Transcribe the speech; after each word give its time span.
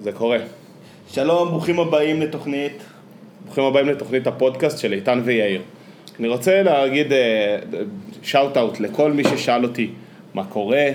זה 0.00 0.12
קורה. 0.12 0.38
שלום, 1.08 1.48
ברוכים 1.48 1.80
הבאים 1.80 2.20
לתוכנית. 2.20 2.82
ברוכים 3.44 3.64
הבאים 3.64 3.88
לתוכנית 3.88 4.26
הפודקאסט 4.26 4.78
של 4.78 4.92
איתן 4.92 5.20
ויאיר. 5.24 5.62
אני 6.20 6.28
רוצה 6.28 6.62
להגיד 6.62 7.06
שאוט 8.22 8.56
אאוט 8.56 8.80
לכל 8.80 9.12
מי 9.12 9.24
ששאל 9.24 9.64
אותי 9.64 9.90
מה 10.34 10.44
קורה, 10.44 10.86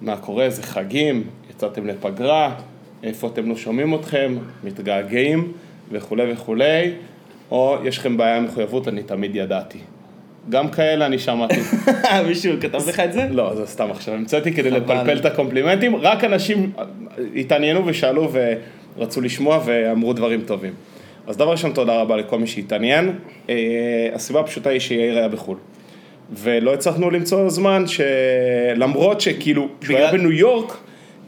מה 0.00 0.16
קורה, 0.16 0.50
זה 0.50 0.62
חגים, 0.62 1.24
יצאתם 1.50 1.86
לפגרה, 1.86 2.54
איפה 3.02 3.26
אתם 3.26 3.48
לא 3.48 3.56
שומעים 3.56 3.94
אתכם, 3.94 4.36
מתגעגעים 4.64 5.52
וכולי 5.92 6.32
וכולי, 6.32 6.92
או 7.50 7.76
יש 7.84 7.98
לכם 7.98 8.16
בעיה 8.16 8.36
עם 8.36 8.44
מחויבות, 8.44 8.88
אני 8.88 9.02
תמיד 9.02 9.36
ידעתי. 9.36 9.78
גם 10.48 10.68
כאלה 10.68 11.06
אני 11.06 11.18
שמעתי. 11.18 11.60
מישהו 12.28 12.52
כתב 12.60 12.88
לך 12.88 13.00
את 13.00 13.12
זה? 13.12 13.26
לא, 13.30 13.54
זה 13.54 13.66
סתם 13.66 13.90
עכשיו 13.90 14.14
המצאתי 14.14 14.52
כדי 14.52 14.70
לפלפל 14.70 15.18
את 15.18 15.24
הקומפלימנטים, 15.24 15.96
רק 15.96 16.24
אנשים 16.24 16.72
התעניינו 17.36 17.86
ושאלו 17.86 18.32
ורצו 18.96 19.20
לשמוע 19.20 19.60
ואמרו 19.64 20.12
דברים 20.12 20.40
טובים. 20.40 20.72
אז 21.26 21.36
דבר 21.36 21.50
ראשון, 21.50 21.72
תודה 21.72 22.00
רבה 22.00 22.16
לכל 22.16 22.38
מי 22.38 22.46
שהתעניין. 22.46 23.12
אה, 23.50 23.54
הסיבה 24.14 24.40
הפשוטה 24.40 24.70
היא 24.70 24.80
שיאיר 24.80 25.18
היה 25.18 25.28
בחו"ל. 25.28 25.56
ולא 26.32 26.74
הצלחנו 26.74 27.10
למצוא 27.10 27.48
זמן, 27.50 27.84
שלמרות 27.86 29.20
שכאילו, 29.20 29.68
כשהוא 29.80 29.96
היה 29.96 30.12
בניו 30.12 30.32
יורק, 30.32 30.76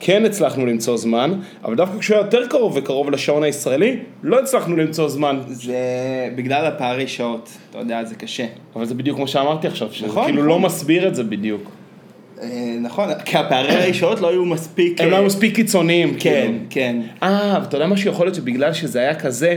כן 0.07 0.25
הצלחנו 0.25 0.67
למצוא 0.67 0.97
זמן, 0.97 1.33
אבל 1.65 1.75
דווקא 1.75 1.99
כשהוא 1.99 2.17
היה 2.17 2.25
יותר 2.25 2.47
קרוב 2.47 2.73
וקרוב 2.77 3.11
לשעון 3.11 3.43
הישראלי, 3.43 3.97
לא 4.23 4.41
הצלחנו 4.41 4.77
למצוא 4.77 5.09
זמן. 5.09 5.41
זה 5.47 5.77
בגלל 6.35 6.67
הפערי 6.67 7.09
שעות, 7.09 7.51
אתה 7.71 7.79
יודע, 7.79 8.05
זה 8.05 8.15
קשה. 8.15 8.47
אבל 8.77 8.85
זה 8.85 8.95
בדיוק 8.95 9.17
כמו 9.17 9.29
שאמרתי 9.29 9.67
עכשיו, 9.67 9.93
שזה 9.93 10.07
נכון, 10.07 10.25
כאילו 10.25 10.39
נכון. 10.39 10.49
לא 10.49 10.59
מסביר 10.59 11.09
את 11.09 11.15
זה 11.15 11.25
בדיוק. 11.25 11.71
אה, 12.43 12.77
נכון, 12.81 13.09
כי 13.25 13.37
הפערי 13.37 13.95
שעות 13.95 14.21
לא 14.21 14.29
היו 14.29 14.45
מספיק... 14.45 15.01
הם 15.01 15.11
לא 15.11 15.13
אה, 15.13 15.19
היו 15.19 15.27
מספיק 15.27 15.55
קיצוניים, 15.55 16.15
כן, 16.19 16.19
כאילו. 16.21 16.59
כן. 16.71 16.97
אה, 17.23 17.59
ואתה 17.63 17.77
יודע 17.77 17.87
משהו, 17.87 18.11
יכול 18.11 18.27
להיות 18.27 18.35
שבגלל 18.35 18.73
שזה 18.73 19.01
היה 19.01 19.15
כזה, 19.15 19.57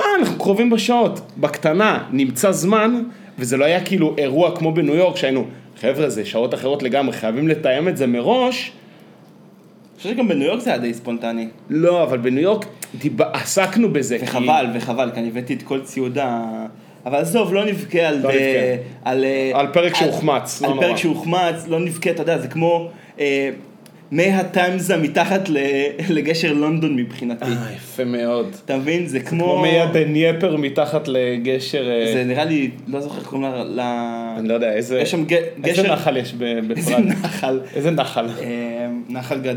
אה, 0.00 0.06
אנחנו 0.18 0.38
קרובים 0.38 0.70
בשעות, 0.70 1.20
בקטנה, 1.36 2.04
נמצא 2.12 2.52
זמן, 2.52 3.02
וזה 3.38 3.56
לא 3.56 3.64
היה 3.64 3.84
כאילו 3.84 4.14
אירוע 4.18 4.56
כמו 4.56 4.74
בניו 4.74 4.94
יורק, 4.94 5.16
שהיינו, 5.16 5.44
חבר'ה, 5.80 6.10
זה 6.10 6.24
שעות 6.24 6.54
אחרות 6.54 6.82
לגמרי, 6.82 7.12
חייבים 7.12 7.48
לתאם 7.48 7.88
את 7.88 7.96
זה 7.96 8.06
מראש. 8.06 8.72
חושב 10.02 10.14
שגם 10.14 10.28
בניו 10.28 10.46
יורק 10.46 10.60
זה 10.60 10.70
היה 10.70 10.78
די 10.78 10.94
ספונטני. 10.94 11.48
לא, 11.70 12.02
אבל 12.02 12.18
בניו 12.18 12.42
יורק 12.42 12.64
דיב... 12.98 13.22
עסקנו 13.22 13.92
בזה. 13.92 14.18
כי- 14.18 14.24
וחבל, 14.24 14.66
וחבל, 14.74 15.10
כי 15.14 15.20
אני 15.20 15.28
הבאתי 15.28 15.54
את 15.54 15.62
כל 15.62 15.80
ציוד 15.80 16.18
ה... 16.18 16.42
אבל 17.06 17.18
עזוב, 17.18 17.54
לא 17.54 17.64
נבכה 17.64 17.98
על... 18.00 18.18
לא 18.22 18.28
אה, 18.30 18.34
נבכה. 18.34 18.82
על, 19.10 19.24
אה, 19.24 19.50
על 19.54 19.66
פרק 19.72 19.94
שהוחמץ, 19.94 20.62
לא 20.62 20.68
על. 20.72 20.80
פרק 20.80 20.96
שהוחמץ, 20.96 21.68
לא 21.68 21.80
נבכה, 21.80 22.10
אתה 22.10 22.22
יודע, 22.22 22.38
זה 22.38 22.48
כמו 22.48 22.88
אה, 23.20 23.50
מי 24.12 24.24
הטיימזה 24.32 24.96
מתחת 24.96 25.48
לגשר 26.10 26.52
לונדון 26.52 26.96
מבחינתי. 26.96 27.44
אה, 27.44 27.72
יפה 27.76 28.04
מאוד. 28.04 28.56
אתה 28.64 28.76
מבין? 28.76 29.06
זה 29.06 29.20
כמו... 29.20 29.44
כמו 29.44 29.62
מי 29.62 29.80
הדנייפר 29.80 30.56
מתחת 30.56 31.08
לגשר, 31.08 31.90
אה, 31.90 32.12
זה 32.12 32.24
נראה 32.24 32.44
לי, 32.44 32.70
לא 32.88 33.00
זוכר 33.00 33.18
איך 33.18 33.26
קוראים. 33.26 33.52
ל- 33.66 33.80
אני 34.38 34.48
לא 34.48 34.54
יודע, 34.54 34.72
איזה 34.72 35.00
יש 35.00 35.10
שם 35.10 35.24
ג- 35.24 35.32
איזה 35.64 35.82
גשר... 35.82 35.92
נחל 35.92 36.16
יש 36.16 36.34
ב- 36.34 36.42
איזה 36.44 36.60
בפראג? 36.68 37.04
נחל. 37.04 37.60
איזה 37.74 37.90
נחל? 37.90 38.26
נחל 39.08 39.40
גד... 39.40 39.56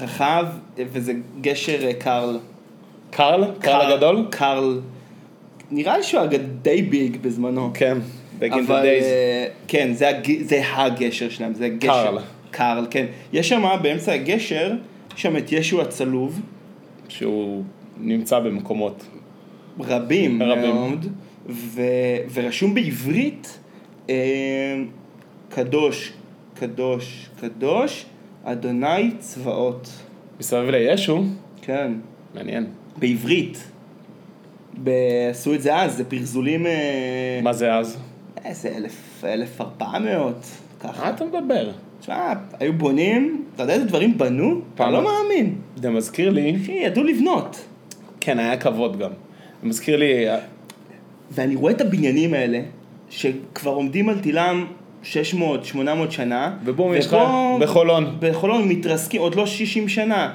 רחב, 0.00 0.46
וזה 0.76 1.12
גשר 1.40 1.86
אה, 1.86 1.94
קרל. 1.94 2.38
קרל? 3.10 3.44
קרל 3.60 3.92
הגדול? 3.92 4.26
קרל. 4.30 4.80
נראה 5.70 5.96
לי 5.96 6.02
שהוא 6.02 6.20
היה 6.20 6.38
די 6.62 6.82
ביג 6.82 7.16
בזמנו. 7.22 7.70
כן, 7.74 7.98
back 8.40 8.42
in 8.42 8.52
the 8.52 8.58
אבל 8.58 8.82
days. 8.82 9.02
אה, 9.04 9.46
כן, 9.68 9.92
זה, 9.92 10.08
הג... 10.08 10.42
זה 10.42 10.62
הגשר 10.74 11.28
שלהם, 11.28 11.54
זה 11.54 11.68
גשר. 11.68 12.04
קרל. 12.04 12.18
קרל, 12.50 12.86
כן. 12.90 13.06
יש 13.32 13.48
שם 13.48 13.64
באמצע 13.82 14.12
הגשר, 14.12 14.72
יש 15.16 15.22
שם 15.22 15.36
את 15.36 15.52
ישו 15.52 15.82
הצלוב, 15.82 16.40
שהוא 17.08 17.62
נמצא 18.00 18.38
במקומות. 18.38 19.04
רבים, 19.80 20.42
רבים. 20.42 20.74
מאוד, 20.74 21.06
ו... 21.48 21.82
ורשום 22.32 22.74
בעברית, 22.74 23.58
אה, 24.10 24.14
קדוש, 25.48 26.12
קדוש, 26.54 27.28
קדוש, 27.40 28.06
אדוני 28.44 29.10
צבאות. 29.18 29.90
מסביב 30.40 30.70
לישו, 30.70 31.24
כן. 31.62 31.92
מעניין. 32.34 32.66
בעברית. 32.96 33.70
עשו 35.30 35.54
את 35.54 35.62
זה 35.62 35.76
אז, 35.76 35.96
זה 35.96 36.04
פרזולים... 36.04 36.66
אה, 36.66 37.40
מה 37.42 37.52
זה 37.52 37.74
אז? 37.74 37.98
איזה 38.44 38.68
אלף, 38.76 39.24
אלף 39.24 39.60
ארבע 39.60 39.98
מאות, 39.98 40.46
מה 40.84 40.92
ככה. 40.92 41.10
אתה 41.10 41.24
מדבר? 41.24 41.70
תשמע, 42.00 42.32
היו 42.60 42.72
בונים, 42.72 43.44
אתה 43.54 43.62
יודע 43.62 43.74
איזה 43.74 43.84
דברים 43.86 44.18
בנו? 44.18 44.60
אתה 44.74 44.90
לא 44.90 45.04
מאמין. 45.04 45.54
זה 45.76 45.90
מזכיר 45.90 46.30
לי, 46.30 46.56
אחי, 46.62 46.72
ידעו 46.72 47.04
לבנות. 47.04 47.64
כן, 48.20 48.38
היה 48.38 48.56
כבוד 48.56 48.98
גם. 48.98 49.10
זה 49.62 49.68
מזכיר 49.68 49.96
לי, 49.96 50.26
ואני 51.30 51.56
רואה 51.56 51.72
את 51.72 51.80
הבניינים 51.80 52.34
האלה, 52.34 52.60
שכבר 53.10 53.70
עומדים 53.70 54.08
על 54.08 54.18
תילם 54.20 54.66
600-800 55.04 55.76
שנה. 56.10 56.52
ובום, 56.64 56.94
יש 56.94 57.06
לך 57.06 57.16
בחולון. 57.60 58.16
בחולון 58.20 58.68
מתרסקים, 58.68 59.20
עוד 59.20 59.34
לא 59.34 59.46
60 59.46 59.88
שנה. 59.88 60.34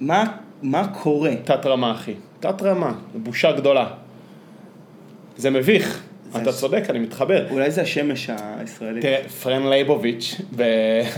מה, 0.00 0.24
מה 0.62 0.86
קורה? 0.88 1.30
תת 1.44 1.66
רמה, 1.66 1.92
אחי. 1.92 2.12
תת 2.40 2.62
רמה, 2.62 2.92
בושה 3.14 3.52
גדולה. 3.52 3.86
זה 5.36 5.50
מביך. 5.50 6.02
זה 6.32 6.42
אתה 6.42 6.52
ש- 6.52 6.56
צודק, 6.60 6.82
אני 6.90 6.98
מתחבר. 6.98 7.46
אולי 7.50 7.70
זה 7.70 7.82
השמש 7.82 8.30
הישראלית. 8.58 9.02
תראה, 9.02 9.28
פרן 9.42 9.66
לייבוביץ', 9.66 10.40
ב-. 10.56 10.62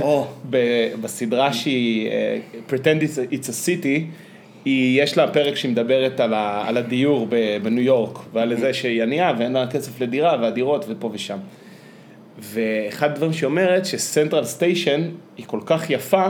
ב- 0.50 0.92
בסדרה 1.00 1.52
שהיא 1.52 2.08
אה, 2.10 2.38
Pretend 2.70 3.02
it's 3.32 3.46
a- 3.46 3.66
City, 3.66 4.00
היא, 4.64 5.02
יש 5.02 5.18
לה 5.18 5.28
פרק 5.32 5.54
שהיא 5.56 5.72
מדברת 5.72 6.20
על, 6.20 6.34
ה, 6.34 6.64
על 6.68 6.76
הדיור 6.76 7.28
בניו 7.62 7.82
יורק, 7.84 8.18
ועל 8.32 8.56
זה 8.56 8.74
שהיא 8.74 9.02
ענייה 9.02 9.32
ואין 9.38 9.52
לה 9.52 9.66
כסף 9.66 10.00
לדירה, 10.00 10.36
והדירות 10.40 10.84
ופה 10.88 11.10
ושם. 11.12 11.38
ואחד 12.38 13.10
הדברים 13.10 13.32
שהיא 13.32 13.46
אומרת, 13.46 13.86
שסנטרל 13.86 14.44
סטיישן 14.44 15.00
היא 15.36 15.46
כל 15.46 15.60
כך 15.66 15.90
יפה, 15.90 16.26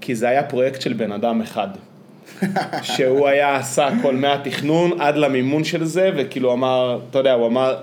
כי 0.00 0.14
זה 0.14 0.28
היה 0.28 0.42
פרויקט 0.42 0.80
של 0.80 0.92
בן 0.92 1.12
אדם 1.12 1.40
אחד. 1.40 1.68
שהוא 2.82 3.28
היה 3.28 3.56
עשה 3.56 3.86
הכל 3.86 4.14
מהתכנון 4.16 5.00
עד 5.00 5.16
למימון 5.16 5.64
של 5.64 5.84
זה, 5.84 6.10
וכאילו 6.16 6.52
אמר, 6.52 7.00
אתה 7.10 7.18
יודע, 7.18 7.32
הוא 7.32 7.46
אמר, 7.46 7.76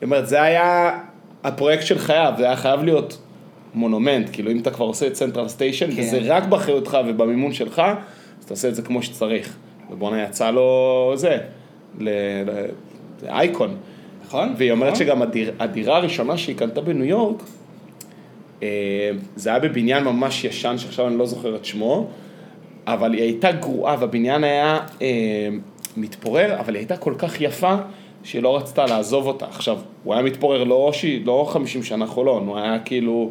היא 0.00 0.06
אומרת, 0.06 0.28
זה 0.28 0.42
היה 0.42 0.98
הפרויקט 1.44 1.82
של 1.86 1.98
חייו, 1.98 2.32
זה 2.36 2.44
היה 2.44 2.56
חייב 2.56 2.82
להיות 2.82 3.18
מונומנט, 3.74 4.28
כאילו 4.32 4.50
אם 4.50 4.58
אתה 4.58 4.70
כבר 4.70 4.86
עושה 4.86 5.06
את 5.06 5.16
סנטרל 5.16 5.48
סטיישן, 5.48 5.90
כן. 5.90 6.02
וזה 6.02 6.20
רק 6.22 6.44
באחריותך 6.44 6.98
ובמימון 7.06 7.52
שלך, 7.52 7.82
אז 8.40 8.46
תעשה 8.46 8.68
את 8.68 8.74
זה 8.74 8.82
כמו 8.82 9.02
שצריך. 9.02 9.56
ובואנה 9.90 10.22
יצא 10.22 10.50
לו 10.50 11.12
זה, 11.16 11.38
ל- 11.98 12.08
ל-. 12.46 12.66
נכון? 14.28 14.54
והיא 14.56 14.72
אומרת 14.72 14.92
נכון? 14.92 15.06
שגם 15.06 15.22
הדיר, 15.22 15.52
הדירה 15.58 15.96
הראשונה 15.96 16.36
שהיא 16.36 16.56
קנתה 16.56 16.80
בניו 16.80 17.04
יורק, 17.04 17.42
אה, 18.62 19.10
זה 19.36 19.50
היה 19.50 19.58
בבניין 19.58 20.04
ממש 20.04 20.44
ישן, 20.44 20.78
שעכשיו 20.78 21.08
אני 21.08 21.18
לא 21.18 21.26
זוכר 21.26 21.56
את 21.56 21.64
שמו, 21.64 22.06
אבל 22.86 23.12
היא 23.12 23.22
הייתה 23.22 23.52
גרועה, 23.52 23.96
והבניין 23.98 24.44
היה 24.44 24.78
אה, 25.02 25.48
מתפורר, 25.96 26.60
אבל 26.60 26.74
היא 26.74 26.80
הייתה 26.80 26.96
כל 26.96 27.14
כך 27.18 27.40
יפה, 27.40 27.76
שהיא 28.24 28.42
לא 28.42 28.56
רצתה 28.56 28.86
לעזוב 28.86 29.26
אותה. 29.26 29.46
עכשיו, 29.46 29.78
הוא 30.04 30.14
היה 30.14 30.22
מתפורר 30.22 30.64
לא, 30.64 30.92
לא 31.24 31.48
50 31.52 31.82
שנה 31.82 32.06
חולון, 32.06 32.46
הוא 32.46 32.58
היה 32.58 32.78
כאילו 32.78 33.30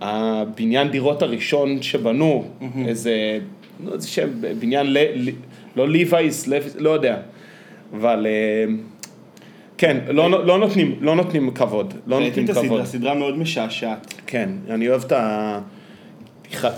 הבניין 0.00 0.88
דירות 0.88 1.22
הראשון 1.22 1.82
שבנו, 1.82 2.44
איזה, 2.86 3.38
לא 3.86 3.94
איזה 3.94 4.08
שם, 4.08 4.28
בניין, 4.58 4.86
ל, 4.92 4.98
ל, 4.98 5.30
לא 5.76 5.88
ליווייס, 5.88 6.48
לא 6.78 6.90
יודע, 6.90 7.16
אבל... 7.92 8.26
כן, 9.82 9.96
לא, 10.08 10.46
לא, 10.46 10.58
נותנים, 10.58 10.96
לא 11.00 11.16
נותנים 11.16 11.50
כבוד, 11.50 11.94
לא 12.06 12.16
ראיתי 12.16 12.28
נותנים 12.28 12.44
את 12.44 12.50
הסדרה, 12.50 12.66
כבוד. 12.66 12.84
סדרה 12.84 13.14
מאוד 13.14 13.38
משעשעת. 13.38 14.14
כן, 14.26 14.48
אני 14.70 14.88
אוהב 14.88 15.04
את 15.04 15.12
ה... 15.12 15.58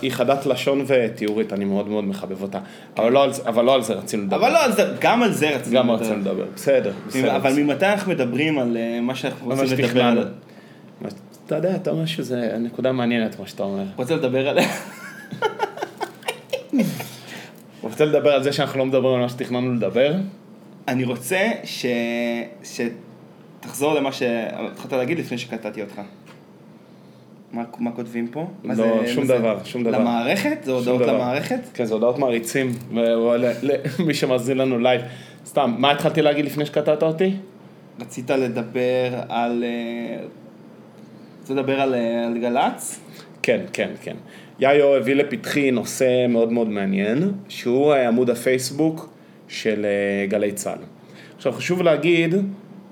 היא 0.03 0.11
חדת 0.11 0.47
לשון 0.47 0.85
ותיאורית, 0.87 1.53
אני 1.53 1.65
מאוד 1.65 1.89
מאוד 1.89 2.05
מחבב 2.05 2.43
אותה. 2.43 2.59
אבל 2.97 3.13
לא 3.13 3.25
על 3.25 3.33
זה, 3.33 3.43
אבל 3.47 3.65
לא 3.65 3.75
על 3.75 3.83
זה 3.83 3.95
רצינו 3.95 4.23
לדבר. 4.23 4.37
אבל 4.37 4.53
לא, 4.53 4.65
על 4.65 4.73
זה, 4.73 4.95
גם 5.01 5.23
על 5.23 5.33
זה 5.33 5.57
רצינו 5.57 5.77
גם 5.77 5.91
לדבר. 5.91 6.05
רצינו 6.05 6.21
לדבר. 6.21 6.45
בסדר, 6.55 6.93
בסדר. 7.07 7.37
אבל 7.37 7.53
ממתי 7.53 7.87
אנחנו 7.87 8.13
מדברים 8.13 8.59
על 8.59 8.77
אה, 8.77 9.01
מה 9.01 9.15
שאנחנו 9.15 9.51
רוצים 9.51 9.79
לדבר. 9.79 10.03
עליו? 10.03 10.25
אתה 11.47 11.57
יודע, 11.57 11.77
אתה 11.77 11.91
אומר 11.91 12.07
שזה 12.07 12.57
נקודה 12.61 12.93
מעניינת, 12.93 13.41
מה 13.41 13.47
שאתה 13.47 13.63
אומר. 13.63 13.85
רוצה 13.97 14.17
לדבר 14.17 14.49
עליה? 14.49 14.69
רוצה 17.83 18.05
לדבר 18.05 18.31
על 18.31 18.43
זה 18.43 18.53
שאנחנו 18.53 18.79
לא 18.79 18.87
מדברים 18.87 19.15
על 19.15 19.21
מה 19.21 19.29
שתכננו 19.29 19.75
לדבר? 19.75 20.15
אני 20.89 21.05
רוצה 21.05 21.39
ש... 21.65 21.87
שתחזור 23.61 23.95
למה 23.95 24.13
שהתחלת 24.13 24.93
להגיד 24.93 25.19
לפני 25.19 25.39
שקטעתי 25.39 25.83
אותך. 25.83 26.01
מה, 27.53 27.65
מה 27.79 27.91
כותבים 27.93 28.29
פה? 28.29 28.47
לא, 28.65 28.75
זה- 28.75 28.85
שום 29.07 29.25
זה- 29.25 29.39
דבר, 29.39 29.59
שום 29.65 29.85
דבר. 29.85 29.99
למערכת? 29.99 30.59
זה 30.65 30.73
הודעות 30.73 31.03
דבר. 31.03 31.13
למערכת? 31.15 31.61
כן, 31.75 31.85
זה 31.85 31.95
הודעות 31.95 32.19
מעריצים, 32.19 32.73
למי 33.99 34.15
שמאזין 34.21 34.59
לנו 34.59 34.79
לייב. 34.79 35.01
סתם, 35.47 35.75
מה 35.79 35.91
התחלתי 35.91 36.23
להגיד 36.23 36.45
לפני 36.45 36.67
שקטעת 36.67 37.03
אותי? 37.03 37.33
רצית 38.01 38.31
לדבר 38.31 39.15
על... 39.29 39.65
אה, 39.67 40.25
רוצה 41.41 41.55
לדבר 41.55 41.81
על, 41.81 41.95
אה, 41.95 42.27
על 42.27 42.39
גל"צ? 42.39 43.01
כן, 43.43 43.61
כן, 43.73 43.91
כן. 44.03 44.17
יאיו 44.61 44.95
הביא 44.95 45.15
לפתחי 45.15 45.71
נושא 45.71 46.27
מאוד 46.29 46.53
מאוד 46.53 46.69
מעניין, 46.69 47.33
שהוא 47.49 47.93
אה, 47.95 48.09
עמוד 48.09 48.31
הפייסבוק 48.31 49.14
של 49.49 49.87
אה, 49.87 50.27
גלי 50.27 50.53
צה"ל. 50.53 50.79
עכשיו 51.37 51.53
חשוב 51.53 51.83
להגיד 51.83 52.35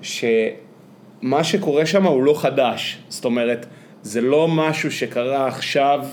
שמה 0.01 1.43
שקורה 1.43 1.85
שם 1.85 2.05
הוא 2.05 2.23
לא 2.23 2.33
חדש, 2.37 2.97
זאת 3.09 3.25
אומרת, 3.25 3.65
זה 4.03 4.21
לא 4.21 4.47
משהו 4.47 4.91
שקרה 4.91 5.47
עכשיו 5.47 6.05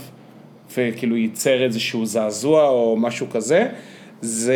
וכאילו 0.77 1.17
ייצר 1.17 1.63
איזשהו 1.63 2.07
זעזוע 2.07 2.69
או 2.69 2.97
משהו 2.97 3.27
כזה, 3.31 3.69
זה, 4.21 4.55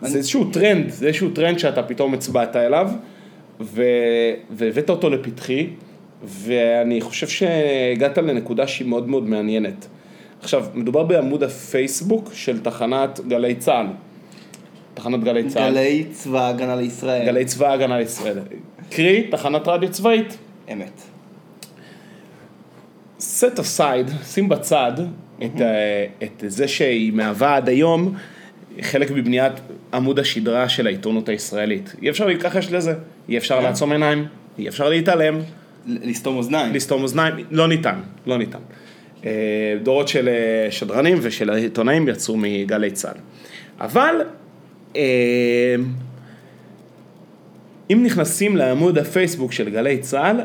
זה 0.00 0.18
איזשהו 0.18 0.50
טרנד, 0.52 0.90
זה 0.90 1.06
איזשהו 1.06 1.30
טרנד 1.30 1.58
שאתה 1.58 1.82
פתאום 1.82 2.14
הצבעת 2.14 2.56
אליו 2.56 2.90
ו- 3.60 4.32
והבאת 4.50 4.90
אותו 4.90 5.10
לפתחי, 5.10 5.66
ואני 6.24 7.00
חושב 7.00 7.28
שהגעת 7.28 8.18
לנקודה 8.18 8.66
שהיא 8.66 8.88
מאוד 8.88 9.08
מאוד 9.08 9.28
מעניינת. 9.28 9.86
עכשיו, 10.40 10.66
מדובר 10.74 11.02
בעמוד 11.02 11.42
הפייסבוק 11.42 12.30
של 12.34 12.60
תחנת 12.60 13.20
גלי 13.28 13.54
צה"ל. 13.54 13.86
תחנת 15.04 15.24
גלי 15.24 15.44
צה"ל. 15.48 15.70
גלי 15.72 16.04
צבא 16.12 16.46
ההגנה 16.46 16.76
לישראל. 16.76 17.26
גלי 17.26 17.44
צבא 17.44 17.68
ההגנה 17.68 17.98
לישראל. 17.98 18.38
קרי, 18.90 19.28
תחנת 19.30 19.68
רדיו 19.68 19.90
צבאית. 19.90 20.36
אמת. 20.72 21.00
set 23.20 23.58
aside, 23.58 24.24
שים 24.24 24.48
בצד 24.48 24.92
את, 25.44 25.60
ה- 25.60 26.24
את 26.24 26.44
זה 26.46 26.68
שהיא 26.68 27.12
מהווה 27.12 27.56
עד 27.56 27.68
היום 27.68 28.14
חלק 28.80 29.10
מבניית 29.10 29.52
עמוד 29.94 30.18
השדרה 30.18 30.68
של 30.68 30.86
העיתונות 30.86 31.28
הישראלית. 31.28 31.94
אי 32.02 32.10
אפשר 32.10 32.26
להתכחש 32.26 32.72
לזה, 32.72 32.94
אי 33.28 33.38
אפשר 33.38 33.60
לעצום 33.60 33.92
עיניים, 33.92 34.26
אי 34.58 34.68
אפשר 34.68 34.88
להתעלם, 34.88 35.38
לסתום 35.86 36.36
אוזניים. 36.36 36.74
לסתום 36.74 37.02
אוזניים, 37.02 37.34
לא 37.50 37.68
ניתן, 37.68 38.00
לא 38.26 38.38
ניתן. 38.38 38.58
אה, 39.26 39.30
דורות 39.82 40.08
של 40.08 40.28
אה, 40.28 40.70
שדרנים 40.70 41.18
ושל 41.20 41.50
עיתונאים 41.50 42.08
יצאו 42.08 42.36
מגלי 42.36 42.90
צה"ל. 42.90 43.18
אבל 43.80 44.14
אה, 44.20 44.43
אם 47.90 48.02
נכנסים 48.02 48.56
לעמוד 48.56 48.98
הפייסבוק 48.98 49.52
של 49.52 49.70
גלי 49.70 49.98
צה"ל, 49.98 50.40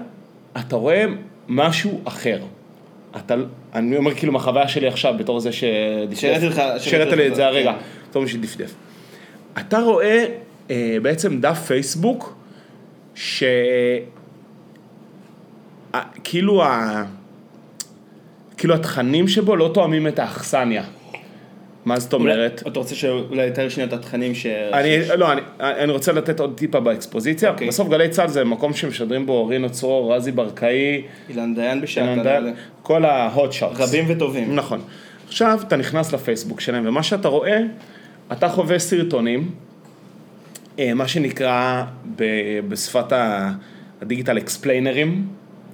אתה 0.60 0.76
רואה 0.76 1.06
משהו 1.48 2.02
אחר. 2.04 2.40
אתה, 3.18 3.36
אני 3.74 3.98
אומר 3.98 4.16
כאילו 4.16 4.34
מהחוויה 4.34 4.68
שלי 4.68 4.88
עכשיו, 4.88 5.14
בתור 5.20 5.40
זה 5.40 5.52
שדפדף. 5.52 6.78
שהראית 6.78 7.14
לי 7.14 7.28
את 7.28 7.36
זה 7.36 7.46
הרגע, 7.46 7.74
כן. 7.74 7.80
בתור 8.10 8.22
מי 8.24 8.30
שדפדף. 8.30 8.74
אתה 9.60 9.80
רואה 9.80 10.26
אה, 10.72 10.98
בעצם 11.02 11.42
דף 11.42 11.60
פייסבוק, 11.68 12.36
ש... 13.16 13.44
כאילו 16.24 16.64
ה... 16.64 17.04
כאילו 18.58 18.76
התכנים 18.76 19.28
שבו 19.28 19.56
לא 19.56 19.72
תואמים 19.74 20.08
את 20.08 20.20
האכסניה. 20.20 20.84
מה 21.86 22.00
זאת 22.00 22.14
אומרת? 22.14 22.64
אתה 22.68 22.80
רוצה 22.80 22.96
שאולי 22.96 23.50
נתאר 23.50 23.70
שנייה 23.70 23.88
את 23.88 23.94
התכנים 23.94 24.36
ש... 24.36 24.46
אני, 24.46 24.98
לא, 25.18 25.32
אני, 25.32 25.42
אני 25.60 25.92
רוצה 25.92 26.12
לתת 26.12 26.40
עוד 26.40 26.54
טיפה 26.58 26.80
באקספוזיציה. 26.80 27.50
אוקיי. 27.50 27.68
בסוף 27.68 27.90
גלי 27.90 28.10
צה"ל 28.10 28.28
זה 28.28 28.44
מקום 28.44 28.74
שמשדרים 28.74 29.26
בו 29.26 29.48
רינו 29.48 29.70
צרור, 29.70 30.16
רזי 30.16 30.32
ברקאי, 30.32 31.02
אילן 31.30 31.56
דיין 31.56 31.82
קלה. 31.96 32.24
דיין, 32.24 32.54
כל 32.82 33.06
ה-hot 33.06 33.62
shots. 33.62 33.82
רבים 33.82 34.06
וטובים. 34.08 34.56
נכון. 34.56 34.82
עכשיו 35.28 35.60
אתה 35.68 35.76
נכנס 35.76 36.14
לפייסבוק 36.14 36.62
שלהם, 36.62 36.88
ומה 36.88 37.04
שאתה 37.04 37.28
רואה, 37.28 37.60
אתה 38.32 38.50
חווה 38.50 38.80
סרטונים, 38.80 39.52
אה, 40.80 40.94
מה 40.94 41.08
שנקרא 41.08 41.84
ב- 42.16 42.60
בשפת 42.68 43.14
הדיגיטל 44.02 44.38
אקספליינרים, 44.38 45.28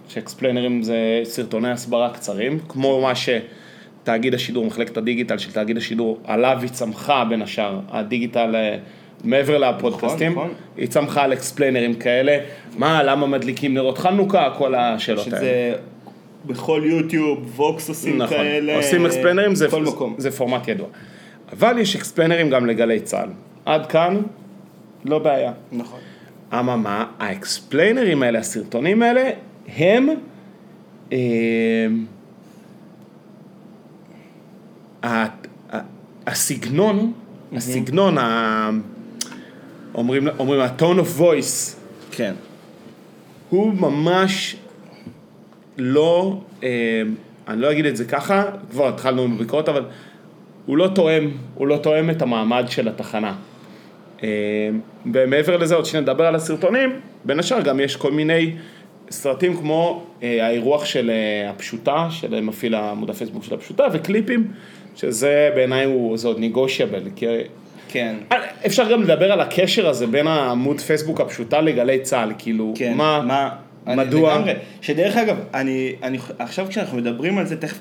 שאקספליינרים 0.10 0.84
זה 0.84 0.98
סרטוני 1.24 1.72
הסברה 1.72 2.10
קצרים, 2.13 2.60
כמו 2.68 3.01
מה 3.01 3.16
שתאגיד 4.06 4.34
השידור, 4.34 4.66
מחלקת 4.66 4.98
הדיגיטל 4.98 5.38
של 5.38 5.52
תאגיד 5.52 5.78
השידור, 5.78 6.19
עליו 6.24 6.57
היא 6.62 6.69
צמחה 6.69 7.25
בין 7.30 7.42
השאר, 7.42 7.80
הדיגיטל 7.90 8.56
אה, 8.56 8.78
מעבר 9.24 9.57
לפודקאסטים, 9.57 10.31
נכון. 10.31 10.54
היא 10.78 10.88
צמחה 10.88 11.24
על 11.24 11.34
אקספליינרים 11.34 11.94
כאלה, 11.94 12.38
מה, 12.78 13.04
למה 13.04 13.28
מדליקים 13.28 13.74
נרות 13.74 13.98
חנוכה, 13.98 14.50
כל 14.57 14.75
השאלות 14.75 15.28
האלה. 15.28 15.38
שזה 15.38 15.74
בכל 16.46 16.81
יוטיוב, 16.86 17.60
ווקס 17.60 17.90
עושים 17.90 18.18
נכון, 18.18 18.38
כאלה. 18.38 18.75
עושים 18.75 19.06
אקספלנרים, 19.06 19.56
זה, 19.56 19.68
מקום. 19.81 20.16
זה 20.18 20.31
פורמט 20.31 20.68
ידוע. 20.68 20.88
אבל 21.51 21.78
יש 21.78 21.96
אקספלנרים 21.96 22.50
גם 22.50 22.66
לגלי 22.66 23.00
צה"ל. 23.00 23.30
עד 23.66 23.86
כאן, 23.86 24.22
לא 25.06 25.19
בעיה. 25.19 25.51
נכון. 25.72 26.00
אממה, 26.54 27.06
האקספליינרים 27.19 28.24
האלה, 28.24 28.40
הסרטונים 28.40 29.01
האלה, 29.01 29.30
הם... 29.78 30.10
אה, 31.13 31.18
הסגנון, 36.28 37.13
הסגנון, 37.56 38.18
אומרים, 39.96 40.28
אומרים, 40.40 40.62
ה-tone 40.62 41.00
of 41.00 41.19
voice, 41.19 41.75
כן. 42.12 42.34
הוא 43.50 43.74
ממש 43.74 44.56
לא, 45.78 46.42
אה, 46.63 47.02
אני 47.48 47.62
לא 47.62 47.72
אגיד 47.72 47.86
את 47.86 47.98
זה 47.98 48.06
ככה, 48.06 48.44
כבר 48.72 48.88
התחלנו 48.88 49.28
בביקורת, 49.28 49.69
אבל 49.69 49.86
הוא 50.66 50.78
לא 50.78 50.88
תואם, 50.88 51.31
הוא 51.56 51.68
לא 51.68 51.78
תואם 51.78 52.10
את 52.10 52.22
המעמד 52.22 52.66
של 52.68 52.88
התחנה. 52.88 53.36
אה, 54.24 54.69
ומעבר 55.13 55.58
לזה, 55.58 55.75
עוד 55.75 55.86
שנדבר 55.86 56.25
על 56.25 56.36
הסרטונים, 56.36 57.00
בין 57.25 57.40
השאר 57.40 57.62
גם 57.62 57.80
יש 57.80 57.96
כל 57.96 58.12
מיני 58.12 58.56
סרטים 59.10 59.58
כמו 59.58 60.08
אה, 60.24 60.48
האירוח 60.48 60.86
של 60.86 61.12
הפשוטה, 61.50 62.08
של 62.10 62.42
מפעיל 62.42 62.75
עמוד 62.75 63.10
הפייסבוק 63.10 63.44
של 63.44 63.54
הפשוטה, 63.54 63.84
וקליפים, 63.94 64.51
שזה 64.95 65.50
בעיניי 65.56 65.86
הוא, 65.86 66.18
זה 66.18 66.27
עוד 66.27 66.39
ניגושיאבל, 66.39 67.03
כי 67.15 67.25
כן. 67.88 68.15
אפשר 68.65 68.92
גם 68.92 69.03
לדבר 69.03 69.31
על 69.31 69.42
הקשר 69.42 69.89
הזה 69.89 70.07
בין 70.07 70.27
העמוד 70.27 70.81
פייסבוק 70.81 71.21
הפשוטה 71.21 71.62
לגלי 71.62 72.00
צה"ל, 72.00 72.31
כאילו, 72.38 72.74
כן. 72.75 72.94
מה, 72.97 73.21
מה? 73.21 73.50
אני 73.88 73.95
מדוע, 73.95 74.36
לגמרי. 74.36 74.53
שדרך 74.81 75.18
אגב, 75.18 75.38
אני, 75.53 75.95
אני, 76.03 76.18
עכשיו 76.39 76.68
כשאנחנו 76.69 76.97
מדברים 76.97 77.38
על 77.38 77.45
זה, 77.45 77.57
תכף, 77.57 77.80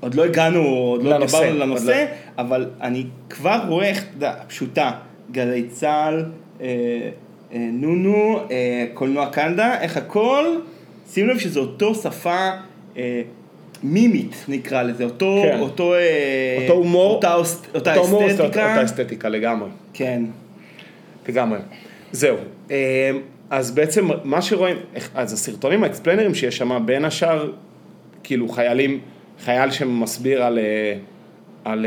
עוד 0.00 0.14
לא 0.14 0.24
הגענו, 0.24 0.60
עוד 0.60 1.02
לא 1.02 1.10
לנושא, 1.10 1.38
דיברנו 1.38 1.52
עוד 1.52 1.62
הנושא, 1.62 2.06
אבל 2.38 2.66
אני 2.80 3.04
כבר 3.30 3.60
רואה 3.68 3.86
איך, 3.88 3.98
אתה 3.98 4.16
יודע, 4.16 4.32
פשוטה, 4.48 4.90
גלי 5.30 5.62
צה"ל, 5.68 6.24
אה, 6.60 6.66
אה, 7.52 7.68
נונו, 7.72 8.40
אה, 8.50 8.86
קולנוע 8.94 9.26
קנדה, 9.26 9.80
איך 9.80 9.96
הכל, 9.96 10.44
שים 11.10 11.28
לב 11.28 11.38
שזה 11.38 11.60
אותו 11.60 11.94
שפה 11.94 12.50
אה, 12.96 13.22
מימית 13.82 14.44
נקרא 14.48 14.82
לזה, 14.82 15.04
אותו, 15.04 15.42
כן. 15.44 15.58
אותו, 15.60 15.94
אה, 15.94 16.58
אותו 16.62 16.72
הומור, 16.72 17.14
אותה, 17.14 17.34
אותה 17.74 17.94
הומור, 17.94 18.26
אסתטיקה, 18.26 18.44
אותה 18.72 18.84
אסתטיקה 18.84 19.28
לגמרי, 19.28 19.68
כן, 19.94 20.22
לגמרי. 21.28 21.58
זהו, 22.12 22.36
אה, 22.70 23.10
אז 23.50 23.70
בעצם 23.70 24.08
מה 24.24 24.42
שרואים, 24.42 24.76
אז 25.14 25.32
הסרטונים 25.32 25.84
האקספלנרים 25.84 26.34
שיש 26.34 26.56
שם, 26.56 26.82
בין 26.86 27.04
השאר, 27.04 27.50
כאילו 28.24 28.48
חיילים, 28.48 29.00
חייל 29.44 29.70
שמסביר 29.70 30.42
על, 30.42 30.58
אה, 30.58 30.94
על, 31.64 31.86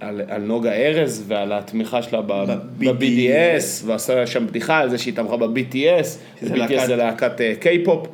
על, 0.00 0.22
על 0.28 0.42
נוגה 0.42 0.72
ארז 0.72 1.24
ועל 1.26 1.52
התמיכה 1.52 2.02
שלה 2.02 2.20
ב-BDS, 2.22 2.88
ועשה 3.86 4.26
שם 4.26 4.46
בדיחה 4.46 4.78
על 4.78 4.90
זה 4.90 4.98
שהיא 4.98 5.14
תמכה 5.14 5.36
ב-BTS, 5.36 6.06
להקת- 6.42 6.86
זה 6.86 6.96
להקת 6.96 7.32
קיי-פופ. 7.60 8.06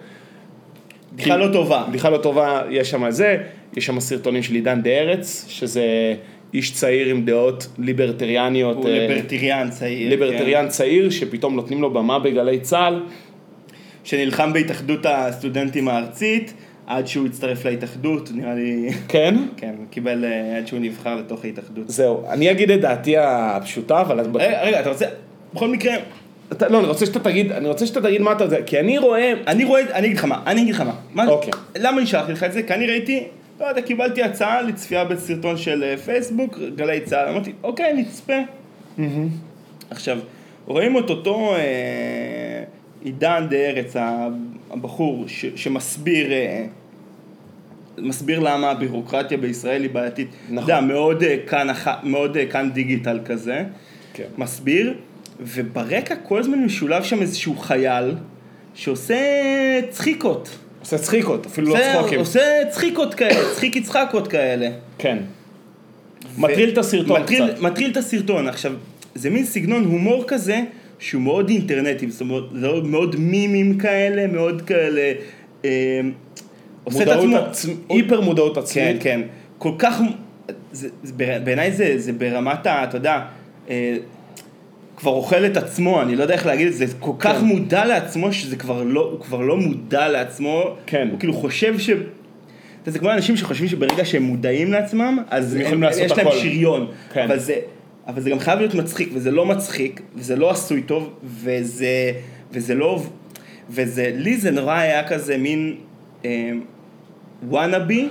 בדיחה 1.16 1.36
לא 1.36 1.52
טובה, 1.52 1.84
בדיחה 1.88 2.10
לא 2.10 2.18
טובה, 2.18 2.62
יש 2.70 2.90
שם 2.90 3.10
זה, 3.10 3.36
יש 3.76 3.86
שם 3.86 4.00
סרטונים 4.00 4.42
של 4.42 4.54
עידן 4.54 4.82
דה 4.82 4.90
ארץ, 4.90 5.46
שזה 5.48 6.14
איש 6.54 6.72
צעיר 6.72 7.08
עם 7.08 7.24
דעות 7.24 7.66
ליברטריאניות, 7.78 8.76
הוא 8.76 8.88
אה, 8.88 9.06
ליברטריאן 9.08 9.70
צעיר, 9.70 10.04
כן. 10.04 10.08
ליברטריאן 10.08 10.68
צעיר, 10.68 11.10
שפתאום 11.10 11.56
נותנים 11.56 11.82
לו 11.82 11.92
במה 11.92 12.18
בגלי 12.18 12.60
צה"ל, 12.60 13.02
שנלחם 14.04 14.52
בהתאחדות 14.52 15.06
הסטודנטים 15.08 15.88
הארצית, 15.88 16.54
עד 16.86 17.06
שהוא 17.06 17.26
הצטרף 17.26 17.64
להתאחדות, 17.64 18.30
נראה 18.34 18.54
לי, 18.54 18.90
כן? 19.08 19.34
כן, 19.60 19.74
קיבל 19.90 20.24
אה, 20.24 20.56
עד 20.58 20.66
שהוא 20.66 20.80
נבחר 20.80 21.16
לתוך 21.16 21.44
ההתאחדות. 21.44 21.88
זהו, 21.88 22.24
אני 22.28 22.50
אגיד 22.50 22.70
את 22.70 22.80
דעתי 22.80 23.16
הפשוטה, 23.18 24.00
אבל... 24.00 24.20
רגע, 24.34 24.62
רגע, 24.62 24.80
אתה 24.80 24.88
רוצה, 24.88 25.06
בכל 25.54 25.68
מקרה, 25.68 25.94
אתה- 26.52 26.68
לא, 26.68 26.78
אני 26.78 26.86
רוצה 26.86 27.06
שאתה 27.06 27.18
תגיד, 27.20 27.52
אני 27.52 27.68
רוצה 27.68 27.86
שאתה 27.86 28.02
תגיד 28.02 28.20
מה 28.20 28.32
אתה 28.32 28.48
זה, 28.48 28.58
כי 28.66 28.80
אני 28.80 28.98
רואה... 28.98 29.32
אני 29.46 29.64
רואה, 29.64 29.82
אני 29.94 30.06
אגיד 30.06 30.16
לך 30.18 30.24
מה, 30.24 30.42
אני 30.46 30.62
אגיד 30.62 30.74
לך 30.74 30.80
מה. 30.80 30.94
מה 31.14 31.26
אוקיי. 31.26 31.52
למה 31.78 31.98
אני 31.98 32.06
שלחתי 32.06 32.32
לך 32.32 32.44
את 32.44 32.52
זה? 32.52 32.62
כי 32.62 32.74
אני 32.74 32.86
ראיתי, 32.86 33.24
לא 33.60 33.66
יודע, 33.66 33.82
קיבלתי 33.82 34.22
הצעה 34.22 34.62
לצפייה 34.62 35.04
בסרטון 35.04 35.56
של 35.56 35.84
אה, 35.84 35.96
פייסבוק, 35.96 36.58
גלי 36.76 37.00
צה"ל, 37.00 37.28
אמרתי, 37.28 37.52
אוקיי, 37.62 37.92
נצפה. 37.92 38.32
עכשיו, 39.90 40.18
רואים 40.66 40.98
את 40.98 41.10
אותו 41.10 41.54
אה, 41.56 42.62
עידן 43.04 43.46
דה 43.50 43.56
ארץ, 43.56 43.96
הבחור, 44.70 45.24
ש, 45.28 45.44
שמסביר, 45.56 46.32
אה, 46.32 46.64
מסביר 47.98 48.38
למה 48.40 48.70
הבירוקרטיה 48.70 49.38
בישראל 49.38 49.82
היא 49.82 49.90
בעייתית. 49.90 50.28
נכון. 50.50 50.56
אתה 50.64 50.72
יודע, 50.72 50.80
מאוד 50.80 51.22
אה, 51.22 51.36
כאן, 51.46 51.68
מאוד 52.02 52.36
אה, 52.36 52.46
כאן 52.46 52.70
דיגיטל 52.72 53.20
כזה. 53.24 53.64
כן. 54.14 54.24
מסביר, 54.38 54.94
וברקע 55.40 56.14
כל 56.16 56.38
הזמן 56.40 56.58
משולב 56.64 57.02
שם 57.02 57.22
איזשהו 57.22 57.56
חייל 57.56 58.14
שעושה 58.74 59.16
צחיקות. 59.90 60.48
עושה 60.80 60.98
צחיקות, 60.98 61.46
אפילו 61.46 61.66
לא 61.68 61.72
עושה- 61.74 61.92
צחוקים. 61.98 62.18
עושה 62.18 62.40
צחיקות 62.70 63.14
כאלה, 63.14 63.54
צחיק 63.54 63.76
יצחקות 63.76 64.28
כאלה. 64.28 64.68
כן. 64.98 65.18
מטריל 66.38 66.68
את 66.68 66.78
הסרטון 66.78 67.22
מטריל, 67.22 67.50
קצת. 67.52 67.60
מטריל 67.60 67.90
את 67.90 67.96
הסרטון. 67.96 68.48
עכשיו, 68.48 68.72
זה 69.14 69.30
מין 69.30 69.44
סגנון 69.44 69.84
הומור 69.84 70.24
כזה, 70.26 70.60
שהוא 70.98 71.22
מאוד 71.22 71.48
אינטרנטי, 71.48 72.10
זאת 72.10 72.20
אומרת, 72.20 72.42
זה 72.54 72.68
מאוד 72.84 73.16
מימים 73.18 73.78
כאלה, 73.78 74.26
מאוד 74.26 74.62
כאלה... 74.62 75.12
אה, 75.64 76.00
עושה 76.84 77.02
את 77.02 77.08
עצמו... 77.08 77.36
עצמ- 77.38 77.92
היפר 77.94 78.20
מודעות 78.20 78.54
כן, 78.54 78.60
עצמית. 78.60 78.96
כן. 79.02 79.20
כל 79.58 79.72
כך... 79.78 80.00
בעיניי 81.44 81.72
זה, 81.72 81.94
זה 81.96 82.12
ברמת 82.12 82.66
ה... 82.66 82.84
אתה 82.84 82.96
יודע, 82.96 83.20
אה, 83.70 83.96
כבר 84.96 85.10
אוכל 85.10 85.46
את 85.46 85.56
עצמו, 85.56 86.02
אני 86.02 86.16
לא 86.16 86.22
יודע 86.22 86.34
איך 86.34 86.46
להגיד 86.46 86.66
את 86.66 86.74
זה, 86.74 86.84
כל 87.00 87.12
כך 87.18 87.36
כן. 87.38 87.44
מודע 87.44 87.84
לעצמו, 87.84 88.32
שזה 88.32 88.56
כבר 88.56 88.82
לא, 88.82 89.10
הוא 89.12 89.20
כבר 89.20 89.40
לא 89.40 89.56
מודע 89.56 90.08
לעצמו. 90.08 90.62
כן. 90.86 91.08
הוא 91.10 91.18
כאילו 91.18 91.32
חושב 91.32 91.78
ש... 91.78 91.90
אתה 92.82 92.90
זה 92.90 92.98
כמו 92.98 93.12
אנשים 93.12 93.36
שחושבים 93.36 93.68
שברגע 93.68 94.04
שהם 94.04 94.22
מודעים 94.22 94.72
לעצמם, 94.72 95.18
אז 95.30 95.54
הם 95.54 95.60
יכולים 95.60 95.78
הם- 95.84 95.88
לעשות 95.90 96.02
יש 96.04 96.12
להם 96.12 96.26
הכל. 96.26 96.36
שריון. 96.36 96.86
כן. 97.12 97.22
אבל 97.24 97.38
זה... 97.38 97.54
אבל 98.06 98.20
זה 98.22 98.30
גם 98.30 98.38
חייב 98.38 98.58
להיות 98.58 98.74
מצחיק, 98.74 99.08
וזה 99.12 99.30
לא 99.30 99.46
מצחיק, 99.46 100.00
וזה 100.14 100.36
לא 100.36 100.50
עשוי 100.50 100.82
טוב, 100.82 101.14
וזה, 101.24 102.12
וזה 102.52 102.74
לא, 102.74 103.02
וזה, 103.70 104.10
לי 104.14 104.36
זה 104.36 104.50
נורא 104.50 104.74
היה 104.74 105.08
כזה 105.08 105.38
מין 105.38 105.74
אה, 106.24 106.50
וואנאבי 107.48 108.08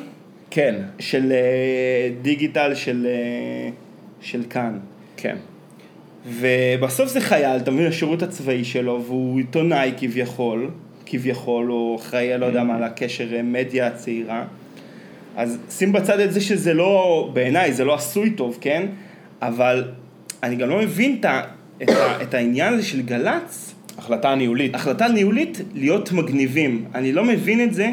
כן, 0.52 0.76
של 1.00 1.32
אה, 1.32 1.38
דיגיטל 2.22 2.76
של, 2.76 3.08
אה, 3.10 3.70
של 4.22 4.44
כאן. 4.50 4.78
כן. 5.18 5.36
ובסוף 6.30 7.10
זה 7.10 7.22
חייל, 7.22 7.58
אתה 7.58 7.72
מבין, 7.72 7.88
השירות 7.88 8.24
הצבאי 8.24 8.64
שלו, 8.64 9.04
והוא 9.06 9.38
עיתונאי 9.38 9.92
כביכול, 9.98 10.70
כביכול, 11.06 11.72
או 11.72 11.98
אחראי, 12.00 12.38
לא 12.38 12.46
יודע 12.46 12.64
מה, 12.64 12.76
על 12.76 12.84
הקשר 12.84 13.36
אה, 13.36 13.42
מדיה 13.44 13.88
הצעירה. 13.88 14.46
אז 15.36 15.58
שים 15.70 15.92
בצד 15.92 16.20
את 16.20 16.34
זה 16.34 16.42
שזה 16.42 16.74
לא, 16.74 17.30
בעיניי, 17.34 17.74
זה 17.74 17.86
לא 17.86 17.96
עשוי 17.96 18.30
טוב, 18.30 18.58
כן? 18.62 18.86
אבל 19.42 19.84
אני 20.44 20.56
גם 20.56 20.70
לא 20.70 20.78
מבין 20.78 21.18
את, 21.20 21.26
ה, 21.26 21.42
את, 21.84 21.90
ה, 21.90 22.22
את 22.22 22.34
העניין 22.34 22.74
הזה 22.74 22.84
של 22.84 23.02
גל"צ, 23.02 23.74
החלטה 23.98 24.36
ניהולית. 24.36 24.76
החלטה 24.76 25.08
ניהולית 25.08 25.62
להיות 25.74 26.12
מגניבים. 26.12 26.86
אני 26.96 27.12
לא 27.12 27.24
מבין 27.24 27.64
את 27.64 27.74
זה, 27.74 27.92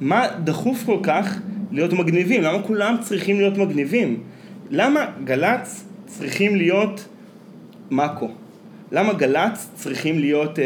מה 0.00 0.26
דחוף 0.44 0.82
כל 0.86 0.98
כך 1.02 1.38
להיות 1.72 1.92
מגניבים? 1.92 2.42
למה 2.42 2.62
כולם 2.62 2.96
צריכים 3.00 3.36
להיות 3.36 3.58
מגניבים? 3.58 4.20
למה 4.70 5.06
גל"צ 5.24 5.84
צריכים 6.06 6.56
להיות 6.56 7.08
מאקו? 7.92 8.28
למה 8.92 9.12
גל"צ 9.12 9.70
צריכים 9.74 10.18
להיות 10.18 10.58
אה, 10.58 10.64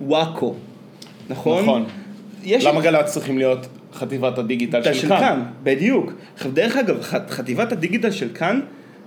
וואקו? 0.00 0.54
נכון? 1.30 1.62
נכון. 1.62 1.84
יש 2.44 2.64
למה 2.64 2.80
גל"צ 2.80 3.06
צריכים 3.12 3.38
להיות 3.38 3.66
חטיבת 3.94 4.38
הדיגיטל 4.38 4.82
של, 4.82 4.94
של 4.94 5.08
כאן? 5.08 5.18
כאן, 5.20 5.42
בדיוק. 5.62 6.12
עכשיו, 6.34 6.52
דרך 6.52 6.76
אגב, 6.76 7.02
ח- 7.02 7.30
חטיבת 7.30 7.72
הדיגיטל 7.72 8.10
של 8.10 8.28
כאן 8.34 8.60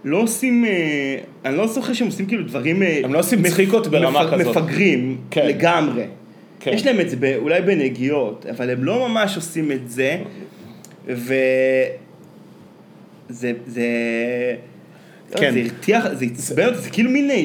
לא 0.03 0.17
עושים, 0.17 0.65
אה, 0.65 1.17
אני 1.45 1.57
לא 1.57 1.67
זוכר 1.67 1.93
שהם 1.93 2.07
עושים 2.07 2.25
כאילו 2.25 2.43
דברים... 2.43 2.83
אה, 2.83 3.01
הם 3.03 3.13
לא 3.13 3.19
עושים 3.19 3.47
צחיקות 3.47 3.87
ברמה 3.87 4.23
מפ- 4.25 4.31
כזאת. 4.33 4.57
מפגרים 4.57 5.17
כן. 5.31 5.47
לגמרי. 5.47 6.03
כן. 6.59 6.71
יש 6.73 6.85
להם 6.85 6.99
את 6.99 7.09
זה 7.09 7.15
ב- 7.19 7.35
אולי 7.37 7.61
בנגיעות, 7.61 8.45
אבל 8.49 8.69
הם 8.69 8.83
לא 8.83 9.07
ממש 9.09 9.35
עושים 9.35 9.71
את 9.71 9.89
זה, 9.89 10.17
ו... 11.07 11.33
זה, 13.29 13.51
זה... 13.67 13.85
לא, 15.35 15.39
כן. 15.39 15.53
זה 15.53 15.59
הרתיח, 15.59 16.13
זה 16.13 16.25
עצבן 16.25 16.65
אותי, 16.65 16.77
זה 16.77 16.89
כאילו 16.89 17.09
מין, 17.09 17.31
אה, 17.31 17.37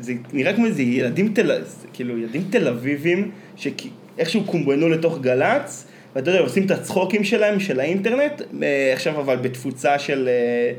זה 0.00 0.12
נראה 0.32 0.52
כמו 0.52 0.66
איזה 0.66 0.82
ילדים 0.82 1.32
תל, 1.34 1.50
כאילו 1.92 2.18
ילדים 2.18 2.44
תל 2.50 2.68
אביבים, 2.68 3.30
שאיכשהו 3.56 4.44
קומבנו 4.44 4.88
לתוך 4.88 5.18
גל"צ, 5.20 5.86
ואתה 6.16 6.30
יודע, 6.30 6.40
עושים 6.40 6.66
את 6.66 6.70
הצחוקים 6.70 7.24
שלהם, 7.24 7.60
של 7.60 7.80
האינטרנט, 7.80 8.42
אה, 8.62 8.92
עכשיו 8.92 9.20
אבל 9.20 9.36
בתפוצה 9.36 9.98
של, 9.98 10.28
אה, 10.28 10.72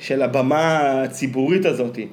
של 0.00 0.22
הבמה 0.22 0.80
הציבורית 1.02 1.66
הזאתי. 1.66 2.06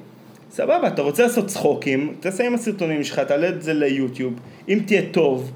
סבבה, 0.50 0.88
אתה 0.88 1.02
רוצה 1.02 1.22
לעשות 1.22 1.46
צחוקים, 1.46 2.14
תעשה 2.20 2.46
עם 2.46 2.54
הסרטונים 2.54 3.04
שלך, 3.04 3.18
תעלה 3.18 3.48
את 3.48 3.62
זה 3.62 3.74
ליוטיוב, 3.74 4.34
אם 4.68 4.78
תהיה 4.86 5.02
טוב, 5.10 5.52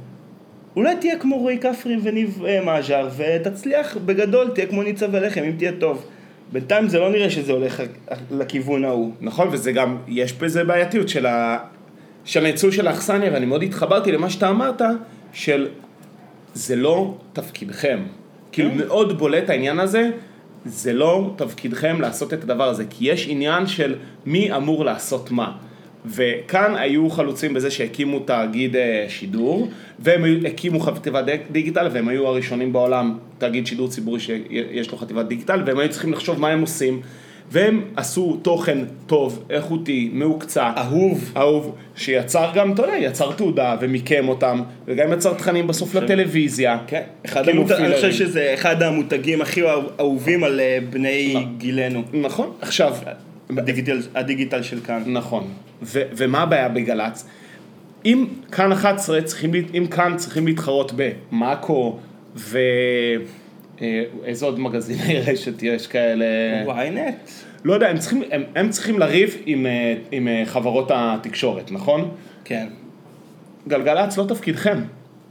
אולי 0.77 0.97
תהיה 0.97 1.19
כמו 1.19 1.39
רועי 1.39 1.59
כפרי 1.59 1.97
וניב 2.03 2.45
אה, 2.47 2.65
מז'ר, 2.65 3.09
ותצליח 3.17 3.97
בגדול, 3.97 4.51
תהיה 4.55 4.67
כמו 4.67 4.83
ניצה 4.83 5.07
ולחם, 5.13 5.43
אם 5.43 5.53
תהיה 5.59 5.73
טוב. 5.73 6.07
בינתיים 6.53 6.89
זה 6.89 6.99
לא 6.99 7.11
נראה 7.11 7.31
שזה 7.31 7.53
הולך 7.53 7.83
לכיוון 8.31 8.85
ההוא. 8.85 9.13
נכון, 9.21 9.49
וזה 9.53 9.73
גם, 9.73 9.97
יש 10.09 10.33
בזה 10.33 10.65
בעייתיות 10.65 11.09
של, 11.09 11.27
ה... 11.27 11.59
של 12.25 12.41
הניצול 12.41 12.71
של 12.71 12.87
האכסניה, 12.87 13.33
ואני 13.33 13.47
מאוד 13.47 13.63
התחברתי 13.63 14.13
למה 14.13 14.31
שאתה 14.31 14.49
אמרת, 14.51 14.83
של 15.33 15.69
זה 16.55 16.77
לא 16.77 17.15
תפקידכם. 17.33 17.99
כאילו 18.53 18.71
כן. 18.71 18.77
מאוד 18.77 19.19
בולט 19.19 19.51
העניין 19.51 19.79
הזה, 19.79 20.11
זה 20.65 20.93
לא 20.93 21.35
תפקידכם 21.37 22.01
לעשות 22.01 22.35
את 22.35 22.43
הדבר 22.43 22.69
הזה, 22.69 22.85
כי 22.91 23.11
יש 23.11 23.27
עניין 23.29 23.67
של 23.67 23.95
מי 24.27 24.57
אמור 24.57 24.85
לעשות 24.85 25.31
מה. 25.31 25.53
וכאן 26.09 26.75
היו 26.77 27.11
חלוצים 27.11 27.55
בזה 27.55 27.71
שהקימו 27.71 28.21
תאגיד 28.21 28.77
אה, 28.77 29.07
שידור, 29.09 29.69
והם 29.99 30.25
הקימו 30.47 30.81
חטיבת 30.81 31.25
דיג- 31.25 31.41
דיגיטל, 31.51 31.89
והם 31.93 32.09
היו 32.09 32.27
הראשונים 32.27 32.73
בעולם, 32.73 33.19
תאגיד 33.39 33.67
שידור 33.67 33.89
ציבורי 33.89 34.21
שיש 34.21 34.91
לו 34.91 34.99
חטיבת 34.99 35.27
דיגיטל, 35.27 35.63
והם 35.67 35.79
היו 35.79 35.91
צריכים 35.91 36.13
לחשוב 36.13 36.41
מה 36.41 36.49
הם 36.49 36.61
עושים, 36.61 37.01
והם 37.51 37.81
עשו 37.97 38.39
תוכן 38.43 38.79
טוב, 39.07 39.45
איכותי, 39.51 40.11
מהוקצע, 40.13 40.73
אהוב. 40.77 41.33
אהוב, 41.37 41.75
שיצר 41.97 42.51
גם, 42.55 42.73
אתה 42.73 42.83
יודע, 42.83 42.97
יצר 42.97 43.33
תעודה 43.33 43.77
ומיקם 43.81 44.29
אותם, 44.29 44.61
וגם 44.87 45.13
יצר 45.13 45.35
תכנים 45.35 45.67
בסוף 45.67 45.95
לטלוויזיה. 45.95 46.79
כן, 46.87 47.03
אחד 47.27 47.49
המות... 47.49 47.71
אני. 47.71 47.95
חושב 47.95 48.13
שזה 48.13 48.51
אחד 48.55 48.83
המותגים 48.83 49.41
הכי 49.43 49.63
אהובים 50.01 50.45
על 50.45 50.61
אה, 50.61 50.79
בני 50.91 51.47
גילנו. 51.59 52.03
נכון, 52.13 52.53
עכשיו, 52.61 52.95
הדיגיטל, 53.51 53.99
הדיגיטל 54.15 54.63
של 54.63 54.81
כאן. 54.81 55.03
נכון, 55.07 55.49
ו- 55.83 56.03
ומה 56.17 56.43
הבעיה 56.43 56.69
בגל"צ? 56.69 57.27
אם 58.05 58.27
כאן 58.53 58.73
11 58.73 59.23
צריכים, 59.23 59.51
אם 59.75 59.87
כאן 59.91 60.17
צריכים 60.17 60.47
להתחרות 60.47 60.93
במאקו 60.97 61.99
ו... 62.37 62.59
אה, 63.83 64.03
איזה 64.25 64.47
עוד 64.47 64.61
מגזיני 64.61 65.21
רשת 65.27 65.63
יש 65.63 65.87
כאלה? 65.87 66.25
ynet. 66.67 67.31
לא 67.65 67.75
יודע, 67.75 67.89
הם 67.89 67.99
צריכים, 67.99 68.23
הם, 68.31 68.43
הם 68.55 68.71
צריכים 68.71 68.99
לריב 68.99 69.37
עם, 69.47 69.67
אה, 69.67 69.95
עם 70.13 70.29
אה, 70.29 70.43
חברות 70.47 70.91
התקשורת, 70.95 71.71
נכון? 71.73 72.11
כן. 72.45 72.67
גלגלצ 73.69 74.17
לא 74.19 74.25
תפקידכם. 74.29 74.79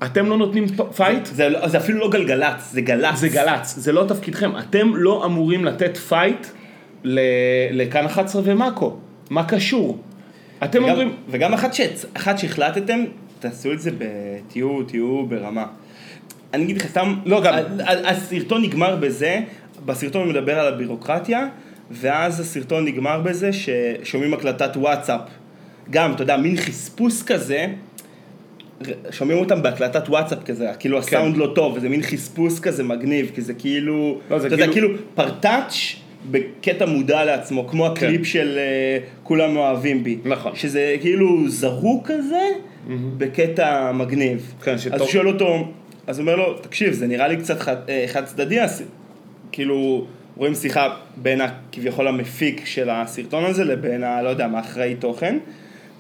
אתם 0.04 0.26
לא 0.26 0.38
נותנים 0.38 0.66
פייט? 0.96 1.26
זה, 1.26 1.50
לא- 1.50 1.68
זה 1.68 1.78
אפילו 1.78 2.00
לא 2.00 2.10
גלגלצ, 2.12 2.72
זה 2.72 2.82
גל"צ. 2.82 3.16
זה 3.20 3.30
גל"צ, 3.30 3.76
זה 3.78 3.92
לא 3.92 4.06
תפקידכם. 4.08 4.52
אתם 4.58 4.96
לא 4.96 5.26
אמורים 5.26 5.66
לתת 5.66 5.98
פייט 5.98 6.48
לכאן 7.72 8.06
11 8.06 8.42
ומאקו. 8.46 8.96
מה 9.30 9.44
קשור? 9.46 9.98
אתם 10.64 10.80
וגם, 10.84 10.90
אומרים... 10.90 11.14
וגם 11.30 11.54
אחת, 11.54 11.74
שהצ... 11.74 12.06
אחת 12.14 12.38
שהחלטתם, 12.38 13.00
תעשו 13.40 13.72
את 13.74 13.80
זה, 13.80 13.92
ב... 13.92 14.04
תהיו, 14.48 14.84
תהיו 14.84 15.26
ברמה. 15.26 15.66
אני 16.54 16.64
אגיד 16.64 16.78
לך 16.78 16.88
סתם, 16.88 17.16
לא, 17.26 17.42
גם- 17.44 17.54
הסרטון 18.06 18.62
נגמר 18.62 18.96
בזה, 18.96 19.40
בסרטון 19.86 20.22
הוא 20.22 20.30
מדבר 20.32 20.60
על 20.60 20.74
הבירוקרטיה, 20.74 21.48
ואז 21.92 22.40
הסרטון 22.40 22.86
נגמר 22.86 23.20
בזה 23.20 23.50
ששומעים 23.54 24.34
הקלטת 24.34 24.78
וואטסאפ. 24.78 25.22
גם, 25.90 26.14
אתה 26.14 26.24
יודע, 26.24 26.38
מין 26.38 26.58
חספוס 26.58 27.24
כזה, 27.24 27.66
שומעים 29.12 29.40
אותם 29.40 29.62
בהקלטת 29.64 30.10
וואטסאפ 30.10 30.44
כזה, 30.44 30.68
כאילו 30.80 30.98
הסאונד 30.98 31.38
לא 31.38 31.52
טוב, 31.56 31.74
וזה 31.78 31.90
מין 31.90 32.02
חספוס 32.02 32.60
כזה 32.60 32.84
מגניב, 32.84 33.32
כי 33.36 33.42
זה 33.42 33.54
כאילו, 33.54 34.20
לא, 34.32 34.40
זה 34.40 34.48
אתה 34.48 34.56
יודע, 34.56 34.68
כאילו- 34.72 34.88
כאילו 34.88 35.06
פרטאץ' 35.16 35.76
בקטע 36.32 36.86
מודע 36.86 37.26
לעצמו, 37.26 37.68
כמו 37.68 37.86
הקליפ 37.88 38.26
של 38.26 38.58
אה, 38.58 38.98
כולם 39.24 39.58
אוהבים 39.58 40.04
בי. 40.04 40.18
נכון. 40.26 40.56
שזה 40.56 40.96
כאילו 41.02 41.50
זרוק 41.50 42.08
כזה, 42.12 42.42
בקטע 43.18 43.92
מגניב. 43.92 44.54
כן, 44.64 44.72
אז 44.74 44.82
שטוב. 44.82 45.00
הוא 45.02 45.08
שואל 45.08 45.28
אותו, 45.28 45.68
אז 46.08 46.20
הוא 46.20 46.24
אומר 46.24 46.36
לו, 46.36 46.54
תקשיב, 46.58 46.94
זה 46.94 47.08
נראה 47.08 47.28
לי 47.28 47.38
קצת 47.38 47.60
חד- 47.60 47.90
אה, 47.90 48.06
חד 48.08 48.26
צדדי, 48.26 48.62
אז 48.62 48.84
כאילו, 49.52 50.06
רואים 50.38 50.56
שיחה 50.56 50.88
בין 51.18 51.42
כביכול 51.72 52.08
המפיק 52.08 52.62
של 52.66 52.90
הסרטון 52.90 53.46
הזה 53.46 53.64
לבין 53.64 54.04
ה... 54.04 54.22
לא 54.22 54.30
יודע, 54.30 54.48
מה 54.48 54.60
אחראי 54.60 54.96
תוכן. 55.00 55.38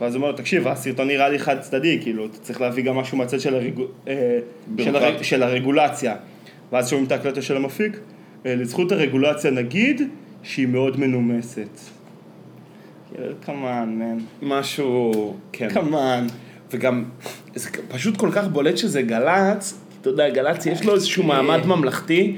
ואז 0.01 0.15
הוא 0.15 0.21
אומר 0.21 0.31
לו, 0.31 0.37
תקשיב, 0.37 0.67
הסרטון 0.67 1.07
נראה 1.07 1.29
לי 1.29 1.39
חד 1.39 1.59
צדדי, 1.59 1.99
כאילו, 2.01 2.25
אתה 2.25 2.37
צריך 2.37 2.61
להביא 2.61 2.83
גם 2.83 2.95
משהו 2.95 3.17
מהצד 3.17 3.39
של, 3.39 3.55
הרגו... 3.55 3.83
אה, 4.07 4.13
של, 4.13 4.41
בירוקרטיה. 4.67 5.07
הר... 5.07 5.21
של 5.23 5.43
הרגולציה. 5.43 6.15
ואז 6.71 6.89
שומעים 6.89 7.07
את 7.07 7.11
ההקלטה 7.11 7.41
של 7.41 7.55
המפיק, 7.55 7.97
לזכות 8.45 8.91
הרגולציה 8.91 9.51
נגיד 9.51 10.01
שהיא 10.43 10.67
מאוד 10.67 10.99
מנומסת. 10.99 11.69
כמובן, 13.45 13.89
מן. 13.99 14.17
משהו... 14.41 15.11
כן. 15.51 15.69
כמובן. 15.69 16.27
וגם, 16.71 17.03
זה 17.55 17.69
פשוט 17.89 18.17
כל 18.17 18.29
כך 18.31 18.47
בולט 18.47 18.77
שזה 18.77 19.01
גל"צ, 19.01 19.71
כי 19.91 19.97
אתה 20.01 20.09
יודע, 20.09 20.29
גל"צ 20.29 20.65
יש 20.65 20.83
לו 20.85 20.95
איזשהו 20.95 21.23
מעמד 21.23 21.65
ממלכתי, 21.65 22.35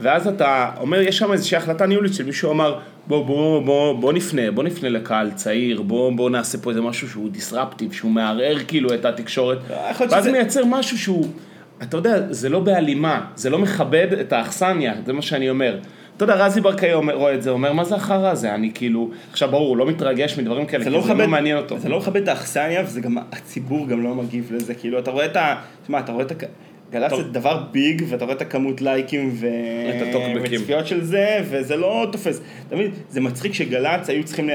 ואז 0.00 0.26
אתה 0.26 0.70
אומר, 0.80 1.00
יש 1.00 1.18
שם 1.18 1.32
איזושהי 1.32 1.56
החלטה 1.56 1.86
ניהולית 1.86 2.14
של 2.14 2.24
מישהו 2.24 2.50
אמר, 2.52 2.78
בוא, 3.06 3.24
בוא, 3.26 3.62
בוא, 3.62 3.92
בוא 4.00 4.12
נפנה, 4.12 4.50
בוא 4.50 4.62
נפנה 4.64 4.88
לקהל 4.88 5.30
צעיר, 5.30 5.82
בוא, 5.82 6.12
בוא 6.12 6.30
נעשה 6.30 6.58
פה 6.58 6.70
איזה 6.70 6.80
משהו 6.80 7.08
שהוא 7.08 7.30
דיסרפטיב, 7.30 7.92
שהוא 7.92 8.10
מערער 8.10 8.58
כאילו 8.68 8.94
את 8.94 9.04
התקשורת, 9.04 9.58
ואז 9.68 10.22
שזה- 10.22 10.32
מייצר 10.32 10.64
משהו 10.64 10.98
שהוא 10.98 11.26
אתה 11.82 11.96
יודע, 11.96 12.32
זה 12.32 12.48
לא 12.48 12.60
בהלימה, 12.60 13.26
זה 13.34 13.50
לא 13.50 13.58
מכבד 13.58 14.08
את 14.20 14.32
האכסניה, 14.32 14.94
זה 15.06 15.12
מה 15.12 15.22
שאני 15.22 15.50
אומר. 15.50 15.78
אתה 16.16 16.24
יודע, 16.24 16.34
רזי 16.34 16.60
ברקאי 16.60 16.94
רואה 16.94 17.34
את 17.34 17.42
זה, 17.42 17.50
אומר, 17.50 17.72
מה 17.72 17.84
זה 17.84 17.94
החרא 17.94 18.28
הזה? 18.28 18.54
אני 18.54 18.70
כאילו, 18.74 19.10
עכשיו 19.30 19.50
ברור, 19.50 19.68
הוא 19.68 19.76
לא 19.76 19.86
מתרגש 19.86 20.38
מדברים 20.38 20.66
כאלה, 20.66 20.84
זה 20.84 20.90
כי 20.90 20.96
לא 20.96 21.02
זה 21.02 21.08
לא 21.08 21.14
מכבד, 21.14 21.26
מעניין 21.26 21.56
אותו. 21.56 21.78
זה 21.78 21.88
לא 21.88 21.98
מכבד 21.98 22.22
את 22.22 22.28
האכסניה, 22.28 22.82
וזה 22.86 23.00
גם, 23.00 23.18
הציבור 23.32 23.88
גם 23.88 24.02
לא 24.02 24.14
מגיב 24.14 24.52
לזה, 24.54 24.74
כאילו, 24.74 24.98
אתה 24.98 25.10
רואה 25.10 25.24
את 25.24 25.36
ה... 25.36 25.54
תשמע, 25.82 26.00
אתה 26.00 26.12
רואה 26.12 26.24
את 26.24 26.30
ה... 26.30 26.34
גל"צ. 26.92 27.10
זה 27.16 27.22
דבר 27.22 27.62
ביג, 27.72 28.02
ואתה 28.08 28.24
רואה 28.24 28.36
את 28.36 28.42
הכמות 28.42 28.82
לייקים 28.82 29.30
ו... 29.32 29.46
וצפיות 30.42 30.86
של 30.86 31.04
זה, 31.04 31.40
וזה 31.44 31.76
לא 31.76 32.06
תופס. 32.12 32.40
אתה 32.68 32.76
מבין, 32.76 32.90
זה 33.10 33.20
מצחיק 33.20 33.54
שגל"צ 33.54 34.08
היו 34.08 34.24
צריכים 34.24 34.50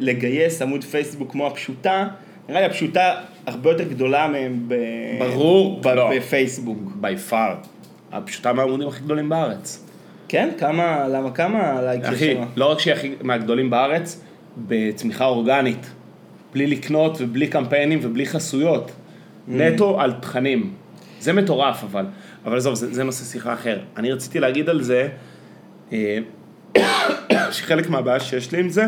לגייס 0.00 0.62
עמוד 0.62 0.84
פייסבוק 0.84 1.32
כמו 1.32 1.46
הפשוטה, 1.46 2.08
נראה 2.48 2.60
לי 2.60 2.66
הפשוטה 2.66 3.14
הרבה 3.48 3.70
יותר 3.70 3.84
גדולה 3.84 4.28
מהם 4.28 4.64
ב... 4.68 4.74
ברור, 5.18 5.80
ב- 5.80 5.88
לא. 5.88 6.10
בפייסבוק. 6.16 6.78
by 7.02 7.30
far. 7.30 7.66
הפשוטה 8.12 8.52
מהעמודים 8.52 8.88
הכי 8.88 9.00
גדולים 9.00 9.28
בארץ. 9.28 9.84
כן? 10.28 10.48
כמה, 10.58 11.08
למה, 11.08 11.30
כמה 11.30 11.82
לייק 11.82 12.02
יש 12.02 12.08
אחי, 12.08 12.34
שם? 12.34 12.44
לא 12.56 12.70
רק 12.70 12.78
שהיא 12.80 12.94
הכי 12.94 13.14
מהגדולים 13.22 13.70
בארץ, 13.70 14.20
בצמיחה 14.68 15.24
אורגנית. 15.24 15.90
בלי 16.52 16.66
לקנות 16.66 17.16
ובלי 17.20 17.46
קמפיינים 17.46 17.98
ובלי 18.02 18.26
חסויות. 18.26 18.90
נטו 19.48 20.00
על 20.00 20.12
תכנים. 20.20 20.72
זה 21.20 21.32
מטורף 21.32 21.84
אבל. 21.84 22.06
אבל 22.44 22.56
עזוב, 22.56 22.74
זה, 22.74 22.94
זה 22.94 23.04
נושא 23.04 23.24
שיחה 23.24 23.52
אחר. 23.52 23.78
אני 23.96 24.12
רציתי 24.12 24.40
להגיד 24.40 24.68
על 24.68 24.82
זה, 24.82 25.08
אה, 25.92 26.18
שחלק 27.52 27.90
מהבעיה 27.90 28.20
שיש 28.20 28.52
לי 28.52 28.60
עם 28.60 28.68
זה, 28.68 28.84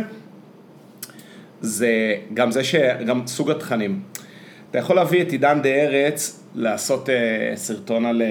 זה 1.61 2.14
גם 2.35 2.50
זה 2.50 2.64
ש... 2.64 2.75
גם 3.07 3.26
סוג 3.26 3.50
התכנים. 3.50 4.00
אתה 4.71 4.79
יכול 4.79 4.97
להביא 4.97 5.23
את 5.23 5.33
עידן 5.33 5.61
דה 5.62 5.69
ארץ 5.69 6.45
לעשות 6.55 7.09
אה, 7.11 7.53
סרטון 7.57 8.07
על, 8.07 8.23
אה, 8.23 8.29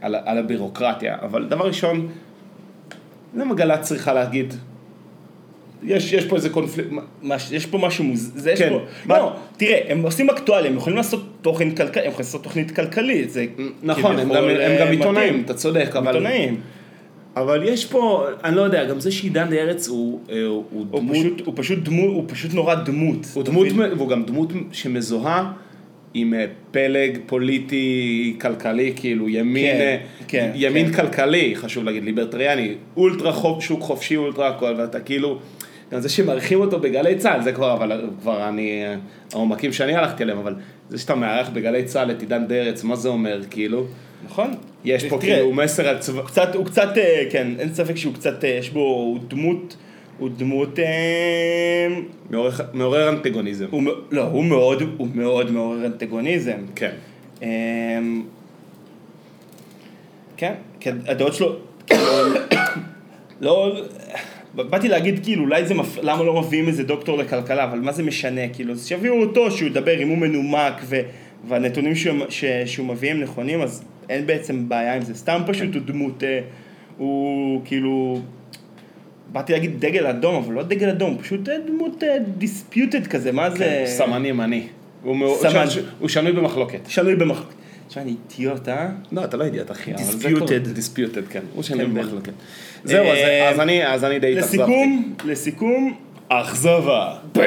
על, 0.00 0.14
על 0.24 0.38
הבירוקרטיה, 0.38 1.16
אבל 1.22 1.44
דבר 1.44 1.66
ראשון, 1.66 2.08
למה 3.36 3.54
גל"צ 3.54 3.80
צריכה 3.80 4.12
להגיד? 4.12 4.54
יש, 5.82 6.12
יש 6.12 6.24
פה 6.24 6.36
איזה 6.36 6.48
קונפליקט, 6.50 6.90
יש 7.52 7.66
פה 7.66 7.78
משהו 7.78 8.04
מוז... 8.04 8.48
כן. 8.58 8.68
פה... 8.70 8.78
מה- 9.06 9.18
לא, 9.18 9.32
תראה, 9.56 9.80
הם 9.88 10.02
עושים 10.02 10.30
אקטואליה, 10.30 10.70
הם 10.70 10.76
יכולים 10.76 10.96
לעשות 10.96 11.24
תוכן 11.42 11.70
כלכלי, 11.70 12.02
הם 12.02 12.08
יכולים 12.08 12.18
לעשות 12.26 12.42
תוכנית 12.42 12.70
כלכלית, 12.70 13.30
זה 13.30 13.46
נכון, 13.82 14.18
הם 14.18 14.28
גם, 14.28 14.44
הם 14.44 14.76
גם 14.80 14.86
אה, 14.86 14.90
עיתונאים, 14.90 15.28
מתאים. 15.28 15.44
אתה 15.44 15.54
צודק, 15.54 15.90
אבל, 15.96 16.06
עיתונאים. 16.14 16.60
אבל 17.36 17.62
יש 17.64 17.84
פה, 17.84 18.26
אני 18.44 18.56
לא 18.56 18.62
יודע, 18.62 18.84
גם 18.84 19.00
זה 19.00 19.10
שעידן 19.12 19.52
ארץ 19.52 19.88
הוא, 19.88 20.20
הוא 20.46 20.64
הוא 20.70 20.86
דמות, 21.00 21.16
פשוט, 21.16 21.46
הוא 21.46 21.54
פשוט 21.56 21.78
דמות, 21.78 22.14
הוא 22.14 22.24
פשוט 22.26 22.54
נורא 22.54 22.74
דמות. 22.74 23.26
הוא 23.34 23.42
דמות? 23.42 23.66
והוא 23.96 24.08
גם 24.08 24.24
דמות 24.24 24.52
שמזוהה 24.72 25.52
עם 26.14 26.34
אה, 26.34 26.44
פלג 26.70 27.18
פוליטי 27.26 28.36
כלכלי, 28.40 28.92
כאילו 28.96 29.28
ימין, 29.28 29.76
כן, 29.76 29.80
אה, 29.80 29.96
כן, 30.28 30.50
ימין 30.54 30.92
כן. 30.92 31.02
כלכלי, 31.02 31.56
חשוב 31.56 31.84
להגיד, 31.84 32.04
ליברטריאני, 32.04 32.74
אולטרה 32.96 33.32
חופ, 33.32 33.62
שוק 33.62 33.80
חופשי, 33.80 34.16
אולטרה 34.16 34.48
הכל, 34.48 34.74
ואתה 34.78 35.00
כאילו, 35.00 35.38
גם 35.92 36.00
זה 36.00 36.08
שמארחים 36.08 36.60
אותו 36.60 36.78
בגלי 36.80 37.14
צה"ל, 37.14 37.42
זה 37.42 37.52
כבר, 37.52 37.72
אבל 37.72 38.04
כבר 38.20 38.48
אני, 38.48 38.84
אה, 38.84 38.94
העומקים 39.32 39.72
שאני 39.72 39.94
הלכתי 39.94 40.22
אליהם, 40.22 40.38
אבל 40.38 40.54
זה 40.90 40.98
שאתה 40.98 41.14
מארח 41.14 41.48
בגלי 41.48 41.84
צה"ל 41.84 42.10
את 42.10 42.20
עידן 42.20 42.46
דה 42.46 42.54
ארץ, 42.54 42.84
מה 42.84 42.96
זה 42.96 43.08
אומר, 43.08 43.40
כאילו? 43.50 43.86
נכון? 44.24 44.54
יש 44.84 45.04
פה 45.04 45.18
תראה, 45.20 45.34
כאילו 45.34 45.52
מסר 45.52 45.88
על 45.88 45.98
צבא... 45.98 46.22
קצת, 46.22 46.54
הוא 46.54 46.66
קצת, 46.66 46.88
כן, 47.30 47.48
אין 47.58 47.74
ספק 47.74 47.96
שהוא 47.96 48.14
קצת, 48.14 48.44
יש 48.44 48.70
בו, 48.70 48.80
הוא 48.80 49.18
דמות, 49.28 49.76
הוא 50.24 50.30
דמות, 50.36 50.78
מעורר- 52.30 52.50
מעורר 52.72 53.08
אנטגוניזם. 53.08 53.66
הוא, 53.70 53.82
לא, 54.10 54.22
הוא 54.22 54.44
מאוד, 54.44 54.82
הוא 54.96 55.08
מאוד 55.14 55.50
מעורר 55.50 55.86
אנטגוניזם. 55.86 56.56
כן. 56.76 56.90
אמ, 57.42 58.22
כן, 60.36 60.52
כן, 60.80 60.96
הדעות 61.06 61.34
שלו, 61.34 61.56
כאילו, 61.86 62.02
לא, 63.40 63.76
באתי 64.54 64.88
להגיד 64.88 65.20
כאילו 65.24 65.42
אולי 65.44 65.64
זה, 65.66 65.74
מפ... 65.74 65.98
למה 66.02 66.22
לא 66.22 66.40
מביאים 66.40 66.68
איזה 66.68 66.84
דוקטור 66.84 67.18
לכלכלה, 67.18 67.64
אבל 67.64 67.78
מה 67.80 67.92
זה 67.92 68.02
משנה, 68.02 68.48
כאילו, 68.52 68.72
אז 68.72 68.86
שיביאו 68.86 69.20
אותו, 69.20 69.50
שהוא 69.50 69.66
ידבר, 69.68 70.02
אם 70.02 70.08
הוא 70.08 70.18
מנומק 70.18 70.74
ו... 70.82 71.00
והנתונים 71.48 71.94
שהוא, 71.94 72.16
ש... 72.28 72.44
שהוא 72.66 72.86
מביא 72.86 73.10
הם 73.10 73.20
נכונים, 73.20 73.60
אז 73.62 73.84
אין 74.08 74.26
בעצם 74.26 74.68
בעיה 74.68 74.94
עם 74.94 75.02
זה, 75.02 75.14
סתם 75.14 75.42
פשוט 75.46 75.74
הוא 75.74 75.82
דמות, 75.84 76.24
אה, 76.24 76.40
הוא 76.98 77.60
כאילו, 77.64 78.20
באתי 79.34 79.52
להגיד 79.52 79.80
דגל 79.80 80.06
אדום, 80.06 80.34
אבל 80.44 80.54
לא 80.54 80.62
דגל 80.62 80.88
אדום, 80.88 81.18
פשוט 81.18 81.48
אה, 81.48 81.54
דמות 81.66 82.02
דיספיוטד 82.38 83.06
כזה, 83.06 83.32
מה 83.32 83.50
זה? 83.50 83.58
כן, 83.58 83.82
סמן 83.86 84.26
ימני. 84.26 84.66
הוא 85.02 85.38
שנוי 86.08 86.32
במחלוקת. 86.32 86.78
שנוי 86.88 87.16
במחלוקת. 87.16 87.54
תשמע, 87.88 88.02
אני 88.02 88.14
אידיוט, 88.38 88.68
אה? 88.68 88.88
לא, 89.12 89.24
אתה 89.24 89.36
לא 89.36 89.44
אידיוט, 89.44 89.70
אחי. 89.70 89.90
זה. 89.98 90.28
כבר- 90.28 90.46
Disputed, 90.46 91.32
כן. 91.32 91.40
הוא 91.54 91.62
שנוי 91.62 91.84
כן, 91.86 91.94
במחלוקת. 91.94 92.32
זהו, 92.84 93.06
אז- 93.06 93.18
אה, 93.18 93.48
אז 93.50 93.60
אני- 94.04 94.18
די 94.18 94.32
התאכזבתי. 94.38 94.56
לסיכום, 94.62 95.14
לסיכום, 95.24 95.94
אכזבה. 96.28 97.14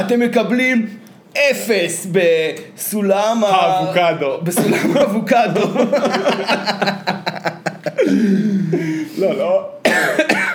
אתם 0.00 0.20
מקבלים 0.20 0.86
אפס 1.32 2.06
בסולם 2.12 3.42
האבוקדו. 3.46 4.40
בסולם 4.42 4.96
האבוקדו. 4.96 5.68
לא, 9.18 9.36
לא. 9.38 9.68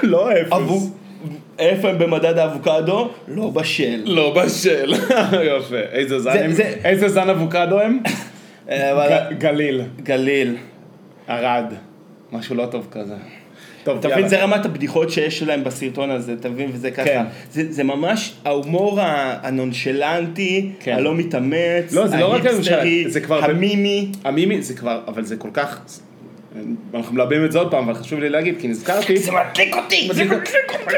לא 0.04 0.32
אפס. 0.32 0.52
אבו- 0.54 0.90
איפה 1.60 1.90
הם 1.90 1.98
במדד 2.00 2.38
האבוקדו? 2.38 3.10
לא 3.28 3.50
בשל. 3.50 4.02
לא 4.06 4.36
בשל. 4.44 4.94
יפה. 5.58 5.76
איזה 5.92 6.20
זן 6.20 6.32
זה- 6.34 6.46
הם? 6.46 6.52
זה- 6.52 6.74
איזה 6.84 7.10
זן 7.10 7.30
אבוקדו 7.30 7.80
הם? 7.80 8.00
גליל. 9.40 9.82
גליל. 10.04 10.56
ערד. 11.28 11.66
משהו 12.32 12.56
לא 12.56 12.66
טוב 12.66 12.88
כזה. 12.92 13.14
טוב, 13.84 13.98
אתה 13.98 14.08
מבין, 14.08 14.18
יאללה. 14.20 14.30
זה 14.30 14.44
רמת 14.44 14.66
הבדיחות 14.66 15.10
שיש 15.10 15.44
להם 15.44 15.64
בסרטון 15.64 16.12
הזה, 16.12 16.34
אתה 16.40 16.50
מבין, 16.50 16.70
וזה 16.74 16.92
ככה. 16.92 17.06
כן. 17.06 17.24
זה, 17.52 17.64
זה 17.72 17.84
ממש 17.84 18.34
ההומור 18.46 19.00
הנונשלנטי, 19.02 20.70
כן. 20.80 20.96
הלא 20.96 21.16
מתאמץ, 21.16 21.92
לא, 21.94 22.08
זה 22.08 22.18
לא 22.18 22.34
רק 22.34 22.46
ההיפסטרי, 22.46 22.76
הנונשלנט, 22.76 23.12
זה 23.14 23.22
כבר- 23.22 23.44
המימי. 23.46 24.12
המימי 24.24 24.62
זה 24.62 24.74
כבר, 24.74 25.00
אבל 25.08 25.24
זה 25.26 25.36
כל 25.36 25.50
כך... 25.54 25.80
אנחנו 26.94 27.16
מלבים 27.16 27.46
את 27.46 27.52
זה 27.52 27.60
עוד 27.60 27.72
פעם, 27.72 27.90
אבל 27.90 27.94
חשוב 27.94 28.20
לי 28.20 28.30
להגיד, 28.30 28.56
כי 28.60 28.68
נזכרתי. 28.68 29.18
זה 29.18 29.32
מדליק 29.32 29.76
אותי, 29.76 30.10
זה 30.14 30.24
מדליק 30.24 30.72
אותי. 30.74 30.96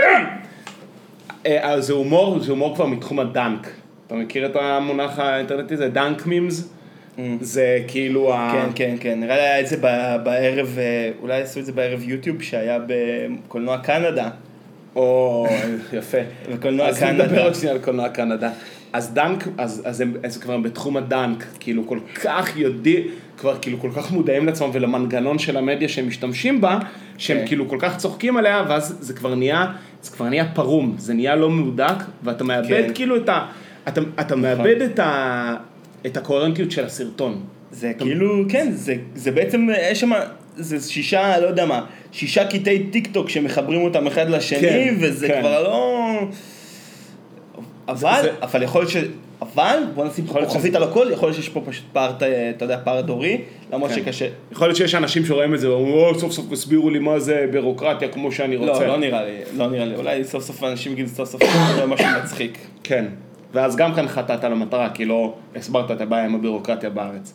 אה, 1.46 1.72
אה, 1.72 1.82
זה 1.82 1.94
הומור, 1.94 2.40
זה 2.40 2.52
הומור 2.52 2.76
כבר 2.76 2.86
מתחום 2.86 3.20
הדנק. 3.20 3.72
אתה 4.08 4.16
מכיר 4.16 4.46
את 4.46 4.56
המונח 4.56 5.20
האינטרנטי 5.20 5.74
הזה? 5.74 5.88
דנק 5.88 6.26
מימס? 6.26 6.70
זה 7.42 7.80
כאילו 7.88 8.34
ה... 8.34 8.52
כן, 8.52 8.70
כן, 8.76 8.96
כן, 9.00 9.20
נראה 9.20 9.36
לי 9.36 9.42
היה 9.42 9.60
את 9.60 9.68
זה 9.68 9.78
בערב, 10.24 10.76
אה, 10.78 11.12
אולי 11.22 11.42
עשו 11.42 11.60
את 11.60 11.66
זה 11.66 11.72
בערב 11.72 12.04
יוטיוב 12.04 12.42
שהיה 12.42 12.80
בקולנוע 12.88 13.78
קנדה. 13.78 14.30
או, 14.96 15.48
יפה. 15.94 16.18
בקולנוע 16.54 16.88
אז 16.88 17.00
קנדה. 17.00 17.26
נדבר 17.26 17.44
עוד 17.44 17.56
שנייה 17.56 17.74
על 17.74 17.80
קולנוע 17.82 18.10
קנדה. 18.10 18.50
אז 18.94 19.14
דנק, 19.14 19.48
אז, 19.58 19.82
אז 19.86 20.02
הם 20.02 20.14
אז 20.24 20.38
כבר 20.38 20.58
בתחום 20.58 20.98
הדנק, 20.98 21.46
כאילו 21.60 21.88
כל 21.88 22.00
כך 22.24 22.58
יודעים, 22.58 23.04
כבר 23.38 23.58
כאילו 23.62 23.80
כל 23.80 23.90
כך 23.96 24.12
מודעים 24.12 24.46
לעצמם 24.46 24.70
ולמנגנון 24.74 25.40
של 25.40 25.58
המדיה 25.58 25.90
שהם 25.90 26.08
משתמשים 26.08 26.62
בה, 26.62 26.80
שהם 27.18 27.40
כן. 27.40 27.48
כאילו 27.48 27.70
כל 27.70 27.78
כך 27.80 27.98
צוחקים 27.98 28.38
עליה, 28.38 28.64
ואז 28.70 28.98
זה 29.00 29.14
כבר 29.14 29.36
נהיה, 29.36 29.66
זה 30.02 30.12
כבר 30.12 30.30
נהיה 30.30 30.46
פרום, 30.54 30.96
זה 30.98 31.14
נהיה 31.14 31.36
לא 31.36 31.50
מהודק, 31.50 31.96
ואתה 32.24 32.44
מאבד 32.44 32.88
כן. 32.88 32.92
כאילו 32.94 33.16
את 33.18 33.30
ה... 33.30 33.46
אתה, 33.88 34.02
אתה 34.20 34.36
מאבד 34.36 34.82
את 34.82 35.00
ה... 35.00 35.56
את 36.06 36.18
הקוהרנטיות 36.18 36.72
של 36.72 36.86
הסרטון. 36.86 37.42
זה 37.72 37.92
כאילו, 38.00 38.44
כן, 38.50 38.72
זה, 38.72 38.96
זה 39.16 39.32
בעצם, 39.32 39.68
יש 39.92 40.00
שם, 40.00 40.12
זה 40.56 40.90
שישה, 40.90 41.40
לא 41.40 41.48
יודע 41.48 41.66
מה, 41.66 41.86
שישה 42.12 42.48
קטעי 42.48 42.84
טיק 42.84 43.08
טוק 43.12 43.30
שמחברים 43.30 43.82
אותם 43.82 44.08
אחד 44.08 44.30
לשני, 44.30 44.60
כן, 44.60 44.96
וזה 45.00 45.28
כן. 45.28 45.40
כבר 45.40 45.64
לא... 45.64 46.20
אבל, 47.88 48.20
זה- 48.22 48.32
אבל 48.42 48.64
יכול 48.64 48.82
להיות 48.82 48.92
ש... 48.92 48.98
אבל, 49.42 49.80
בוא 49.96 50.06
נשים 50.06 50.28
כוכבית 50.28 50.76
על 50.76 50.84
הכל, 50.84 51.08
יכול 51.12 51.28
להיות 51.30 51.36
שיש 51.36 51.50
פה 51.50 51.62
פשוט 51.66 51.86
פער, 51.94 52.12
ת- 52.12 52.24
אתה 52.24 52.66
יודע, 52.66 52.80
פער 52.84 53.02
דורי, 53.02 53.42
למרות 53.74 53.92
כן. 53.92 53.96
שקשה. 53.96 54.28
יכול 54.52 54.68
להיות 54.68 54.78
שיש 54.78 54.96
אנשים 54.96 55.26
שרואים 55.26 55.54
את 55.54 55.60
זה 55.60 55.72
ואומרים, 55.72 55.94
"או, 55.94 56.20
סוף 56.20 56.32
סוף 56.32 56.52
הסבירו 56.52 56.90
לי 56.90 57.00
מה 57.00 57.20
זה 57.20 57.46
בירוקרטיה 57.52 58.08
כמו 58.10 58.32
שאני 58.32 58.56
רוצה. 58.56 58.80
לא, 58.82 58.88
לא 58.88 58.98
נראה 58.98 59.24
לי, 59.26 59.32
לא 59.58 59.68
נראה 59.70 59.86
לי, 59.86 59.96
אולי 59.96 60.24
סוף 60.24 60.44
סוף 60.44 60.64
אנשים 60.64 60.92
יגידו 60.92 61.10
סוף 61.10 61.30
סוף 61.30 61.42
זה 61.76 61.86
משהו 61.86 62.08
מצחיק. 62.24 62.58
כן, 62.84 63.06
ואז 63.54 63.76
גם 63.76 63.94
כאן 63.94 64.08
חטאת 64.08 64.44
למטרה, 64.44 64.90
כי 64.90 65.06
לא 65.06 65.34
הסברת 65.56 65.92
את 65.92 66.02
הבעיה 66.02 66.26
עם 66.26 66.36
הבירוקרטיה 66.36 66.90
בארץ. 66.90 67.34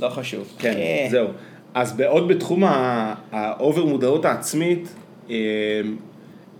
לא 0.00 0.08
חשוב. 0.08 0.48
כן, 0.58 0.74
אה, 0.76 1.06
זהו. 1.10 1.26
אז 1.74 1.92
בעוד 1.92 2.28
בתחום 2.28 2.62
ה 3.32 3.42
over 3.42 3.84
מודעות 3.84 4.24
העצמית, 4.24 4.94
אה, 5.30 5.34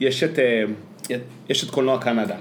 יש 0.00 0.22
את, 0.22 0.38
אה, 0.38 0.64
יש 1.48 1.64
את 1.64 1.70
קולנוע 1.70 1.98
קנדה. 1.98 2.36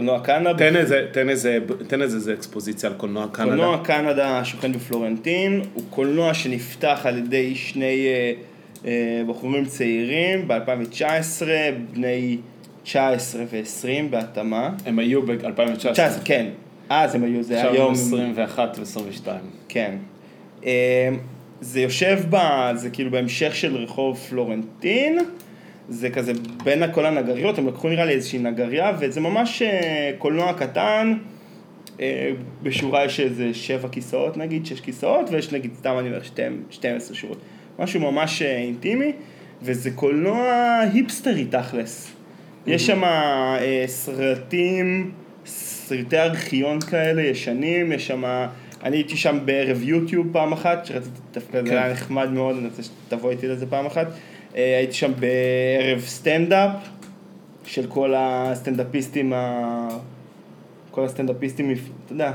קולנוע 0.00 0.20
קנדה, 0.20 0.54
תן 0.54 0.76
איזה, 0.76 1.06
תן 1.12 1.28
איזה, 1.28 1.58
תן 1.86 2.02
איזה 2.02 2.16
איזה 2.16 2.34
אקספוזיציה 2.34 2.90
על 2.90 2.96
קולנוע 2.96 3.26
קנדה. 3.32 3.50
קולנוע 3.50 3.78
קנדה 3.84 4.44
שוכן 4.44 4.72
בפלורנטין, 4.72 5.62
הוא 5.74 5.84
קולנוע 5.90 6.34
שנפתח 6.34 7.00
על 7.04 7.18
ידי 7.18 7.54
שני 7.54 8.06
אה, 8.06 8.32
אה, 8.86 9.22
בחורים 9.26 9.64
צעירים 9.64 10.48
ב-2019, 10.48 11.42
בני 11.92 12.38
19 12.82 13.42
ו-20 13.50 14.10
בהתאמה. 14.10 14.70
הם 14.86 14.98
היו 14.98 15.22
ב-2019. 15.22 15.92
19, 15.92 16.22
כן. 16.24 16.46
אה, 16.90 17.08
זה 17.08 17.18
היו, 17.22 17.42
זה 17.42 17.56
עכשיו 17.56 17.72
היום. 17.72 17.92
21 17.92 18.78
ו-22. 18.78 19.28
כן. 19.68 19.96
אמ, 20.64 20.68
זה 21.60 21.80
יושב 21.80 22.18
ב... 22.30 22.36
זה 22.74 22.90
כאילו 22.90 23.10
בהמשך 23.10 23.54
של 23.54 23.76
רחוב 23.76 24.18
פלורנטין. 24.18 25.18
זה 25.88 26.10
כזה 26.10 26.32
בין 26.64 26.92
כל 26.92 27.06
הנגריות, 27.06 27.58
הם 27.58 27.68
לקחו 27.68 27.88
נראה 27.88 28.04
לי 28.04 28.12
איזושהי 28.12 28.38
נגריה, 28.38 28.92
וזה 29.00 29.20
ממש 29.20 29.62
אה, 29.62 30.10
קולנוע 30.18 30.52
קטן. 30.52 31.14
אה, 32.00 32.30
בשורה 32.62 33.04
יש 33.04 33.20
איזה 33.20 33.54
שבע 33.54 33.88
כיסאות 33.88 34.36
נגיד, 34.36 34.66
שש 34.66 34.80
כיסאות, 34.80 35.30
ויש 35.30 35.52
נגיד, 35.52 35.70
סתם 35.78 35.96
אני 35.98 36.08
אומר, 36.08 36.20
12 36.70 37.16
שורות. 37.16 37.38
משהו 37.78 38.00
ממש 38.00 38.42
אה, 38.42 38.56
אינטימי, 38.56 39.12
וזה 39.62 39.90
קולנוע 39.90 40.78
היפסטרי 40.92 41.44
תכלס. 41.44 42.12
יש 42.66 42.86
שם 42.86 43.02
סרטים, 43.86 45.10
סרטי 45.46 46.18
ארכיון 46.18 46.80
כאלה 46.80 47.22
ישנים, 47.22 47.92
יש 47.92 48.06
שם... 48.06 48.24
אני 48.82 48.96
הייתי 48.96 49.16
שם 49.16 49.38
בערב 49.44 49.82
יוטיוב 49.82 50.26
פעם 50.32 50.52
אחת, 50.52 50.86
שרציתי 50.86 51.20
דווקא, 51.32 51.62
זה 51.62 51.68
כן. 51.68 51.76
היה 51.76 51.92
נחמד 51.92 52.30
מאוד, 52.30 52.56
אני 52.56 52.66
רוצה 52.66 52.82
שתבוא 52.82 53.30
איתי 53.30 53.48
לזה 53.48 53.66
פעם 53.66 53.86
אחת. 53.86 54.06
אה, 54.56 54.76
הייתי 54.78 54.92
שם 54.92 55.12
בערב 55.18 56.00
סטנדאפ, 56.00 56.70
של 57.66 57.86
כל 57.86 58.14
הסטנדאפיסטים, 58.16 59.32
ה... 59.32 59.88
כל 60.90 61.04
הסטנדאפיסטים, 61.04 61.70
אתה 61.70 62.12
יודע, 62.12 62.32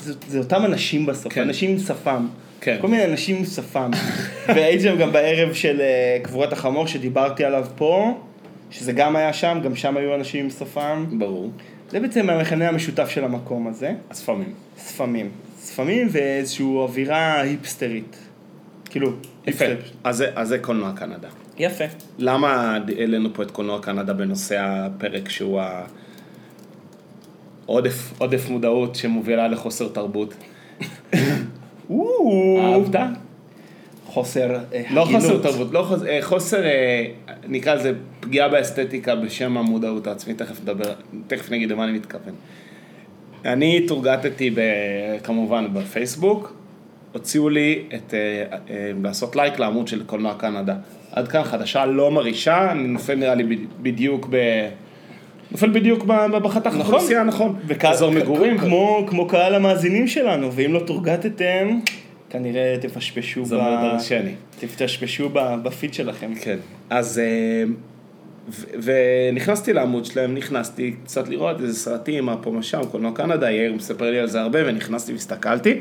זה, 0.00 0.14
זה 0.28 0.38
אותם 0.38 0.64
אנשים 0.64 1.06
בסוף, 1.06 1.32
כן. 1.32 1.40
אנשים 1.42 1.70
עם 1.70 1.78
שפם. 1.78 2.26
כן. 2.60 2.78
כל 2.80 2.88
מיני 2.88 3.04
אנשים 3.04 3.36
עם 3.36 3.44
שפם. 3.44 3.90
והייתי 4.54 4.82
שם 4.82 4.98
גם 4.98 5.12
בערב 5.12 5.52
של 5.52 5.80
אה, 5.80 6.18
קבורת 6.22 6.52
החמור 6.52 6.86
שדיברתי 6.86 7.44
עליו 7.44 7.66
פה, 7.76 8.20
שזה 8.70 8.92
גם 8.92 9.16
היה 9.16 9.32
שם, 9.32 9.60
גם 9.64 9.76
שם 9.76 9.96
היו 9.96 10.14
אנשים 10.14 10.44
עם 10.44 10.50
שפם. 10.50 11.06
ברור. 11.18 11.50
זה 11.90 12.00
בעצם 12.00 12.30
המכנה 12.30 12.68
המשותף 12.68 13.08
של 13.08 13.24
המקום 13.24 13.66
הזה, 13.66 13.92
הספמים. 14.10 14.52
שפמים. 14.88 15.30
שפמים 15.66 16.08
ואיזושהי 16.10 16.64
אווירה 16.64 17.40
היפסטרית. 17.40 18.16
כאילו, 18.92 19.12
יפה. 19.46 19.64
אז 20.04 20.16
זה- 20.16 20.30
אז 20.34 20.48
זה 20.48 20.58
קולנוע 20.58 20.92
קנדה. 20.96 21.28
יפה. 21.58 21.84
למה 22.18 22.76
העלינו 22.98 23.34
פה 23.34 23.42
את 23.42 23.50
קולנוע 23.50 23.80
קנדה 23.82 24.12
בנושא 24.12 24.56
הפרק 24.60 25.28
שהוא 25.28 25.60
העודף 27.66 28.12
עודף 28.18 28.48
מודעות 28.48 28.94
שמובילה 28.94 29.48
לחוסר 29.48 29.88
תרבות? 29.88 30.34
אהבת? 31.90 33.00
חוסר 34.06 34.54
אה, 34.72 34.82
לא. 34.90 35.04
חוסר 35.12 35.42
תרבות, 35.42 35.72
לא 35.72 35.82
חוסר, 35.88 36.06
אה, 36.06 36.18
חוסר, 36.22 36.64
אה, 36.64 37.04
נקרא 37.48 37.74
לזה 37.74 37.92
פגיעה 38.20 38.48
באסתטיקה 38.48 39.16
בשם 39.16 39.56
המודעות 39.58 40.06
העצמית, 40.06 40.38
תכף 40.38 40.60
נדבר, 40.62 40.92
תכף 41.26 41.50
נגיד 41.50 41.70
למה 41.72 41.84
אני 41.84 41.92
מתכוון. 41.92 42.34
אני 43.44 43.86
תורגטתי 43.86 44.54
כמובן 45.24 45.74
בפייסבוק, 45.74 46.54
הוציאו 47.12 47.48
לי 47.48 47.82
את, 47.94 48.14
אה, 48.14 48.18
אה, 48.70 48.90
לעשות 49.02 49.36
לייק 49.36 49.58
לעמוד 49.58 49.88
של 49.88 50.02
קולנוע 50.04 50.34
קנדה. 50.34 50.74
עד 51.12 51.28
כאן 51.28 51.42
חדשה 51.44 51.86
לא 51.86 52.10
מרעישה, 52.10 52.72
אני 52.72 52.88
נופל 52.88 53.14
נראה 53.14 53.34
לי 53.34 53.56
ב- 53.56 53.60
בדיוק 53.82 54.26
ב... 54.30 54.36
נופל 55.50 55.70
בדיוק 55.70 56.04
ב- 56.04 56.12
ב- 56.12 56.36
בחתך 56.42 56.66
נכון. 56.66 56.80
האוכלוסייה 56.80 57.20
הנכון. 57.20 57.56
וקהל- 57.66 57.92
אזור 57.92 58.10
מגורים. 58.10 58.58
כמו, 58.58 59.06
כמו 59.08 59.28
קהל 59.28 59.54
המאזינים 59.54 60.08
שלנו, 60.08 60.52
ואם 60.52 60.72
לא 60.72 60.80
תורגטתם, 60.86 61.78
כנראה 62.30 62.76
תפשפשו 62.80 63.42
דרשני. 63.44 64.32
תפשפשו 64.60 65.28
ב- 65.32 65.54
בפיד 65.62 65.94
שלכם. 65.94 66.34
כן, 66.40 66.56
אז 66.90 67.18
אה, 67.18 67.64
ו- 68.50 68.92
ונכנסתי 69.32 69.72
לעמוד 69.72 70.04
שלהם, 70.04 70.34
נכנסתי 70.34 70.94
קצת 71.04 71.28
לראות 71.28 71.60
איזה 71.60 71.74
סרטים, 71.78 72.24
מה 72.26 72.36
פה 72.36 72.50
מה 72.50 72.62
שם, 72.62 72.80
קולנוע 72.90 73.12
קנדה, 73.14 73.50
יאיר 73.50 73.72
מספר 73.74 74.10
לי 74.10 74.18
על 74.18 74.26
זה 74.26 74.40
הרבה, 74.40 74.58
ונכנסתי 74.66 75.12
והסתכלתי, 75.12 75.80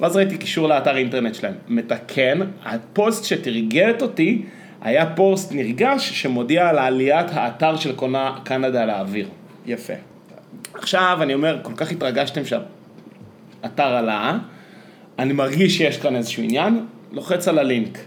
ואז 0.00 0.16
ראיתי 0.16 0.36
קישור 0.36 0.68
לאתר 0.68 0.96
אינטרנט 0.96 1.34
שלהם. 1.34 1.54
מתקן, 1.68 2.40
הפוסט 2.64 3.24
שתרגט 3.24 4.02
אותי, 4.02 4.42
היה 4.82 5.06
פוסט 5.06 5.52
נרגש 5.52 6.10
שמודיע 6.22 6.68
על 6.68 6.78
עליית 6.78 7.26
האתר 7.32 7.76
של 7.76 7.92
קולנוע 7.92 8.38
קנדה 8.44 8.84
לאוויר. 8.84 9.28
יפה. 9.66 9.92
עכשיו, 10.74 11.18
אני 11.22 11.34
אומר, 11.34 11.58
כל 11.62 11.72
כך 11.76 11.92
התרגשתם 11.92 12.42
שהאתר 12.44 13.82
עלה, 13.82 14.38
אני 15.18 15.32
מרגיש 15.32 15.76
שיש 15.76 15.98
כאן 15.98 16.16
איזשהו 16.16 16.42
עניין, 16.42 16.80
לוחץ 17.12 17.48
על 17.48 17.58
הלינק. 17.58 17.98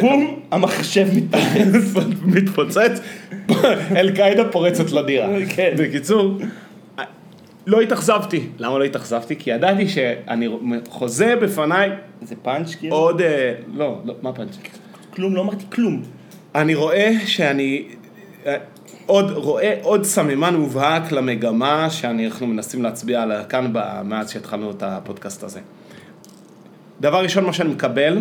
בום, 0.00 0.40
המחשב 0.50 1.06
מתפוצץ. 1.16 1.94
מתפוצץ, 2.36 3.00
אל-קאעידה 3.96 4.44
פורצת 4.48 4.92
לדירה. 4.92 5.28
כן. 5.56 5.74
בקיצור, 5.78 6.38
לא 7.68 7.80
התאכזבתי. 7.80 8.40
למה 8.58 8.78
לא 8.78 8.84
התאכזבתי? 8.84 9.36
כי 9.36 9.50
ידעתי 9.50 9.88
שאני 9.88 10.48
חוזה 10.88 11.36
בפניי 11.36 11.90
זה 12.22 12.34
פאנץ' 12.42 12.74
כאילו? 12.74 12.96
עוד... 12.96 13.20
אה, 13.20 13.54
לא, 13.74 13.98
לא, 14.04 14.14
מה 14.22 14.32
פאנץ'? 14.32 14.56
כלום, 15.10 15.34
לא 15.34 15.40
אמרתי 15.40 15.64
כלום. 15.72 16.02
אני 16.54 16.74
רואה 16.74 17.12
שאני... 17.26 17.84
אה, 18.46 18.56
עוד, 19.06 19.30
רואה 19.30 19.74
עוד 19.82 20.04
סממן 20.04 20.54
מובהק 20.56 21.12
למגמה 21.12 21.90
שאנחנו 21.90 22.46
מנסים 22.46 22.82
להצביע 22.82 23.22
עליה 23.22 23.44
כאן 23.44 23.72
מאז 24.04 24.30
שהתחלנו 24.30 24.70
את 24.70 24.82
הפודקאסט 24.82 25.42
הזה. 25.42 25.60
דבר 27.00 27.22
ראשון, 27.22 27.44
מה 27.44 27.52
שאני 27.52 27.68
מקבל 27.68 28.18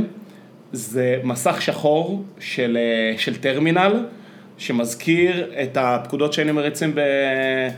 זה 0.71 1.19
מסך 1.23 1.61
שחור 1.61 2.23
של, 2.39 2.77
אה, 2.77 3.17
של 3.17 3.35
טרמינל, 3.35 4.05
שמזכיר 4.57 5.51
את 5.63 5.77
הפקודות 5.81 6.33
שהיינו 6.33 6.53
מריצים 6.53 6.95
ב- 6.95 7.69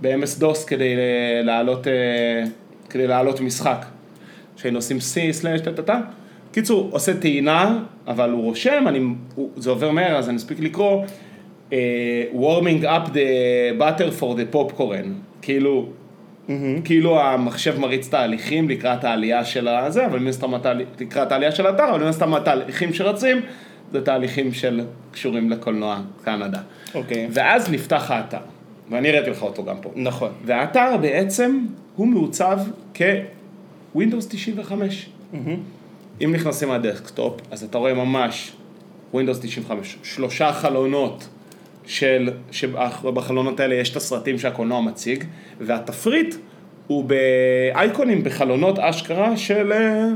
ב-MS 0.00 0.42
DOS 0.42 0.66
כדי 0.66 0.94
אה, 0.96 1.42
להעלות, 1.42 1.86
אה, 1.86 1.92
כדי 2.90 3.06
להעלות 3.06 3.40
משחק. 3.40 3.86
שהיינו 4.56 4.78
עושים 4.78 4.96
C 4.96 5.32
סלאש 5.32 5.60
טה 5.60 5.72
טה 5.72 5.82
טה. 5.82 6.00
קיצור, 6.52 6.88
עושה 6.92 7.20
טעינה, 7.20 7.78
אבל 8.06 8.30
הוא 8.30 8.42
רושם, 8.42 8.84
אני, 8.88 8.98
הוא, 9.34 9.50
זה 9.56 9.70
עובר 9.70 9.90
מהר, 9.90 10.16
אז 10.16 10.28
אני 10.28 10.36
אספיק 10.36 10.60
לקרוא, 10.60 11.04
uh, 11.70 11.72
warming 12.34 12.84
up 12.84 13.08
the 13.08 13.78
butter 13.78 14.20
for 14.20 14.36
the 14.36 14.54
popcorn, 14.54 15.08
כאילו, 15.42 15.88
כאילו 16.84 17.20
המחשב 17.20 17.78
מריץ 17.78 18.08
תהליכים 18.08 18.68
לקראת 18.68 19.04
העלייה 19.04 19.44
של 19.44 19.68
הזה, 19.68 20.06
אבל 20.06 20.18
מן 20.18 20.28
הסתם 20.28 20.52
לקראת 21.00 21.32
העלייה 21.32 21.52
של 21.52 21.66
האתר, 21.66 21.90
אבל 21.90 22.00
מן 22.00 22.08
הסתם 22.08 22.34
התהליכים 22.34 22.94
שרצים, 22.94 23.40
זה 23.92 24.04
תהליכים 24.04 24.52
של 24.52 24.80
קשורים 25.10 25.50
לקולנוע 25.50 26.00
קנדה. 26.24 26.60
אוקיי. 26.94 27.28
ואז 27.30 27.70
נפתח 27.70 28.10
האתר, 28.10 28.38
ואני 28.90 29.08
הראיתי 29.08 29.30
לך 29.30 29.42
אותו 29.42 29.64
גם 29.64 29.76
פה. 29.82 29.90
נכון. 29.96 30.32
והאתר 30.44 30.96
בעצם 31.00 31.66
הוא 31.96 32.06
מעוצב 32.06 32.58
כ-Windows 32.94 34.26
95. 34.28 35.08
אם 36.24 36.32
נכנסים 36.32 36.68
מהדסקטופ, 36.68 37.40
אז 37.50 37.64
אתה 37.64 37.78
רואה 37.78 37.94
ממש 37.94 38.52
Windows 39.14 39.42
95, 39.42 39.96
שלושה 40.02 40.52
חלונות 40.52 41.28
של, 41.86 42.30
שבחלונות 42.50 43.60
האלה 43.60 43.74
יש 43.74 43.90
את 43.90 43.96
הסרטים 43.96 44.38
שהקולנוע 44.38 44.80
מציג, 44.80 45.24
והתפריט 45.60 46.34
הוא 46.86 47.04
באייקונים, 47.04 48.24
בחלונות 48.24 48.78
אשכרה 48.78 49.36
של, 49.36 49.72
אה, 49.72 50.08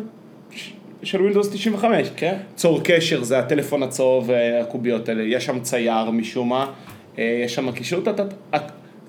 של 1.03 1.29
Windows 1.29 1.53
95. 1.53 2.11
כן. 2.17 2.37
צור 2.55 2.81
קשר 2.85 3.23
זה 3.23 3.39
הטלפון 3.39 3.83
הצהוב, 3.83 4.31
אה, 4.31 4.61
הקוביות 4.61 5.09
האלה, 5.09 5.23
יש 5.23 5.47
שם 5.47 5.61
צייר 5.61 6.11
משום 6.11 6.49
מה, 6.49 6.73
יש 7.19 7.55
שם 7.55 7.73
קישור, 7.73 8.01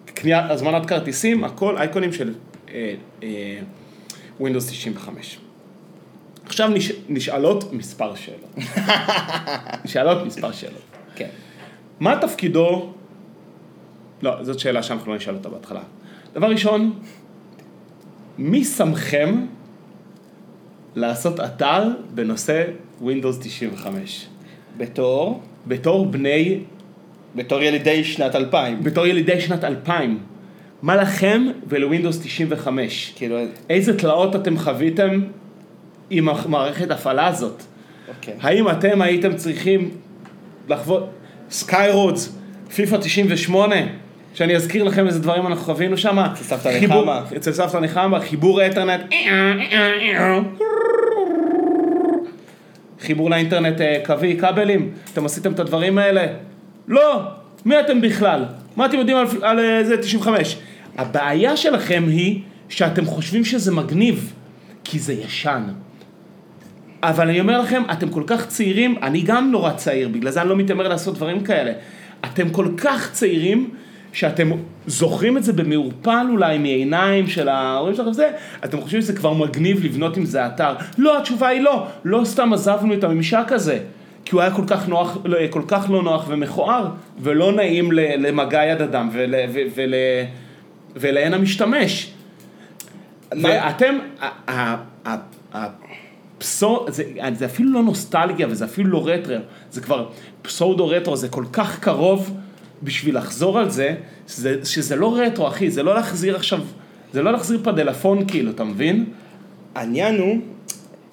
קנייה, 0.06 0.52
הזמנת 0.52 0.86
כרטיסים, 0.86 1.44
הכל 1.44 1.78
אייקונים 1.78 2.14
של 2.14 2.34
אה, 2.70 2.94
אה, 3.24 3.60
Windows 4.42 4.70
95. 4.70 5.40
עכשיו 6.46 6.70
נש, 6.70 6.92
נשאלות 7.10 7.74
מספר 7.74 8.16
שאלות. 8.16 8.56
נשאלות 9.86 10.26
מספר 10.26 10.52
שאלות. 10.52 10.82
כן. 11.16 11.30
מה 12.00 12.20
תפקידו, 12.22 12.94
לא, 14.22 14.44
זאת 14.44 14.60
שאלה 14.60 14.84
שאנחנו 14.84 15.12
לא 15.12 15.18
נשאל 15.18 15.36
אותה 15.36 15.50
בהתחלה. 15.50 15.82
דבר 16.34 16.50
ראשון, 16.50 17.00
מי 18.38 18.64
שמכם 18.64 19.46
לעשות 20.96 21.40
אתר 21.40 21.84
בנושא 22.14 22.66
Windows 23.02 23.44
95? 23.44 24.28
בתור, 24.78 25.42
בתור 25.68 26.06
בני, 26.06 26.60
בתור 27.36 27.62
ילידי 27.62 28.04
שנת 28.04 28.36
2000. 28.36 28.84
בתור 28.84 29.06
ילידי 29.06 29.42
שנת 29.42 29.64
2000, 29.64 30.20
מה 30.82 30.96
לכם 30.96 31.46
ולווינדוס 31.68 32.20
95? 32.24 33.14
כאילו, 33.16 33.38
איזה 33.70 33.98
תלאות 33.98 34.36
אתם 34.36 34.58
חוויתם 34.58 35.22
עם 36.10 36.30
המערכת 36.30 36.92
הפעלה 36.92 37.28
הזאת? 37.28 37.64
אוקיי. 38.08 38.34
האם 38.42 38.70
אתם 38.70 39.02
הייתם 39.02 39.36
צריכים 39.36 39.90
לחוות 40.70 41.10
סקאי 41.50 41.92
רודס, 41.92 42.36
פיפא 42.76 42.98
98, 42.98 43.76
שאני 44.34 44.56
אזכיר 44.56 44.84
לכם 44.84 45.08
איזה 45.08 45.20
דברים 45.20 45.48
אנחנו 45.48 45.66
חווינו 45.66 45.98
שם? 45.98 46.20
אצל 46.20 46.44
סבתא 46.44 46.80
נחמה. 46.82 47.24
אצל 47.36 47.52
סבתא 47.52 47.78
נחמה, 47.78 48.20
חיבור 48.20 48.58
לאינטרנט, 48.60 49.02
חיבור 53.02 53.30
לאינטרנט 53.30 53.82
אה, 53.82 54.02
קווי, 54.06 54.38
כבלים, 54.40 54.92
אתם 55.14 55.26
עשיתם 55.26 55.52
את 55.52 55.60
הדברים 55.60 55.98
האלה? 55.98 56.28
לא, 56.92 57.22
מי 57.66 57.80
אתם 57.80 58.02
בכלל? 58.02 58.46
מה 58.76 58.86
אתם 58.86 58.98
יודעים 58.98 59.18
על, 59.18 59.26
על 59.42 59.60
אה, 59.60 59.84
זה 59.84 59.98
95? 59.98 60.58
הבעיה 60.98 61.58
שלכם 61.58 62.04
היא 62.08 62.42
שאתם 62.70 63.06
חושבים 63.06 63.46
שזה 63.46 63.72
מגניב, 63.72 64.34
כי 64.84 65.00
זה 65.00 65.14
ישן. 65.14 65.64
אבל 67.04 67.30
אני 67.30 67.40
אומר 67.40 67.62
לכם, 67.62 67.84
אתם 67.92 68.10
כל 68.10 68.24
כך 68.28 68.48
צעירים, 68.48 68.96
אני 69.02 69.22
גם 69.22 69.52
נורא 69.52 69.72
צעיר, 69.74 70.08
בגלל 70.08 70.32
זה 70.32 70.42
אני 70.42 70.50
לא 70.50 70.56
מתיימר 70.56 70.88
לעשות 70.88 71.16
דברים 71.16 71.44
כאלה. 71.44 71.72
אתם 72.26 72.50
כל 72.50 72.68
כך 72.78 73.12
צעירים, 73.12 73.70
שאתם 74.14 74.50
זוכרים 74.88 75.38
את 75.38 75.44
זה 75.44 75.54
במעורפל 75.54 76.26
אולי 76.30 76.58
מעיניים 76.58 77.28
של 77.28 77.50
ההורים 77.50 77.96
שלכם 77.96 78.10
וזה, 78.10 78.30
אתם 78.66 78.82
חושבים 78.82 79.02
שזה 79.02 79.14
כבר 79.14 79.34
מגניב 79.34 79.86
לבנות 79.86 80.18
עם 80.18 80.26
זה 80.26 80.46
אתר. 80.46 80.76
לא, 80.98 81.18
התשובה 81.18 81.48
היא 81.48 81.62
לא, 81.62 81.88
לא 82.06 82.22
סתם 82.26 82.54
עזבנו 82.54 82.94
את 82.94 83.04
הממשק 83.04 83.52
הזה. 83.52 83.80
כי 84.26 84.36
הוא 84.36 84.42
היה 84.42 84.52
כל 84.52 84.64
כך, 84.68 84.88
נוח, 84.88 85.18
לא, 85.26 85.38
כל 85.50 85.62
כך 85.68 85.90
לא 85.90 86.04
נוח 86.04 86.26
ומכוער, 86.28 86.88
ולא 87.20 87.52
נעים 87.52 87.92
למגע 87.92 88.66
יד 88.66 88.82
אדם 88.82 89.10
ול, 89.14 89.36
ול, 89.54 89.68
ול, 89.76 89.94
ולעין 90.96 91.34
המשתמש. 91.34 92.12
ואתם, 93.32 93.98
הפסו, 95.54 96.86
זה, 96.88 97.04
זה 97.34 97.46
אפילו 97.46 97.74
לא 97.74 97.84
נוסטלגיה 97.84 98.48
וזה 98.50 98.66
אפילו 98.66 98.90
לא 98.90 99.08
רטרו, 99.08 99.36
זה 99.72 99.82
כבר 99.82 100.10
פסאודו 100.42 100.88
רטרו, 100.88 101.18
זה 101.18 101.30
כל 101.30 101.46
כך 101.54 101.80
קרוב 101.80 102.38
בשביל 102.84 103.18
לחזור 103.18 103.60
על 103.60 103.70
זה, 103.70 103.96
שזה, 104.28 104.66
שזה 104.66 104.96
לא 104.96 105.18
רטרו 105.18 105.48
אחי, 105.48 105.72
זה 105.72 105.84
לא 105.84 105.96
להחזיר 105.96 106.36
עכשיו, 106.36 106.60
זה 107.14 107.22
לא 107.22 107.32
להחזיר 107.32 107.60
פדלפון 107.64 108.28
כאילו, 108.28 108.52
אתה 108.52 108.64
מבין? 108.64 109.06
העניין 109.76 110.20
הוא, 110.20 110.38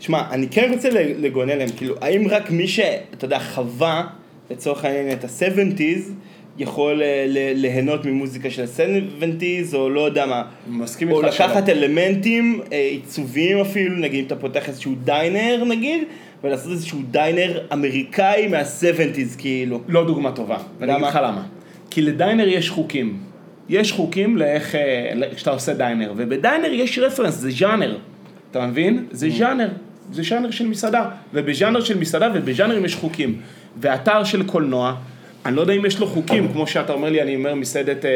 שמע, 0.00 0.22
אני 0.30 0.48
כן 0.48 0.70
רוצה 0.72 0.88
לגונן 0.92 1.58
להם, 1.58 1.68
כאילו, 1.76 1.94
האם 2.00 2.28
רק 2.28 2.50
מי 2.50 2.68
שאתה 2.68 3.24
יודע, 3.24 3.38
חווה 3.38 4.06
לצורך 4.50 4.84
העניין 4.84 5.12
את 5.12 5.24
ה-70's, 5.24 6.10
יכול 6.58 7.02
אה, 7.02 7.24
ליהנות 7.54 8.04
ממוזיקה 8.04 8.50
של 8.50 8.62
ה-70's, 8.62 9.76
או 9.76 9.90
לא 9.90 10.00
יודע 10.00 10.26
מה. 10.26 10.42
מסכים 10.68 11.08
איתך. 11.08 11.18
או 11.18 11.22
לקחת 11.22 11.68
אלמנטים, 11.68 12.60
אה, 12.72 12.78
עיצובים 12.78 13.58
אפילו, 13.58 13.96
נגיד 13.96 14.20
אם 14.20 14.26
אתה 14.26 14.36
פותח 14.36 14.68
איזשהו 14.68 14.94
דיינר 15.04 15.64
נגיד, 15.64 16.02
ולעשות 16.44 16.72
איזשהו 16.72 16.98
דיינר 17.10 17.60
אמריקאי 17.72 18.48
מה-70's 18.48 19.38
כאילו. 19.38 19.80
לא 19.88 20.06
דוגמה 20.06 20.32
טובה, 20.32 20.56
ואני 20.78 20.92
אגיד 20.92 21.06
לך 21.06 21.18
למה. 21.22 21.42
כי 21.90 22.02
לדיינר 22.02 22.48
יש 22.48 22.70
חוקים. 22.70 23.18
יש 23.68 23.92
חוקים 23.92 24.36
לאיך, 24.36 24.74
אה, 24.74 25.12
כשאתה 25.34 25.50
עושה 25.50 25.74
דיינר, 25.74 26.12
ובדיינר 26.16 26.72
יש 26.72 26.98
רפרנס, 26.98 27.34
זה 27.34 27.50
ז'אנר. 27.50 27.98
אתה 28.50 28.66
מבין? 28.66 29.06
זה 29.10 29.26
mm. 29.26 29.30
ז'אנר. 29.30 29.68
זה 30.12 30.22
ז'אנר 30.22 30.50
של 30.50 30.66
מסעדה, 30.66 31.10
ובז'אנר 31.34 31.80
של 31.80 31.98
מסעדה 31.98 32.28
ובז'אנרים 32.34 32.84
יש 32.84 32.94
חוקים. 32.94 33.40
ואתר 33.80 34.24
של 34.24 34.46
קולנוע, 34.46 34.94
אני 35.46 35.56
לא 35.56 35.60
יודע 35.60 35.72
אם 35.72 35.86
יש 35.86 35.98
לו 36.00 36.06
חוקים, 36.06 36.48
כמו 36.52 36.66
שאתה 36.66 36.92
אומר 36.92 37.10
לי, 37.10 37.22
אני 37.22 37.36
אומר 37.36 37.54
מסעדת, 37.54 38.04
אה, 38.04 38.10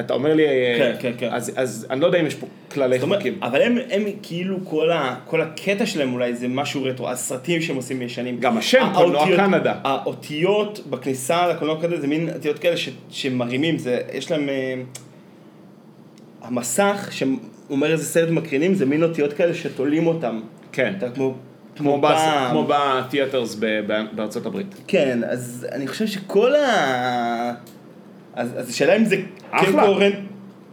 אתה 0.00 0.14
אומר 0.14 0.34
לי, 0.34 0.46
אה, 0.46 0.74
כן, 0.78 0.94
כן, 1.00 1.12
כן. 1.18 1.28
אז, 1.32 1.52
אז 1.56 1.86
אני 1.90 2.00
לא 2.00 2.06
יודע 2.06 2.20
אם 2.20 2.26
יש 2.26 2.34
פה 2.34 2.46
כללי 2.70 3.00
חוקים. 3.00 3.38
אבל 3.42 3.62
הם, 3.62 3.78
הם 3.90 4.02
כאילו, 4.22 4.56
כל, 4.64 4.90
ה, 4.90 5.16
כל 5.26 5.40
הקטע 5.40 5.86
שלהם 5.86 6.12
אולי 6.12 6.34
זה 6.34 6.48
משהו 6.48 6.84
רטרו, 6.84 7.08
הסרטים 7.08 7.62
שהם 7.62 7.76
עושים 7.76 8.02
ישנים. 8.02 8.40
גם 8.40 8.58
השם, 8.58 8.86
קולנוע 8.94 9.36
קנדה. 9.36 9.74
האותיות 9.84 10.80
בכניסה 10.90 11.48
לקולנוע 11.48 11.80
קנדה 11.80 12.00
זה 12.00 12.06
מין 12.06 12.28
אותיות 12.34 12.58
כאלה 12.58 12.76
ש, 12.76 12.88
שמרימים, 13.10 13.78
זה, 13.78 14.00
יש 14.12 14.30
להם... 14.30 14.48
אה, 14.48 14.74
המסך, 16.42 17.08
שאומר 17.10 17.92
איזה 17.92 18.04
סרט 18.04 18.30
מקרינים, 18.30 18.74
זה 18.74 18.86
מין 18.86 19.02
אותיות 19.02 19.32
כאלה 19.32 19.54
שתולים 19.54 20.06
אותם. 20.06 20.40
כן. 20.72 20.94
אתה 20.98 21.10
כמו... 21.10 21.34
כמו, 21.76 22.00
כמו 22.50 22.68
ב 22.68 22.78
theaters 22.78 23.60
בארצות 24.12 24.46
הברית. 24.46 24.74
כן, 24.86 25.20
אז 25.28 25.66
אני 25.72 25.86
חושב 25.88 26.06
שכל 26.06 26.54
ה... 26.54 27.54
אז, 28.34 28.48
אז 28.56 28.68
השאלה 28.68 28.96
אם 28.96 29.04
זה 29.04 29.16
כן 29.60 29.72
קוהרנט, 29.80 30.14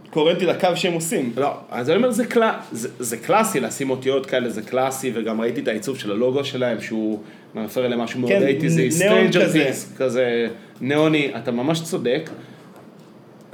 קוהרנטי 0.10 0.45
לקו 0.45 0.67
שהם 0.75 0.93
עושים. 0.93 1.34
לא, 1.38 1.53
אז 1.71 1.89
אני 1.89 1.97
אומר 1.97 2.12
זה, 2.12 2.25
קל... 2.25 2.49
זה, 2.71 2.89
זה 2.99 3.17
קלאסי 3.17 3.60
לשים 3.60 3.89
אותיות 3.89 4.25
כאלה, 4.25 4.49
זה 4.49 4.62
קלאסי, 4.62 5.12
וגם 5.13 5.41
ראיתי 5.41 5.62
את 5.62 5.67
העיצוב 5.67 5.97
של 5.97 6.12
הלוגו 6.12 6.45
שלהם, 6.45 6.81
שהוא 6.81 7.19
מרפר 7.55 7.88
למשהו 7.88 8.19
מאוד 8.19 8.31
כן, 8.31 8.67
זה 8.67 8.88
stranger 8.89 9.45
כזה. 9.45 9.71
כזה 9.97 10.47
ניאוני, 10.81 11.31
אתה 11.38 11.51
ממש 11.51 11.81
צודק. 11.81 12.29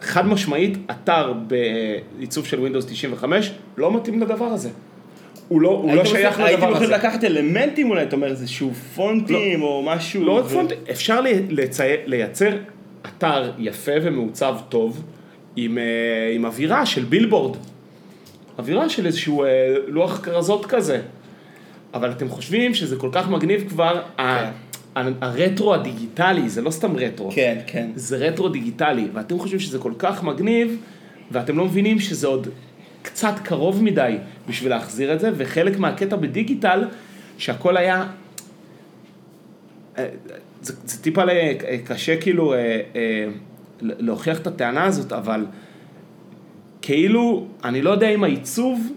חד 0.02 0.26
משמעית, 0.26 0.78
אתר 0.92 1.34
בעיצוב 2.18 2.46
של 2.46 2.68
Windows 2.68 2.86
95 2.88 3.52
לא 3.78 3.96
מתאים 3.96 4.22
לדבר 4.22 4.46
הזה. 4.46 4.70
הוא 5.52 5.62
לא, 5.62 5.70
הוא 5.70 5.96
לא 5.96 6.06
שייך 6.06 6.40
לדבר 6.40 6.46
הזה. 6.46 6.46
הייתי 6.46 6.76
יכול 6.76 6.94
לקחת 6.94 7.24
אלמנטים 7.24 7.90
אולי, 7.90 8.04
אתה 8.04 8.16
אומר 8.16 8.28
איזשהו 8.28 8.74
פונטים 8.74 9.60
לא, 9.60 9.66
או 9.66 9.84
משהו. 9.86 10.26
לא 10.26 10.32
רק 10.32 10.46
ו... 10.46 10.50
פונטים, 10.50 10.78
אפשר 10.92 11.22
לצייר, 11.50 12.00
לייצר 12.06 12.58
אתר 13.06 13.52
יפה 13.60 13.92
ומעוצב 14.02 14.56
טוב 14.70 15.04
עם, 15.56 15.78
אה, 15.78 15.84
עם 16.36 16.46
אווירה 16.46 16.86
של 16.86 17.04
בילבורד. 17.04 17.58
אווירה 18.60 18.90
של 18.90 19.06
איזשהו 19.06 19.44
אה, 19.44 19.50
לוח 19.88 20.20
כרזות 20.24 20.66
כזה. 20.66 21.02
אבל 21.94 22.12
אתם 22.12 22.30
חושבים 22.30 22.74
שזה 22.74 22.96
כל 22.96 23.10
כך 23.12 23.30
מגניב 23.30 23.70
כבר, 23.70 24.02
כן. 24.18 24.50
הרטרו 25.22 25.74
הדיגיטלי, 25.74 26.50
זה 26.50 26.62
לא 26.62 26.72
סתם 26.72 26.96
רטרו. 26.96 27.30
כן, 27.32 27.58
כן. 27.68 27.90
זה 27.96 28.18
רטרו 28.18 28.50
דיגיטלי, 28.50 29.08
ואתם 29.14 29.40
חושבים 29.40 29.60
שזה 29.60 29.80
כל 29.80 29.94
כך 29.98 30.24
מגניב, 30.24 30.78
ואתם 31.32 31.58
לא 31.58 31.66
מבינים 31.66 32.00
שזה 32.00 32.28
עוד 32.28 32.48
קצת 33.02 33.34
קרוב 33.44 33.84
מדי 33.84 34.18
בשביל 34.48 34.70
להחזיר 34.70 35.14
את 35.14 35.20
זה, 35.20 35.32
וחלק 35.38 35.80
מהקטע 35.80 36.16
בדיגיטל, 36.16 36.88
שהכל 37.38 37.78
היה... 37.78 38.08
אה, 39.98 40.08
זה, 40.62 40.74
זה 40.86 41.04
טיפה 41.04 41.22
קשה 41.86 42.22
כאילו 42.22 42.54
אה, 42.54 42.82
אה, 42.96 43.28
להוכיח 43.82 44.40
את 44.40 44.48
הטענה 44.48 44.84
הזאת, 44.84 45.14
אבל 45.14 45.46
כאילו, 46.82 47.48
אני 47.64 47.82
לא 47.82 47.90
יודע 47.90 48.10
אם 48.10 48.24
העיצוב 48.24 48.92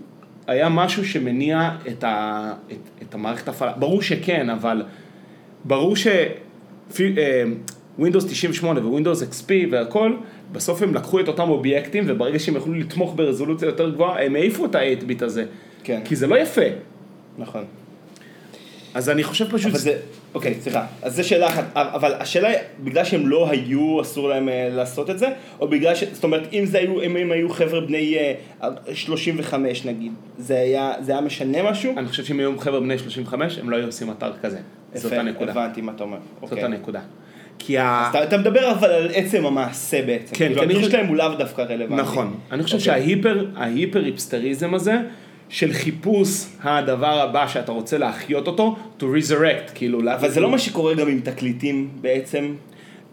היה 0.47 0.69
משהו 0.69 1.05
שמניע 1.05 1.71
את, 1.89 2.05
ה, 2.05 2.53
את, 2.73 3.03
את 3.03 3.15
המערכת 3.15 3.49
הפעלה, 3.49 3.73
ברור 3.73 4.03
שכן, 4.03 4.51
אבל 4.51 4.83
ברור 5.65 5.97
ש... 5.97 6.07
Windows 7.99 8.25
98 8.29 8.87
ו-Windows 8.87 9.23
XP 9.33 9.51
והכל, 9.71 10.17
בסוף 10.53 10.83
הם 10.83 10.95
לקחו 10.95 11.21
את 11.21 11.29
אותם 11.29 11.51
אובייקטים, 11.51 12.05
וברגע 12.07 12.39
שהם 12.39 12.57
יכלו 12.57 12.75
לתמוך 12.75 13.13
ברזולוציה 13.17 13.67
יותר 13.67 13.91
גבוהה, 13.91 14.25
הם 14.25 14.37
העיפו 14.37 14.65
את 14.65 14.75
ה-8 14.75 15.05
ביט 15.05 15.23
הזה. 15.23 15.45
כן. 15.85 16.01
כי 16.05 16.17
זה 16.17 16.27
לא 16.27 16.37
יפה. 16.37 16.63
נכון. 17.39 17.65
אז 18.95 19.11
אני 19.11 19.25
חושב 19.25 19.51
פשוט... 19.51 19.71
אבל 19.71 19.79
זה, 19.79 19.99
אוקיי, 20.35 20.55
סליחה. 20.61 20.87
אז 21.03 21.17
זו 21.17 21.29
שאלה 21.29 21.49
אחת. 21.49 21.65
אבל 21.75 22.15
השאלה 22.15 22.49
היא, 22.49 22.59
בגלל 22.85 23.05
שהם 23.05 23.29
לא 23.29 23.51
היו, 23.51 24.01
אסור 24.01 24.29
להם 24.29 24.49
אה, 24.49 24.69
לעשות 24.73 25.11
את 25.11 25.19
זה? 25.19 25.27
או 25.61 25.69
בגלל 25.69 25.95
ש... 25.95 26.05
זאת 26.13 26.25
אומרת, 26.25 26.53
אם 26.53 26.67
זה 26.67 26.79
היו, 26.79 27.03
אם 27.03 27.17
הם 27.17 27.33
היו 27.33 27.49
חבר'ה 27.49 27.81
בני 27.81 28.17
35 28.95 29.87
אה, 29.87 29.93
נגיד, 29.93 30.13
זה 30.39 30.59
היה, 30.59 30.93
זה 31.01 31.13
היה 31.13 31.21
משנה 31.21 31.71
משהו? 31.71 31.95
אני 31.97 32.09
חושב 32.09 32.25
שאם 32.25 32.39
היו 32.39 32.59
חבר'ה 32.59 32.81
בני 32.81 32.99
35, 32.99 33.59
הם 33.59 33.71
לא 33.71 33.77
היו 33.77 33.87
עושים 33.87 34.11
אתר 34.11 34.33
כזה. 34.43 34.59
זאת 34.95 35.13
הנקודה. 35.13 35.53
הבנתי 35.53 35.81
מה 35.81 35.93
אתה 35.97 36.05
אומר. 36.05 36.19
זאת 36.41 36.53
אוקיי. 36.53 36.65
הנקודה. 36.65 37.01
כי 37.67 37.79
ה... 37.79 38.09
אתה, 38.11 38.25
אתה 38.25 38.39
מדבר 38.39 38.71
אבל 38.71 38.91
על 38.91 39.09
עצם 39.15 39.47
המעשה 39.47 40.03
בעצם. 40.03 40.37
כן, 40.37 40.53
כי 40.55 40.75
חושב... 40.75 40.91
שלהם 40.91 41.07
הוא 41.07 41.17
לאו 41.17 41.35
דווקא 41.39 41.63
רלוונטי. 41.63 42.03
נכון. 42.03 42.35
אני 42.53 42.63
חושב. 42.63 42.77
אוקיי. 42.77 43.17
שההיפר 43.57 44.05
היפסטריזם 44.05 44.75
הזה, 44.75 44.97
של 45.49 45.73
חיפוש 45.73 46.47
הדבר 46.63 47.21
הבא 47.21 47.49
שאתה 47.49 47.73
רוצה 47.73 47.99
להחיות 47.99 48.47
אותו, 48.47 48.77
to 49.01 49.03
resurrect, 49.03 49.71
כאילו... 49.75 50.01
אבל 50.01 50.31
זה 50.31 50.41
לא 50.41 50.51
מה 50.51 50.59
שקורה 50.59 50.95
גם 50.95 51.09
עם 51.09 51.21
תקליטים 51.21 51.89
בעצם. 52.01 52.55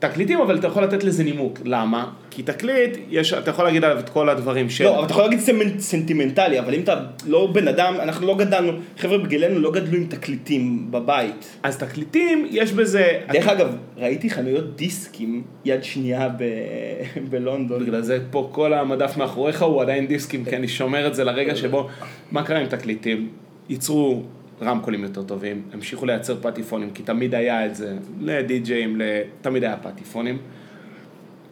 תקליטים, 0.01 0.41
אבל 0.41 0.57
אתה 0.57 0.67
יכול 0.67 0.83
לתת 0.83 1.03
לזה 1.03 1.23
נימוק. 1.23 1.59
למה? 1.65 2.11
כי 2.29 2.43
תקליט, 2.43 2.97
יש, 3.09 3.33
אתה 3.33 3.49
יכול 3.49 3.65
להגיד 3.65 3.83
עליו 3.83 3.99
את 3.99 4.09
כל 4.09 4.29
הדברים 4.29 4.69
ש... 4.69 4.81
לא, 4.81 4.95
אבל 4.95 5.05
אתה 5.05 5.11
יכול 5.11 5.23
להגיד 5.23 5.39
סנטימנטלי, 5.79 6.59
אבל 6.59 6.73
אם 6.73 6.81
אתה 6.81 7.03
לא 7.27 7.47
בן 7.53 7.67
אדם, 7.67 7.95
אנחנו 7.99 8.27
לא 8.27 8.37
גדלנו, 8.37 8.71
חבר'ה 8.97 9.17
בגילנו 9.17 9.59
לא 9.59 9.71
גדלו 9.71 9.97
עם 9.97 10.05
תקליטים 10.05 10.91
בבית. 10.91 11.57
אז 11.63 11.77
תקליטים, 11.77 12.47
יש 12.51 12.71
בזה... 12.71 13.19
דרך 13.31 13.47
אגב, 13.47 13.75
ראיתי 13.97 14.29
חנויות 14.29 14.75
דיסקים 14.75 15.43
יד 15.65 15.83
שנייה 15.83 16.29
ב... 16.29 16.43
בלונדון. 17.29 17.83
בגלל 17.83 18.01
זה 18.01 18.19
פה 18.31 18.49
כל 18.51 18.73
המדף 18.73 19.17
מאחוריך 19.17 19.61
הוא 19.61 19.81
עדיין 19.81 20.07
דיסקים, 20.07 20.45
כי 20.45 20.55
אני 20.55 20.67
שומר 20.67 21.07
את 21.07 21.15
זה 21.15 21.23
לרגע 21.23 21.55
שבו... 21.55 21.87
מה 22.31 22.43
קרה 22.43 22.59
עם 22.59 22.67
תקליטים? 22.67 23.29
ייצרו 23.69 24.23
רמקולים 24.61 25.03
יותר 25.03 25.23
טובים, 25.23 25.61
המשיכו 25.73 26.05
לייצר 26.05 26.37
פטיפונים, 26.41 26.89
כי 26.91 27.03
תמיד 27.03 27.35
היה 27.35 27.65
את 27.65 27.75
זה, 27.75 27.93
לדי-ג'אים, 28.21 29.01
תמיד 29.41 29.63
היה 29.63 29.77
פטיפונים. 29.77 30.37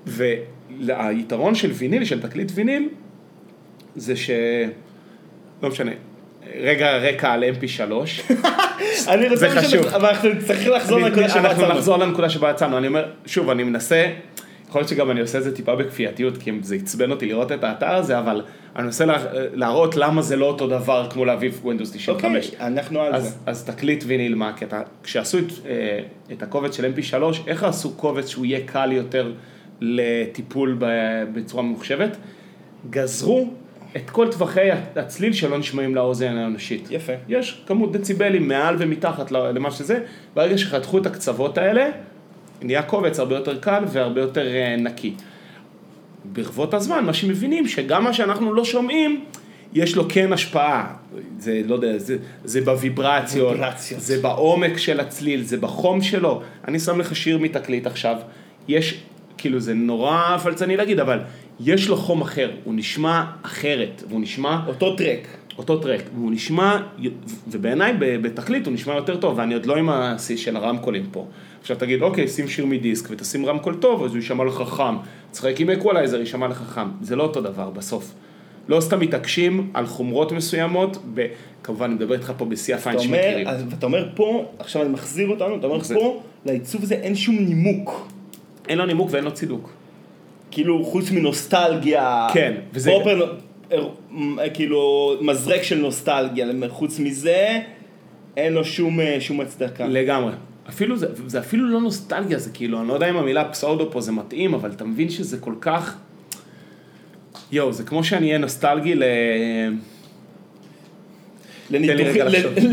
והיתרון 0.06 1.56
של 1.56 1.72
ויניל, 1.72 2.06
של 2.06 2.22
תקליט 2.22 2.52
ויניל, 2.56 2.90
זה 3.96 4.16
ש... 4.16 4.30
לא 5.64 5.70
משנה, 5.70 5.92
רגע 6.56 6.98
רקע 6.98 7.32
על 7.32 7.44
mp3. 7.44 7.92
אני 9.08 9.30
רוצה 9.30 9.50
זה 9.50 9.62
חשוב. 9.62 9.86
אבל 9.86 10.10
אנחנו 10.10 10.30
צריכים 10.48 10.72
לחזור 10.72 11.00
לנקודה 11.00 11.30
שבה 11.30 11.40
יצאנו. 11.40 11.48
אנחנו 11.48 11.68
נחזור 11.68 11.98
לנקודה 11.98 12.30
שבה 12.30 12.50
יצאנו, 12.50 12.78
אני 12.78 12.88
אומר, 12.88 13.12
שוב, 13.26 13.50
אני 13.50 13.64
מנסה, 13.64 14.12
יכול 14.70 14.80
להיות 14.80 14.90
שגם 14.90 15.12
אני 15.12 15.22
עושה 15.22 15.38
את 15.38 15.44
זה 15.44 15.56
טיפה 15.56 15.76
בכפייתיות, 15.76 16.38
כי 16.38 16.52
זה 16.62 16.76
עצבן 16.76 17.12
אותי 17.12 17.26
לראות 17.26 17.52
את 17.52 17.64
האתר 17.64 17.96
הזה, 17.96 18.20
אבל 18.20 18.42
אני 18.76 18.84
מנסה 18.84 19.06
לה, 19.06 19.18
להראות 19.54 19.96
למה 19.96 20.22
זה 20.22 20.36
לא 20.36 20.46
אותו 20.46 20.68
דבר 20.68 21.08
כמו 21.10 21.26
להביא 21.26 21.52
Windows 21.64 21.94
95. 21.94 22.08
אוקיי, 22.48 22.68
אנחנו 22.68 23.02
על 23.02 23.16
אז, 23.16 23.24
זה. 23.24 23.30
אז 23.46 23.66
תקליט 23.66 24.04
ויניל 24.08 24.36
מה 24.36 24.50
הקטע, 24.50 24.82
כשעשו 25.04 25.38
את, 25.38 25.44
אה, 25.66 26.00
את 26.32 26.44
הקובץ 26.44 26.78
של 26.78 26.94
mp3, 26.94 27.24
איך 27.48 27.64
עשו 27.64 27.94
קובץ 27.94 28.28
שהוא 28.28 28.46
יהיה 28.46 28.60
קל 28.66 28.92
יותר 28.92 29.34
לטיפול 29.82 30.78
בצורה 31.34 31.64
ממוחשבת? 31.64 32.18
גזרו 32.90 33.50
את 33.96 34.10
כל 34.10 34.28
טווחי 34.32 34.70
הצליל 34.96 35.34
שלא 35.34 35.58
נשמעים 35.58 35.96
לאוזן 35.96 36.38
האנושית. 36.38 36.88
יפה. 36.92 37.14
יש 37.28 37.64
כמות 37.68 37.92
דציבלים 37.92 38.48
מעל 38.48 38.76
ומתחת 38.80 39.32
למה 39.32 39.72
שזה, 39.72 40.00
ברגע 40.36 40.58
שחתכו 40.58 40.98
את 40.98 41.06
הקצוות 41.06 41.58
האלה, 41.58 41.90
נהיה 42.62 42.82
קובץ 42.82 43.20
הרבה 43.20 43.36
יותר 43.36 43.60
קל 43.60 43.84
והרבה 43.88 44.22
יותר 44.22 44.48
אה, 44.48 44.76
נקי. 44.78 45.14
ברבות 46.26 46.74
הזמן, 46.74 47.06
מה 47.06 47.14
שמבינים, 47.14 47.68
שגם 47.68 48.04
מה 48.04 48.14
שאנחנו 48.14 48.54
לא 48.54 48.66
שומעים, 48.66 49.26
יש 49.74 49.96
לו 49.96 50.10
כן 50.10 50.34
השפעה. 50.34 50.94
זה, 51.40 51.62
לא 51.66 51.76
יודע, 51.76 51.98
זה, 51.98 52.18
זה 52.44 52.62
בוויברציות, 52.62 53.52
ויברציות. 53.52 54.02
זה 54.02 54.22
בעומק 54.22 54.78
של 54.78 55.00
הצליל, 55.00 55.44
זה 55.44 55.58
בחום 55.58 56.02
שלו. 56.02 56.42
אני 56.68 56.80
שם 56.80 57.00
לך 57.00 57.16
שיר 57.16 57.38
מתקליט 57.38 57.88
עכשיו, 57.88 58.16
יש, 58.68 59.04
כאילו 59.38 59.60
זה 59.60 59.74
נורא 59.74 60.38
פלצני 60.38 60.78
להגיד, 60.78 61.00
אבל 61.00 61.20
יש 61.60 61.90
לו 61.90 61.98
חום 61.98 62.22
אחר, 62.22 62.52
הוא 62.64 62.74
נשמע 62.74 63.24
אחרת, 63.44 64.04
והוא 64.10 64.22
נשמע 64.22 64.60
אותו 64.68 64.96
track. 64.96 65.28
אותו 65.58 65.78
track, 65.78 66.02
והוא 66.16 66.32
נשמע, 66.32 66.78
ובעיניי 67.48 67.94
ב- 68.00 68.22
בתקליט 68.22 68.66
הוא 68.66 68.74
נשמע 68.74 68.96
יותר 68.96 69.18
טוב, 69.18 69.38
ואני 69.38 69.54
עוד 69.54 69.66
לא 69.66 69.78
עם 69.78 69.90
השיא 69.90 70.38
של 70.38 70.56
הרמקולים 70.56 71.06
פה. 71.12 71.28
עכשיו 71.62 71.78
תגיד, 71.78 72.02
אוקיי, 72.02 72.28
שים 72.28 72.48
שיר 72.48 72.66
מדיסק 72.66 73.08
ותשים 73.12 73.46
רמקול 73.46 73.76
טוב, 73.76 74.04
אז 74.04 74.10
הוא 74.12 74.18
יישמע 74.18 74.44
לך 74.46 74.62
חם. 74.66 74.98
תשחק 75.32 75.60
עם 75.60 75.70
אקוולייזר, 75.70 76.20
יישמע 76.20 76.48
לך 76.48 76.58
חם. 76.58 76.90
זה 77.02 77.16
לא 77.16 77.24
אותו 77.24 77.42
דבר 77.42 77.70
בסוף. 77.70 78.14
לא 78.68 78.82
סתם 78.82 79.00
מתעקשים 79.00 79.70
על 79.74 79.86
חומרות 79.86 80.32
מסוימות, 80.32 80.98
ב... 81.14 81.26
כמובן, 81.64 81.86
אני 81.86 81.94
מדבר 81.94 82.14
איתך 82.16 82.34
פה 82.38 82.46
בשיא 82.46 82.76
הפיין 82.76 83.00
שמכירים. 83.00 83.48
ואתה 83.70 83.86
אומר 83.86 84.10
פה, 84.16 84.46
עכשיו 84.60 84.82
אני 84.82 84.90
מחזיר 84.90 85.30
אותנו, 85.30 85.56
אתה 85.56 85.68
אומר. 85.68 85.84
פה, 85.84 86.22
לעיצוב 86.46 86.84
הזה 86.84 86.96
אין 86.96 87.16
שום 87.16 87.36
נימוק. 87.40 88.08
אין 88.68 88.78
לו 88.78 88.86
נימוק 88.86 89.08
ואין 89.12 89.24
לו 89.24 89.32
צידוק. 89.34 89.70
כאילו, 90.52 90.84
חוץ 90.86 91.12
מנוסטלגיה. 91.12 92.28
כן, 92.34 92.54
וזה- 92.74 92.90
פרופר, 92.92 93.34
אה, 93.72 93.78
כאילו, 94.54 95.14
מזרק 95.22 95.64
של 95.64 95.78
נוסטלגיה. 95.78 96.48
חוץ 96.70 97.00
מזה, 97.00 97.60
אין 98.38 98.54
לו 98.54 98.66
שום, 98.66 99.00
אה, 99.00 99.18
שום 99.20 99.42
הצדקה. 99.42 99.88
לגמרי. 99.88 100.32
אפילו 100.70 100.98
זה, 100.98 101.08
זה 101.28 101.40
אפילו 101.40 101.68
לא 101.68 101.82
נוסטלגיה, 101.82 102.40
זה 102.40 102.50
כאילו, 102.54 102.80
אני 102.80 102.88
לא 102.88 102.94
יודע 102.94 103.10
אם 103.10 103.18
המילה 103.18 103.50
פסאודו 103.50 103.92
פה 103.92 104.02
זה 104.02 104.12
מתאים, 104.12 104.54
אבל 104.54 104.72
אתה 104.72 104.86
מבין 104.86 105.10
שזה 105.10 105.38
כל 105.38 105.54
כך... 105.62 105.98
יואו, 107.52 107.74
זה 107.74 107.84
כמו 107.84 108.04
שאני 108.04 108.28
אהיה 108.28 108.38
נוסטלגי 108.38 108.96
ל... 108.96 109.04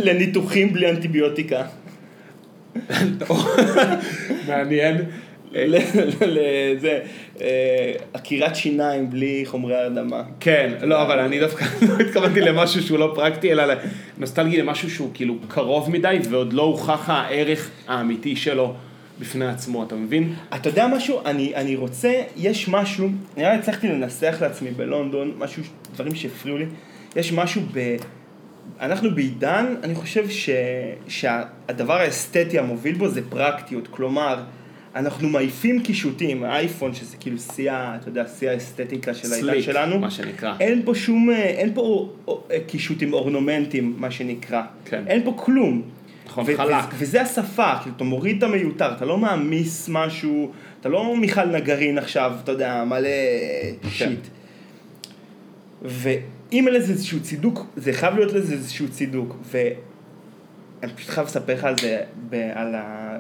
לניתוחים 0.05 0.73
בלי 0.73 0.91
אנטיביוטיקה. 0.91 1.63
מעניין. 4.49 4.97
ל- 5.67 5.79
לזה, 6.27 7.01
אה, 7.41 7.93
עקירת 8.13 8.57
שיניים 8.57 9.11
בלי 9.11 9.43
חומרי 9.47 9.75
הרדמה. 9.75 10.23
כן, 10.41 10.73
לא, 10.83 11.03
אבל 11.03 11.19
אני 11.19 11.41
דווקא 11.41 11.65
לא 11.89 11.99
התכוונתי 11.99 12.41
למשהו 12.41 12.83
שהוא 12.83 12.99
לא 12.99 13.13
פרקטי, 13.15 13.53
אלא 13.53 13.75
נוסטלגי 14.19 14.57
למשהו 14.57 14.91
שהוא 14.91 15.11
כאילו 15.15 15.37
קרוב 15.49 15.91
מדי, 15.91 16.19
ועוד 16.31 16.53
לא 16.53 16.63
הוכח 16.63 17.11
הערך 17.11 17.71
האמיתי 17.89 18.37
שלו 18.37 18.75
בפני 19.21 19.47
עצמו, 19.47 19.83
אתה 19.83 19.95
מבין? 19.95 20.35
אתה 20.55 20.69
יודע 20.69 20.87
משהו? 20.87 21.21
אני, 21.27 21.53
אני 21.55 21.77
רוצה, 21.77 22.23
יש 22.37 22.69
משהו, 22.69 23.09
נראה 23.37 23.51
לי 23.53 23.59
הצלחתי 23.59 23.89
לנסח 23.89 24.37
לעצמי 24.41 24.71
בלונדון, 24.71 25.33
משהו, 25.39 25.63
דברים 25.95 26.15
שהפריעו 26.15 26.59
לי, 26.59 26.65
יש 27.17 27.33
משהו 27.33 27.63
ב... 27.73 27.97
אנחנו 28.81 29.15
בעידן, 29.15 29.75
אני 29.83 29.95
חושב 29.95 30.29
ש, 30.29 30.51
שהדבר 31.09 31.95
האסתטי 32.01 32.59
המוביל 32.59 32.95
בו 32.95 33.09
זה 33.09 33.21
פרקטיות, 33.31 33.89
כלומר, 33.91 34.37
אנחנו 34.97 35.29
מעיפים 35.29 35.83
קישוטים, 35.83 36.45
האייפון 36.45 36.95
שזה 36.95 37.17
כאילו 37.17 37.39
שיא, 37.39 37.73
אתה 37.73 38.09
יודע, 38.09 38.27
שיא 38.29 38.51
האסתטיקה 38.51 39.15
של 39.15 39.33
העידן 39.33 39.49
סליק, 39.49 39.65
שלנו, 39.65 39.99
מה 39.99 40.11
שנקרא. 40.11 40.55
אין 40.61 40.83
פה 40.85 40.95
שום, 40.95 41.31
אה, 41.31 41.37
אין 41.37 41.75
פה 41.75 42.13
אה, 42.29 42.59
קישוטים 42.67 43.13
אורנומנטים, 43.13 43.95
מה 43.99 44.11
שנקרא, 44.11 44.63
כן. 44.85 45.05
אין 45.07 45.25
פה 45.25 45.35
כלום. 45.37 45.83
נכון, 46.27 46.45
ו- 46.49 46.57
חלק. 46.57 46.85
ו- 46.85 46.97
וזה 46.99 47.23
השפה, 47.23 47.73
כאילו 47.83 47.97
אתה 47.97 48.05
מוריד 48.05 48.37
את 48.37 48.43
המיותר, 48.43 48.93
אתה 48.97 49.05
לא 49.05 49.19
מעמיס 49.19 49.89
משהו, 49.89 50.53
אתה 50.81 50.89
לא 50.89 51.17
מיכל 51.17 51.45
נגרין 51.45 51.99
עכשיו, 51.99 52.33
אתה 52.45 52.53
יודע, 52.53 52.85
מלא 52.85 53.09
כן. 53.83 53.89
שיט. 53.89 54.27
ואם 55.83 56.67
אין 56.67 56.75
לזה 56.75 56.93
איזשהו 56.93 57.21
צידוק, 57.21 57.67
זה 57.77 57.93
חייב 57.93 58.15
להיות 58.15 58.33
לזה 58.33 58.55
איזשהו 58.55 58.89
צידוק, 58.89 59.37
ואני 59.51 60.93
פשוט 60.97 61.11
חייב 61.11 61.27
לספר 61.27 61.55
לך 61.55 61.65
על 61.65 61.75
זה, 61.81 62.01
ב- 62.31 62.51
על 62.55 62.75
ה... 62.75 63.17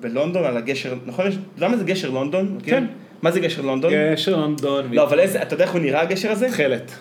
בלונדון, 0.00 0.44
על 0.44 0.56
הגשר, 0.56 0.94
נכון? 1.06 1.26
אתה 1.26 1.34
יודע 1.56 1.68
מה 1.68 1.76
זה 1.76 1.84
גשר 1.84 2.10
לונדון? 2.10 2.58
כן. 2.64 2.84
מה 3.22 3.30
זה 3.30 3.40
גשר 3.40 3.62
לונדון? 3.62 3.92
גשר 4.12 4.36
לונדון. 4.36 4.84
לא, 4.92 5.02
אבל 5.02 5.20
איזה, 5.20 5.42
אתה 5.42 5.54
יודע 5.54 5.64
איך 5.64 5.72
הוא 5.72 5.80
נראה 5.80 6.00
הגשר 6.00 6.30
הזה? 6.32 6.48
תכלת. 6.48 6.92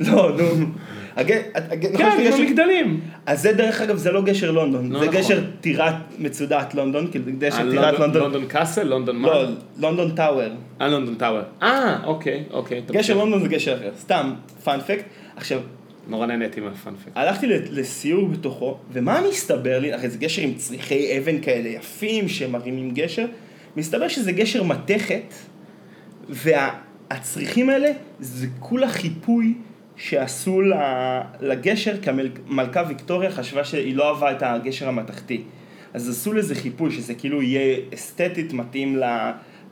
לא, 0.00 0.30
נו. 0.38 0.44
נכון 1.16 1.26
כן, 1.98 2.10
שזה 2.18 2.34
עם 2.36 2.42
המגדלים. 2.42 3.00
אז 3.26 3.42
זה 3.42 3.52
דרך 3.52 3.80
אגב, 3.80 3.96
זה 3.96 4.12
לא 4.12 4.22
גשר 4.22 4.50
לונדון, 4.50 4.92
לא 4.92 4.98
זה 5.00 5.06
נכון. 5.06 5.18
גשר 5.20 5.40
טירת 5.60 5.94
מצודת 6.18 6.74
לונדון, 6.74 7.06
כאילו 7.10 7.24
גשר 7.38 7.56
אה, 7.66 7.70
טירת 7.70 7.98
לונדון- 7.98 8.22
לונדון, 8.22 8.44
קאסל? 8.46 8.82
לונדון 8.88 9.16
מה? 9.16 9.28
לא, 9.28 9.44
לונדון 9.80 10.10
טאוור. 10.14 10.48
אה, 10.80 10.88
לונדון 10.88 11.14
טאוור. 11.14 11.42
אה, 11.62 11.96
אוקיי, 12.04 12.44
אוקיי. 12.50 12.82
גשר. 12.90 13.14
לונדון 13.14 13.42
זה 13.42 13.48
גשר 13.48 13.74
אחר, 13.74 13.90
סתם, 13.98 14.32
פאנפקט. 14.64 15.04
עכשיו, 15.36 15.60
נורא 16.06 16.26
נהניתי 16.26 16.60
מהפאנפקט. 16.60 17.12
הלכתי 17.14 17.46
לסיור 17.46 18.28
בתוכו, 18.28 18.78
ומה 18.92 19.20
מסתבר 19.30 19.78
לי, 19.78 19.92
הרי 19.92 20.10
זה 20.10 20.18
גשר 20.18 20.42
עם 20.42 20.54
צריחי 20.54 21.18
אבן 21.18 21.40
כאלה 21.40 21.68
יפים 21.68 22.28
שמרימים 22.28 22.90
גשר, 22.90 23.26
מסתבר 23.76 24.08
שזה 24.08 24.32
גשר 24.32 24.62
מתכת, 24.62 25.34
והצריחים 26.28 27.70
האלה 27.70 27.90
זה 28.20 28.46
כולה 28.58 28.88
חיפוי 28.88 29.54
שעשו 29.96 30.60
לגשר, 31.40 31.96
כי 32.02 32.10
המלכה 32.10 32.82
ויקטוריה 32.88 33.30
חשבה 33.30 33.64
שהיא 33.64 33.96
לא 33.96 34.08
אהבה 34.08 34.32
את 34.32 34.42
הגשר 34.42 34.88
המתכתי. 34.88 35.42
אז 35.94 36.08
עשו 36.08 36.32
לזה 36.32 36.54
חיפוי, 36.54 36.90
שזה 36.90 37.14
כאילו 37.14 37.42
יהיה 37.42 37.76
אסתטית 37.94 38.52
מתאים 38.52 38.98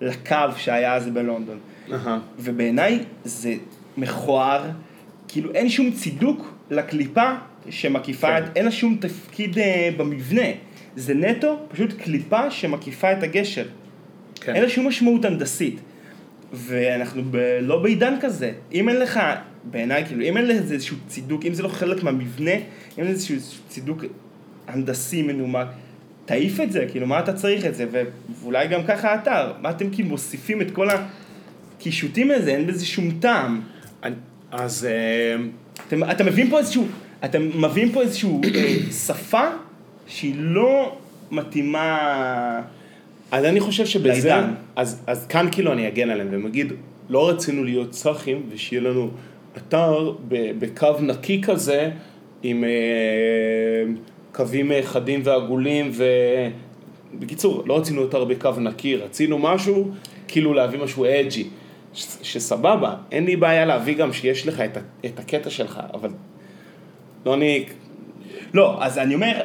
לקו 0.00 0.36
שהיה 0.56 0.94
אז 0.94 1.08
בלונדון. 1.08 1.58
אהה. 1.92 2.18
ובעיניי 2.38 2.98
זה 3.24 3.54
מכוער, 3.96 4.70
כאילו 5.30 5.52
אין 5.54 5.68
שום 5.68 5.90
צידוק 5.90 6.54
לקליפה 6.70 7.32
שמקיפה, 7.70 8.40
כן. 8.40 8.44
אין 8.56 8.64
לה 8.64 8.70
שום 8.70 8.96
תפקיד 9.00 9.58
אה, 9.58 9.90
במבנה. 9.96 10.46
זה 10.96 11.14
נטו 11.14 11.58
פשוט 11.68 11.92
קליפה 11.92 12.50
שמקיפה 12.50 13.12
את 13.12 13.22
הגשר. 13.22 13.64
כן. 14.40 14.54
אין 14.54 14.62
לה 14.62 14.68
שום 14.68 14.88
משמעות 14.88 15.24
הנדסית. 15.24 15.80
ואנחנו 16.52 17.22
ב, 17.30 17.36
לא 17.62 17.82
בעידן 17.82 18.14
כזה. 18.20 18.52
אם 18.72 18.88
אין 18.88 18.96
לך, 18.96 19.20
בעיניי, 19.64 20.04
כאילו, 20.06 20.22
אם 20.22 20.36
אין 20.36 20.46
לזה 20.48 20.74
איזשהו 20.74 20.96
צידוק, 21.08 21.46
אם 21.46 21.54
זה 21.54 21.62
לא 21.62 21.68
חלק 21.68 22.02
מהמבנה, 22.02 22.54
אם 22.54 22.60
אין 22.98 23.06
לזה 23.06 23.34
איזשהו 23.34 23.62
צידוק 23.68 24.04
הנדסי 24.68 25.22
מנומק, 25.22 25.66
תעיף 26.24 26.60
את 26.60 26.72
זה, 26.72 26.86
כאילו, 26.90 27.06
מה 27.06 27.18
אתה 27.18 27.32
צריך 27.32 27.66
את 27.66 27.74
זה? 27.74 27.86
ו- 27.92 28.02
ואולי 28.42 28.68
גם 28.68 28.80
ככה 28.88 29.12
האתר. 29.12 29.52
מה 29.62 29.70
אתם 29.70 29.90
כאילו 29.90 30.08
מוסיפים 30.08 30.60
את 30.62 30.70
כל 30.70 30.88
הקישוטים 30.90 32.28
לזה, 32.30 32.50
אין 32.50 32.66
בזה 32.66 32.86
שום 32.86 33.10
טעם. 33.20 33.60
אני- 34.02 34.14
אז 34.50 34.84
אה, 34.90 35.36
אתם, 35.88 36.10
אתם 36.10 36.26
מביאים 36.26 36.50
פה 36.50 36.58
איזשהו, 36.58 36.86
אתם 37.24 37.62
מביאים 37.62 37.92
פה 37.92 38.02
איזשהו 38.02 38.40
אה, 38.54 38.74
שפה 39.06 39.42
שהיא 40.06 40.34
לא 40.38 40.96
מתאימה... 41.30 42.60
אז 43.32 43.44
אני 43.44 43.60
חושב 43.60 43.86
שבזה. 43.86 44.34
אז, 44.76 45.02
אז 45.06 45.26
כאן 45.26 45.48
כאילו 45.52 45.72
אני 45.72 45.88
אגן 45.88 46.10
עליהם 46.10 46.28
והם 46.30 46.46
אגיד, 46.46 46.72
לא 47.08 47.28
רצינו 47.28 47.64
להיות 47.64 47.90
צחים 47.90 48.42
ושיהיה 48.50 48.82
לנו 48.82 49.10
אתר 49.56 50.12
בקו 50.58 50.92
נקי 51.00 51.42
כזה, 51.42 51.90
עם 52.42 52.64
אה, 52.64 53.92
קווים 54.32 54.72
חדים 54.82 55.20
ועגולים 55.24 55.90
ו... 55.94 56.04
בקיצור, 57.18 57.62
לא 57.66 57.78
רצינו 57.78 58.04
אתר 58.04 58.24
בקו 58.24 58.50
נקי, 58.60 58.96
רצינו 58.96 59.38
משהו, 59.38 59.90
כאילו 60.28 60.54
להביא 60.54 60.78
משהו 60.78 61.04
אג'י, 61.04 61.44
שסבבה, 61.94 62.94
אין 63.12 63.24
לי 63.24 63.36
בעיה 63.36 63.64
להביא 63.64 63.94
גם 63.94 64.12
שיש 64.12 64.46
לך 64.46 64.60
את, 64.60 64.78
את 65.06 65.18
הקטע 65.18 65.50
שלך, 65.50 65.80
אבל 65.94 66.10
לא 67.26 67.34
אני, 67.34 67.64
לא, 68.54 68.84
אז 68.84 68.98
אני 68.98 69.14
אומר, 69.14 69.40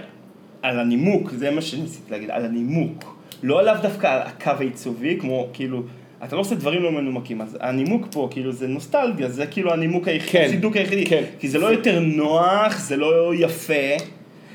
על 0.62 0.80
הנימוק, 0.80 1.32
זה 1.32 1.52
מה 1.52 1.62
שניסיתי 1.62 2.12
להגיד, 2.12 2.30
על 2.30 2.46
הנימוק. 2.46 3.16
לא 3.44 3.60
עליו 3.60 3.78
דווקא 3.82 4.08
על 4.08 4.22
הקו 4.22 4.52
העיצובי, 4.60 5.18
כמו 5.20 5.48
כאילו, 5.54 5.84
אתה 6.24 6.36
לא 6.36 6.42
עושה 6.42 6.56
דברים 6.56 6.84
לא 6.84 6.92
מנומקים, 6.92 7.42
אז 7.42 7.58
הנימוק 7.62 8.08
פה, 8.12 8.28
כאילו, 8.32 8.52
זה 8.52 8.68
נוסטלגיה, 8.68 9.30
זה 9.30 9.48
כאילו 9.48 9.74
הנימוק 9.74 10.08
היחיד, 10.08 10.32
כן, 10.32 10.46
הצידוק 10.48 10.76
היחידי. 10.76 11.06
כן. 11.06 11.24
כי 11.40 11.48
זה 11.48 11.60
לא 11.60 11.68
יותר 11.68 12.00
נוח, 12.00 12.80
זה 12.80 12.98
לא 12.98 13.36
יפה, 13.36 13.74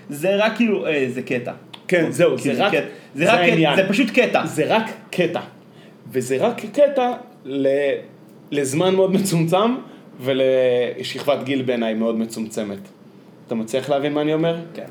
זה 0.08 0.36
רק 0.36 0.56
כאילו, 0.56 0.86
אה, 0.86 1.06
זה 1.08 1.22
קטע. 1.22 1.52
כן, 1.88 2.10
זהו, 2.10 2.38
זה 2.38 2.50
כאילו, 2.50 2.64
רק, 2.64 2.72
קטע. 2.72 2.86
זה 3.14 3.32
רק 3.32 3.38
העניין. 3.38 3.74
קטע, 3.74 3.82
זה 3.82 3.88
פשוט 3.88 4.10
קטע. 4.10 4.46
זה 4.46 4.76
רק 4.76 4.90
קטע. 5.10 5.40
וזה 6.12 6.36
רק 6.40 6.60
קטע. 6.72 7.12
לזמן 8.50 8.94
מאוד 8.94 9.12
מצומצם 9.12 9.74
ולשכבת 10.20 11.44
גיל 11.44 11.62
בעיניי 11.62 11.94
מאוד 11.94 12.16
מצומצמת. 12.18 12.78
אתה 13.46 13.54
מצליח 13.54 13.90
להבין 13.90 14.12
מה 14.12 14.20
אני 14.20 14.34
אומר? 14.34 14.56
כן. 14.74 14.84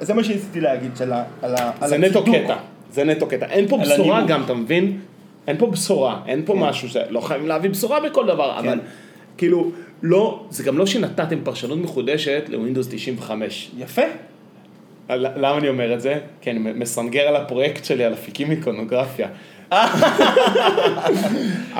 זה 0.00 0.14
מה 0.14 0.24
שניסיתי 0.24 0.60
להגיד, 0.60 0.90
של 0.96 1.12
ה... 1.12 1.24
על 1.42 1.54
ה- 1.54 1.70
על 1.80 1.88
זה 1.88 1.98
נטו 1.98 2.18
הצידוק. 2.18 2.36
קטע. 2.44 2.56
זה 2.92 3.04
נטו 3.04 3.26
קטע. 3.26 3.46
אין 3.46 3.68
פה 3.68 3.78
בשורה. 3.78 4.24
גם, 4.26 4.42
אתה 4.44 4.54
מבין? 4.54 4.98
אין 5.46 5.56
פה 5.58 5.66
בשורה, 5.66 6.20
אין 6.26 6.42
פה 6.44 6.54
משהו 6.54 6.88
ש... 6.88 6.96
לא 6.96 7.20
חייבים 7.20 7.48
להביא 7.48 7.70
בשורה 7.70 8.00
בכל 8.00 8.26
דבר, 8.26 8.58
אבל 8.58 8.78
כאילו, 9.36 9.70
לא, 10.02 10.44
זה 10.50 10.62
גם 10.64 10.78
לא 10.78 10.86
שנתתם 10.86 11.38
פרשנות 11.44 11.78
מחודשת 11.78 12.42
ל 12.48 12.53
Windows 12.53 12.88
95. 12.90 13.70
יפה. 13.78 14.02
למה 15.10 15.58
אני 15.58 15.68
אומר 15.68 15.94
את 15.94 16.00
זה? 16.00 16.18
כי 16.40 16.50
אני 16.50 16.58
מסנגר 16.58 17.20
על 17.22 17.36
הפרויקט 17.36 17.84
שלי, 17.84 18.04
על 18.04 18.12
אפיקים 18.12 18.50
איקונוגרפיה. 18.50 19.28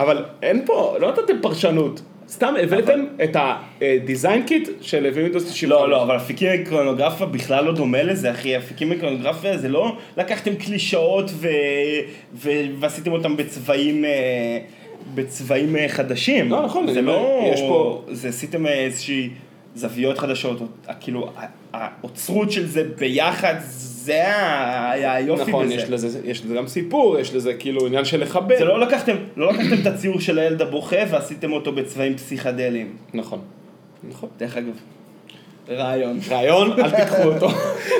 אבל 0.00 0.24
אין 0.42 0.62
פה, 0.66 0.96
לא 1.00 1.08
נתתם 1.10 1.34
פרשנות. 1.42 2.02
סתם 2.28 2.54
הבאתם 2.62 3.04
את 3.24 3.36
ה 3.80 3.89
design 3.89 4.42
kit 4.46 4.68
של 4.80 5.06
Windows 5.14 5.44
95. 5.44 5.62
לא, 5.70 5.90
לא, 5.90 6.02
אבל 6.02 6.16
אפיקים 6.16 6.48
איקונוגרפיה 6.50 7.26
בכלל 7.26 7.64
לא 7.64 7.72
דומה 7.72 8.02
לזה, 8.02 8.30
אחי. 8.30 8.56
אפיקים 8.56 8.92
איקונוגרפיה 8.92 9.58
זה 9.58 9.68
לא 9.68 9.96
לקחתם 10.16 10.54
קלישאות. 10.54 11.30
ועשיתם 12.80 13.12
אותם 13.12 13.36
בצבעים... 13.36 14.04
אה, 14.04 14.58
בצבעים 15.14 15.76
אה, 15.76 15.88
חדשים. 15.88 16.50
לא, 16.50 16.62
נכון, 16.64 16.92
זה 16.92 17.02
לא... 17.02 17.42
יש 17.54 17.60
פה- 17.60 18.02
זה 18.10 18.28
עשיתם 18.28 18.66
איזושהי 18.66 19.30
זוויות 19.74 20.18
חדשות, 20.18 20.62
כאילו, 21.00 21.30
האוצרות 21.72 22.52
של 22.52 22.66
זה 22.66 22.84
ביחד, 22.98 23.54
זה 24.02 24.22
היה 24.90 25.14
היופי 25.14 25.50
נכון, 25.50 25.66
בזה. 25.66 25.74
יש 25.74 25.90
לזה, 25.90 26.20
יש 26.24 26.44
לזה 26.44 26.54
גם 26.54 26.66
סיפור, 26.66 27.18
יש 27.18 27.34
לזה 27.34 27.54
כאילו 27.54 27.86
עניין 27.86 28.04
של 28.04 28.20
לכבד. 28.20 28.58
זה 28.58 28.64
לא 28.64 28.80
לקחתם, 28.80 29.16
לא 29.36 29.52
לקחתם 29.52 29.74
את 29.82 29.86
הציור 29.86 30.20
של 30.20 30.38
הילד 30.38 30.62
הבוכה 30.62 30.96
ועשיתם 31.10 31.52
אותו 31.52 31.72
בצבעים 31.72 32.16
פסיכדליים. 32.16 32.96
נכון. 33.14 33.38
נכון. 34.08 34.28
דרך 34.38 34.56
אגב, 34.56 34.74
רעיון. 35.68 36.18
רעיון, 36.30 36.72
אל 36.72 36.90
תיקחו 36.90 37.22
אותו. 37.22 37.48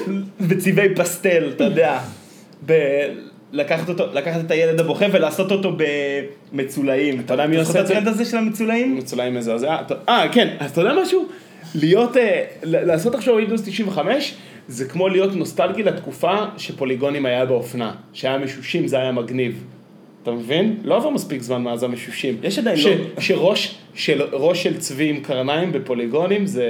בצבעי 0.49 0.95
פסטל, 0.95 1.51
אתה 1.57 1.65
יודע. 1.65 2.01
ב- 2.67 3.09
לקחת 3.53 3.89
אותו, 3.89 4.07
לקחת 4.13 4.41
את 4.47 4.51
הילד 4.51 4.81
הבוכה 4.81 5.07
ולעשות 5.13 5.53
אותו 5.53 5.77
במצולעים. 6.53 7.21
אתה 7.21 7.35
יודע 7.35 7.47
מי 7.47 7.57
עושה 7.57 7.81
את 7.81 7.87
זה? 7.87 7.93
הטרנד 7.93 8.09
הזה 8.09 8.25
של 8.25 8.37
המצולעים? 8.37 8.97
מצולעים 8.97 9.35
מזעזע. 9.35 9.77
אה, 10.09 10.27
כן, 10.33 10.57
אז 10.61 10.71
אתה 10.71 10.81
יודע 10.81 10.93
משהו? 11.03 11.27
להיות, 11.75 12.17
אה, 12.17 12.43
לעשות 12.63 13.15
עכשיו 13.15 13.39
Windows 13.39 13.63
95, 13.67 14.35
זה 14.69 14.85
כמו 14.89 15.09
להיות 15.09 15.35
נוסטלגי 15.37 15.83
לתקופה 15.83 16.35
שפוליגונים 16.59 17.27
היה 17.27 17.47
באופנה. 17.47 17.95
שהיה 18.13 18.39
משושים, 18.39 18.87
זה 18.87 18.97
היה 18.99 19.13
מגניב. 19.13 19.65
אתה 20.23 20.31
מבין? 20.31 20.77
לא 20.85 20.97
עבר 20.97 21.11
מספיק 21.11 21.43
זמן 21.43 21.63
מאז 21.63 21.83
המשושים. 21.83 22.37
יש 22.43 22.59
עדיין 22.59 22.77
ש- 22.77 22.87
לא- 22.87 23.21
שראש 23.21 23.79
של, 23.95 24.23
ראש 24.33 24.63
של 24.63 24.79
צבי 24.79 25.11
עם 25.11 25.21
קרניים 25.21 25.73
בפוליגונים 25.73 26.47
זה... 26.47 26.67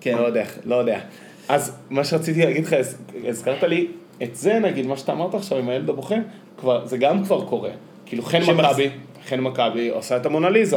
כן. 0.00 0.16
לא 0.18 0.26
יודע, 0.26 0.44
לא 0.64 0.74
יודע. 0.76 1.00
אז 1.48 1.76
מה 1.90 2.04
שרציתי 2.04 2.44
להגיד 2.44 2.64
לך, 2.64 2.72
הז- 2.72 2.96
הזכרת 3.26 3.62
לי, 3.62 3.86
את 4.22 4.36
זה 4.36 4.58
נגיד, 4.58 4.86
מה 4.86 4.96
שאתה 4.96 5.12
אמרת 5.12 5.34
עכשיו 5.34 5.58
עם 5.58 5.68
הילד 5.68 5.88
הבוכה, 5.90 6.14
כבר, 6.58 6.86
זה 6.86 6.96
גם 6.98 7.24
כבר 7.24 7.44
קורה. 7.44 7.70
כאילו 8.06 8.22
חן 8.22 8.40
שמחז- 8.42 8.50
מכבי, 8.52 8.88
חן 9.28 9.40
מכבי 9.40 9.88
עושה 9.88 10.16
את 10.16 10.26
המונליזה 10.26 10.76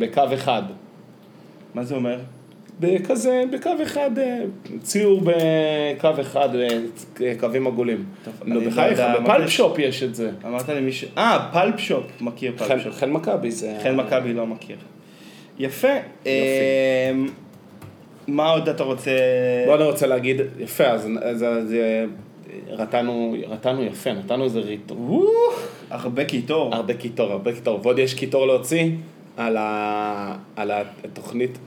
בקו 0.00 0.22
אחד. 0.34 0.62
מה 1.74 1.84
זה 1.84 1.94
אומר? 1.94 2.18
בכזה, 2.80 3.42
בקו 3.52 3.70
אחד, 3.82 4.18
אה, 4.18 4.40
ציור 4.82 5.20
בקו 5.20 6.08
אחד, 6.20 6.48
אה, 6.56 7.32
קווים 7.40 7.66
עגולים. 7.66 8.04
נו, 8.44 8.60
לא 8.60 8.66
בחייך, 8.70 8.98
יודע, 8.98 9.20
בפלפ 9.20 9.48
שופ 9.48 9.78
יש 9.78 10.02
את 10.02 10.14
זה. 10.14 10.30
אמרת 10.44 10.68
לי 10.68 10.80
מישהו... 10.80 11.08
אה, 11.18 11.48
פלפ 11.52 11.78
שופ. 11.80 12.04
מכיר 12.20 12.52
פלפ 12.56 12.80
שופ. 12.82 12.94
חן 12.94 13.10
מכבי 13.10 13.50
זה... 13.50 13.78
חן 13.82 13.96
מכבי 13.96 14.32
לא 14.32 14.46
מכיר. 14.46 14.76
יפה. 15.58 15.88
אמ, 16.26 16.30
מה 18.28 18.50
עוד 18.50 18.68
אתה 18.68 18.82
רוצה... 18.84 19.10
בוא 19.66 19.74
אני 19.74 19.84
רוצה 19.84 20.06
להגיד, 20.06 20.36
יפה, 20.58 20.84
אז 20.84 21.08
אז- 21.22 21.42
אז, 21.42 21.72
אה, 21.72 22.04
רתנו 22.70 23.36
רתנו 23.48 23.82
יפה, 23.84 24.12
נתנו 24.12 24.44
איזה 24.44 24.60
ריטון. 24.60 24.94
אוח, 24.94 25.66
הרבה 25.90 26.24
קיטור. 26.24 26.74
הרבה 26.74 26.94
קיטור, 26.94 27.32
הרבה 27.32 27.52
קיטור. 27.52 27.80
ועוד 27.82 27.98
יש 27.98 28.14
קיטור 28.14 28.46
להוציא 28.46 28.90
על, 29.36 29.56
ה... 29.56 30.36
על 30.56 30.70
התוכנית. 31.04 31.58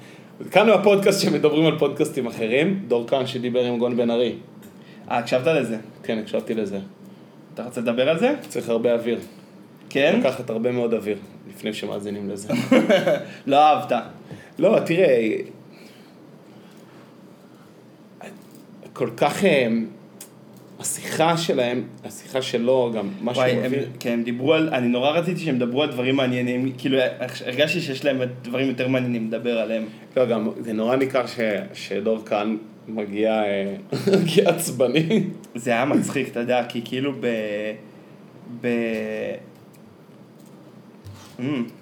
כאן 0.52 0.68
בפודקאסט 0.74 1.22
שמדברים 1.22 1.66
על 1.66 1.80
פודקאסטים 1.80 2.28
אחרים, 2.28 2.84
דור 2.88 3.08
כאן 3.08 3.28
שדיבר 3.28 3.66
עם 3.66 3.78
גון 3.78 3.98
בן 3.98 4.12
ארי. 4.12 4.36
אה, 5.12 5.18
הקשבת 5.18 5.48
לזה? 5.48 5.78
כן, 6.04 6.18
הקשבתי 6.18 6.54
לזה. 6.54 6.80
אתה 7.54 7.64
רוצה 7.64 7.82
לדבר 7.82 8.10
על 8.10 8.20
זה? 8.20 8.34
צריך 8.48 8.70
הרבה 8.70 8.94
אוויר. 8.94 9.20
כן? 9.90 10.20
לקחת 10.20 10.50
הרבה 10.50 10.72
מאוד 10.72 10.94
אוויר 10.94 11.18
לפני 11.50 11.74
שמאזינים 11.74 12.30
לזה. 12.30 12.54
לא 13.48 13.58
אהבת. 13.58 13.92
לא, 14.60 14.80
תראה, 14.86 15.38
כל 18.94 19.10
כך, 19.18 19.46
אה, 19.46 19.68
השיחה 20.82 21.38
שלהם, 21.38 21.84
השיחה 22.06 22.42
שלו, 22.42 22.92
גם 22.96 23.10
מה 23.22 23.36
שהוא 23.36 23.46
מביא, 23.64 23.80
כן, 24.00 24.12
הם 24.12 24.24
דיברו 24.24 24.54
על, 24.54 24.70
אני 24.74 24.88
נורא 24.88 25.10
רציתי 25.10 25.40
שהם 25.40 25.56
ידברו 25.56 25.84
על 25.84 25.92
דברים 25.92 26.16
מעניינים, 26.16 26.72
כאילו 26.78 26.98
הרגשתי 27.20 27.82
שיש 27.82 28.06
להם 28.06 28.22
דברים 28.42 28.68
יותר 28.68 28.88
מעניינים 28.88 29.28
לדבר 29.28 29.60
עליהם. 29.60 29.86
לא, 30.18 30.26
גם 30.26 30.50
זה 30.60 30.74
נורא 30.74 30.96
ניכר 30.96 31.26
ש, 31.26 31.40
שדור 31.74 32.26
כאן 32.26 32.58
מגיע, 32.88 33.44
אה, 33.44 33.76
מגיע 34.22 34.50
עצבני. 34.50 35.24
זה 35.56 35.72
היה 35.72 35.86
מצחיק, 35.86 36.28
אתה 36.28 36.40
יודע, 36.40 36.66
כי 36.70 36.82
כאילו 36.86 37.14
ב... 37.20 37.28
ב... 38.62 38.68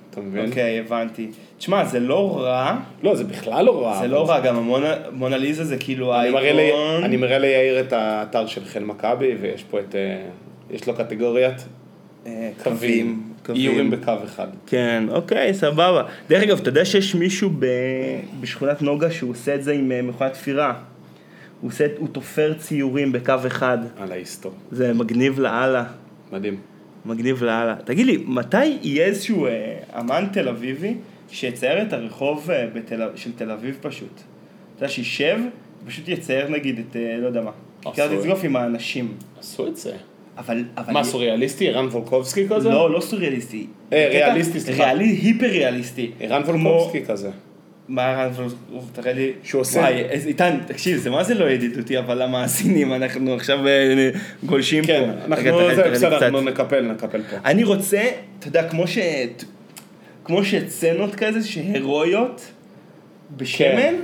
אתה 0.10 0.22
מבין? 0.22 0.46
אוקיי, 0.50 0.80
הבנתי. 0.80 1.30
תשמע, 1.60 1.86
זה 1.86 2.00
לא 2.00 2.40
רע, 2.40 2.78
לא, 3.04 3.16
זה 3.16 3.24
בכלל 3.24 3.66
לא 3.66 3.86
רע. 3.86 4.00
זה 4.00 4.08
לא 4.08 4.30
רע, 4.30 4.40
גם 4.40 4.56
המונליזה 4.56 5.64
זה 5.64 5.78
כאילו 5.78 6.14
האיקון. 6.14 7.04
אני 7.04 7.18
מראה 7.18 7.40
ליאיר 7.40 7.80
את 7.80 7.94
האתר 7.94 8.48
של 8.48 8.66
חן 8.66 8.84
מכבי, 8.84 9.36
ויש 9.42 9.64
פה 9.64 9.80
את, 9.80 9.96
אה, 9.96 10.22
יש 10.72 10.88
לו 10.88 10.94
קטגוריית 10.94 11.66
אה, 12.28 12.50
קווים, 12.64 13.24
איורים 13.56 13.92
בקו 13.92 14.14
אחד. 14.24 14.48
כן, 14.68 15.04
אוקיי, 15.10 15.54
סבבה. 15.54 16.04
דרך 16.30 16.44
אגב, 16.44 16.60
אתה 16.60 16.70
יודע 16.70 16.86
שיש 16.86 17.16
מישהו. 17.16 17.50
בשכונת 18.40 18.82
נוגה 18.82 19.12
שהוא 19.12 19.32
עושה 19.32 19.56
את 19.56 19.64
זה 19.64 19.72
עם 19.72 19.92
אה, 19.92 20.02
מכונת 20.02 20.34
תפירה. 20.34 20.74
הוא, 21.62 21.70
עושה... 21.70 21.86
הוא 21.98 22.08
תופר 22.12 22.54
ציורים 22.54 23.12
בקו 23.12 23.34
אחד. 23.48 23.78
על 23.98 24.12
ההיסטור. 24.12 24.54
זה 24.72 24.94
מגניב 24.94 25.40
לאללה. 25.40 25.84
מדהים. 26.32 26.58
מגניב 27.06 27.44
לאללה. 27.44 27.76
תגיד 27.86 28.06
לי, 28.06 28.24
מתי 28.28 28.66
יהיה 28.66 29.06
איזשהו 29.06 29.46
אה, 29.46 29.78
אמן 30.00 30.26
תל 30.34 30.50
אביבי 30.50 30.96
שיצייר 31.32 31.82
את 31.82 31.94
הרחוב 31.94 32.52
אה, 32.52 32.66
בתל... 32.74 33.02
של 33.16 33.32
תל 33.36 33.52
אביב 33.52 33.78
פשוט? 33.82 34.14
אתה 34.16 34.24
יודע, 34.84 34.94
שישב, 34.94 35.38
פשוט 35.88 36.08
יצייר 36.08 36.50
נגיד 36.50 36.80
את, 36.80 36.96
אה, 36.96 37.18
לא 37.22 37.28
יודע 37.28 37.42
מה. 37.42 37.52
כיכר. 37.82 38.08
דיזגוף 38.08 38.44
עם 38.44 38.56
האנשים. 38.56 39.14
עשו 39.40 39.68
את 39.68 39.78
זה. 39.78 39.92
אבל... 40.38 40.64
אבל 40.78 40.94
מה, 40.94 41.04
סוריאליסטי? 41.04 41.70
ערן 41.70 41.86
וולקובסקי 41.88 42.48
כזה? 42.50 42.70
לא, 42.70 42.92
לא 42.92 43.00
סוריאליסטי. 43.02 43.68
אה, 43.94 44.08
ריאליסטי, 44.12 44.60
סליחה. 44.60 44.84
ריאלי, 44.84 45.06
היפר 45.06 45.46
ריאליסטי. 45.48 46.12
ערן 46.20 46.42
וולקובסקי 46.42 47.06
כזה. 47.06 47.30
מה 47.88 48.06
ערן 48.08 48.32
וולקובסקי? 48.34 49.02
תראה 49.02 49.14
לי. 49.14 49.32
שהוא 49.44 49.62
עושה- 49.62 49.80
וואי, 49.80 49.94
איתן, 50.26 50.58
תקשיב, 50.68 50.98
זה 50.98 51.10
מה 51.10 51.24
זה 51.24 51.34
לא 51.34 51.50
ידידותי, 51.50 52.00
אבל 52.00 52.22
המאזינים, 52.22 52.94
אנחנו 52.94 53.34
עכשיו 53.34 53.68
אה, 53.68 54.10
גולשים 54.44 54.82
פה. 54.82 54.88
כן, 54.88 55.10
אנחנו, 55.26 55.58
בסדר, 55.94 56.42
נקפל, 56.42 56.82
נקפל 56.82 57.22
פה. 57.30 57.36
אני 57.46 57.64
רוצה, 57.64 58.02
אתה 58.40 58.48
יודע, 58.48 58.70
כמו 58.70 58.88
ש... 58.88 58.98
כמו 60.30 60.44
שסצנות 60.46 61.16
כזה, 61.16 61.44
שהירואיות 61.48 62.52
בשמן, 63.38 63.68
כן. 63.76 63.96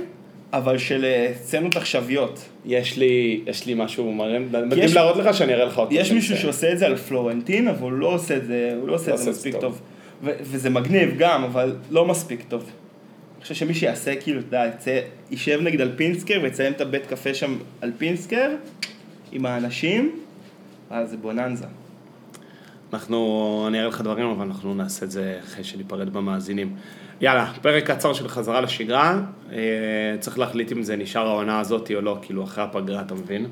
אבל 0.52 0.78
של 0.78 1.04
אה, 1.04 1.32
סצנות 1.42 1.76
עכשוויות. 1.76 2.48
יש 2.64 2.96
לי, 2.96 3.40
יש 3.46 3.66
לי 3.66 3.74
משהו 3.76 4.12
יש- 4.12 4.52
מדהים 4.66 4.88
להראות 4.94 5.16
לך 5.16 5.34
שאני 5.36 5.54
אראה 5.54 5.64
לך 5.64 5.78
אותו. 5.78 5.94
יש 5.94 6.12
מישהו. 6.12 6.36
שעושה 6.36 6.72
את 6.72 6.78
זה 6.78 6.86
על 6.86 6.96
פלורנטין, 6.96 7.68
אבל 7.68 7.82
הוא 7.82 7.92
לא 7.92 8.14
עושה 8.14 8.36
את 8.36 8.44
זה, 8.46 8.72
הוא 8.80 8.88
לא 8.88 8.94
עושה 8.94 9.10
לא 9.10 9.14
את 9.14 9.20
זה 9.20 9.30
מספיק 9.30 9.52
טוב. 9.52 9.60
טוב. 9.62 9.80
ו- 10.24 10.32
וזה 10.42 10.70
מגניב 10.70 11.14
גם, 11.18 11.44
אבל 11.44 11.76
לא 11.90 12.04
מספיק 12.04 12.40
טוב. 12.48 12.62
אני 13.36 13.42
חושב 13.42 13.54
שמי 13.54 13.74
שיעשה, 13.74 14.16
כאילו, 14.16 14.40
אתה 14.48 14.56
יודע, 14.86 15.00
יישב 15.30 15.60
נגיד 15.62 15.80
על 15.80 15.92
פינסקר 15.96 16.38
ויציין 16.42 16.72
את 16.72 16.80
הבית 16.80 17.06
קפה 17.06 17.34
שם 17.34 17.56
על 17.80 17.92
פינסקר, 17.98 18.50
עם 19.32 19.46
האנשים, 19.46 20.18
אז 20.90 21.10
זה 21.10 21.16
בוננזה. 21.16 21.64
אנחנו, 22.96 23.64
אני 23.68 23.78
אראה 23.78 23.88
לך 23.88 24.00
דברים, 24.00 24.26
אבל 24.26 24.46
אנחנו 24.46 24.74
נעשה 24.74 25.06
את 25.06 25.10
זה 25.10 25.38
אחרי 25.44 25.64
שניפרד 25.64 26.10
במאזינים. 26.12 26.74
יאללה, 27.20 27.52
פרק 27.62 27.90
קצר 27.90 28.12
של 28.12 28.28
חזרה 28.28 28.60
לשגרה. 28.60 29.20
אה, 29.52 29.56
צריך 30.20 30.38
להחליט 30.38 30.72
אם 30.72 30.82
זה 30.82 30.96
נשאר 30.96 31.26
העונה 31.26 31.60
הזאת 31.60 31.90
או 31.94 32.00
לא, 32.00 32.18
כאילו 32.22 32.44
אחרי 32.44 32.64
הפגרה, 32.64 33.00
אתה 33.00 33.14
מבין? 33.14 33.46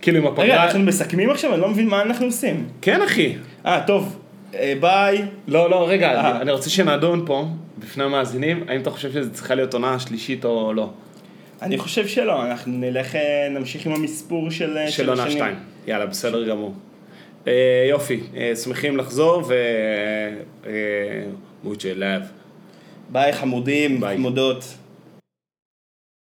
כאילו 0.00 0.18
עם 0.18 0.24
רגע, 0.26 0.32
הפגרה... 0.42 0.64
אנחנו 0.64 0.80
מסכמים 0.80 1.30
עכשיו? 1.30 1.52
אני 1.52 1.60
לא 1.60 1.68
מבין 1.68 1.88
מה 1.88 2.02
אנחנו 2.02 2.26
עושים. 2.26 2.68
כן, 2.82 3.02
אחי. 3.02 3.34
אה, 3.66 3.80
טוב, 3.86 4.18
אה, 4.54 4.72
ביי. 4.80 5.22
לא, 5.48 5.70
לא, 5.70 5.88
רגע, 5.88 6.10
אה. 6.20 6.40
אני- 6.40 6.52
רוצה 6.52 6.70
שנדון 6.70 7.22
פה, 7.26 7.48
בפני 7.78 8.04
המאזינים, 8.04 8.64
האם 8.68 8.80
אתה 8.80 8.90
חושב 8.90 9.12
שזו 9.12 9.30
צריכה 9.32 9.54
להיות 9.54 9.74
עונה 9.74 9.98
שלישית 9.98 10.44
או 10.44 10.72
לא? 10.72 10.90
אני 11.62 11.78
חושב 11.78 12.06
שלא, 12.06 12.46
אנחנו 12.46 12.72
נלך, 12.72 13.14
נמשיך 13.50 13.86
עם 13.86 13.92
המספור 13.92 14.50
של 14.50 14.76
של 14.88 15.08
עונה. 15.08 15.30
שתיים. 15.30 15.54
יאללה, 15.86 16.06
בסדר 16.06 16.48
גמור. 16.48 16.74
אה, 17.46 17.86
יופי, 17.88 18.20
אה, 18.36 18.56
שמחים 18.56 18.96
לחזור 18.96 19.42
ו... 19.48 19.54
אה, 20.66 20.72
much 21.64 21.94
love. 21.94 22.22
ביי 23.12 23.32
חמודים, 23.32 24.00
ביי. 24.00 24.16
חמודות. 24.16 24.64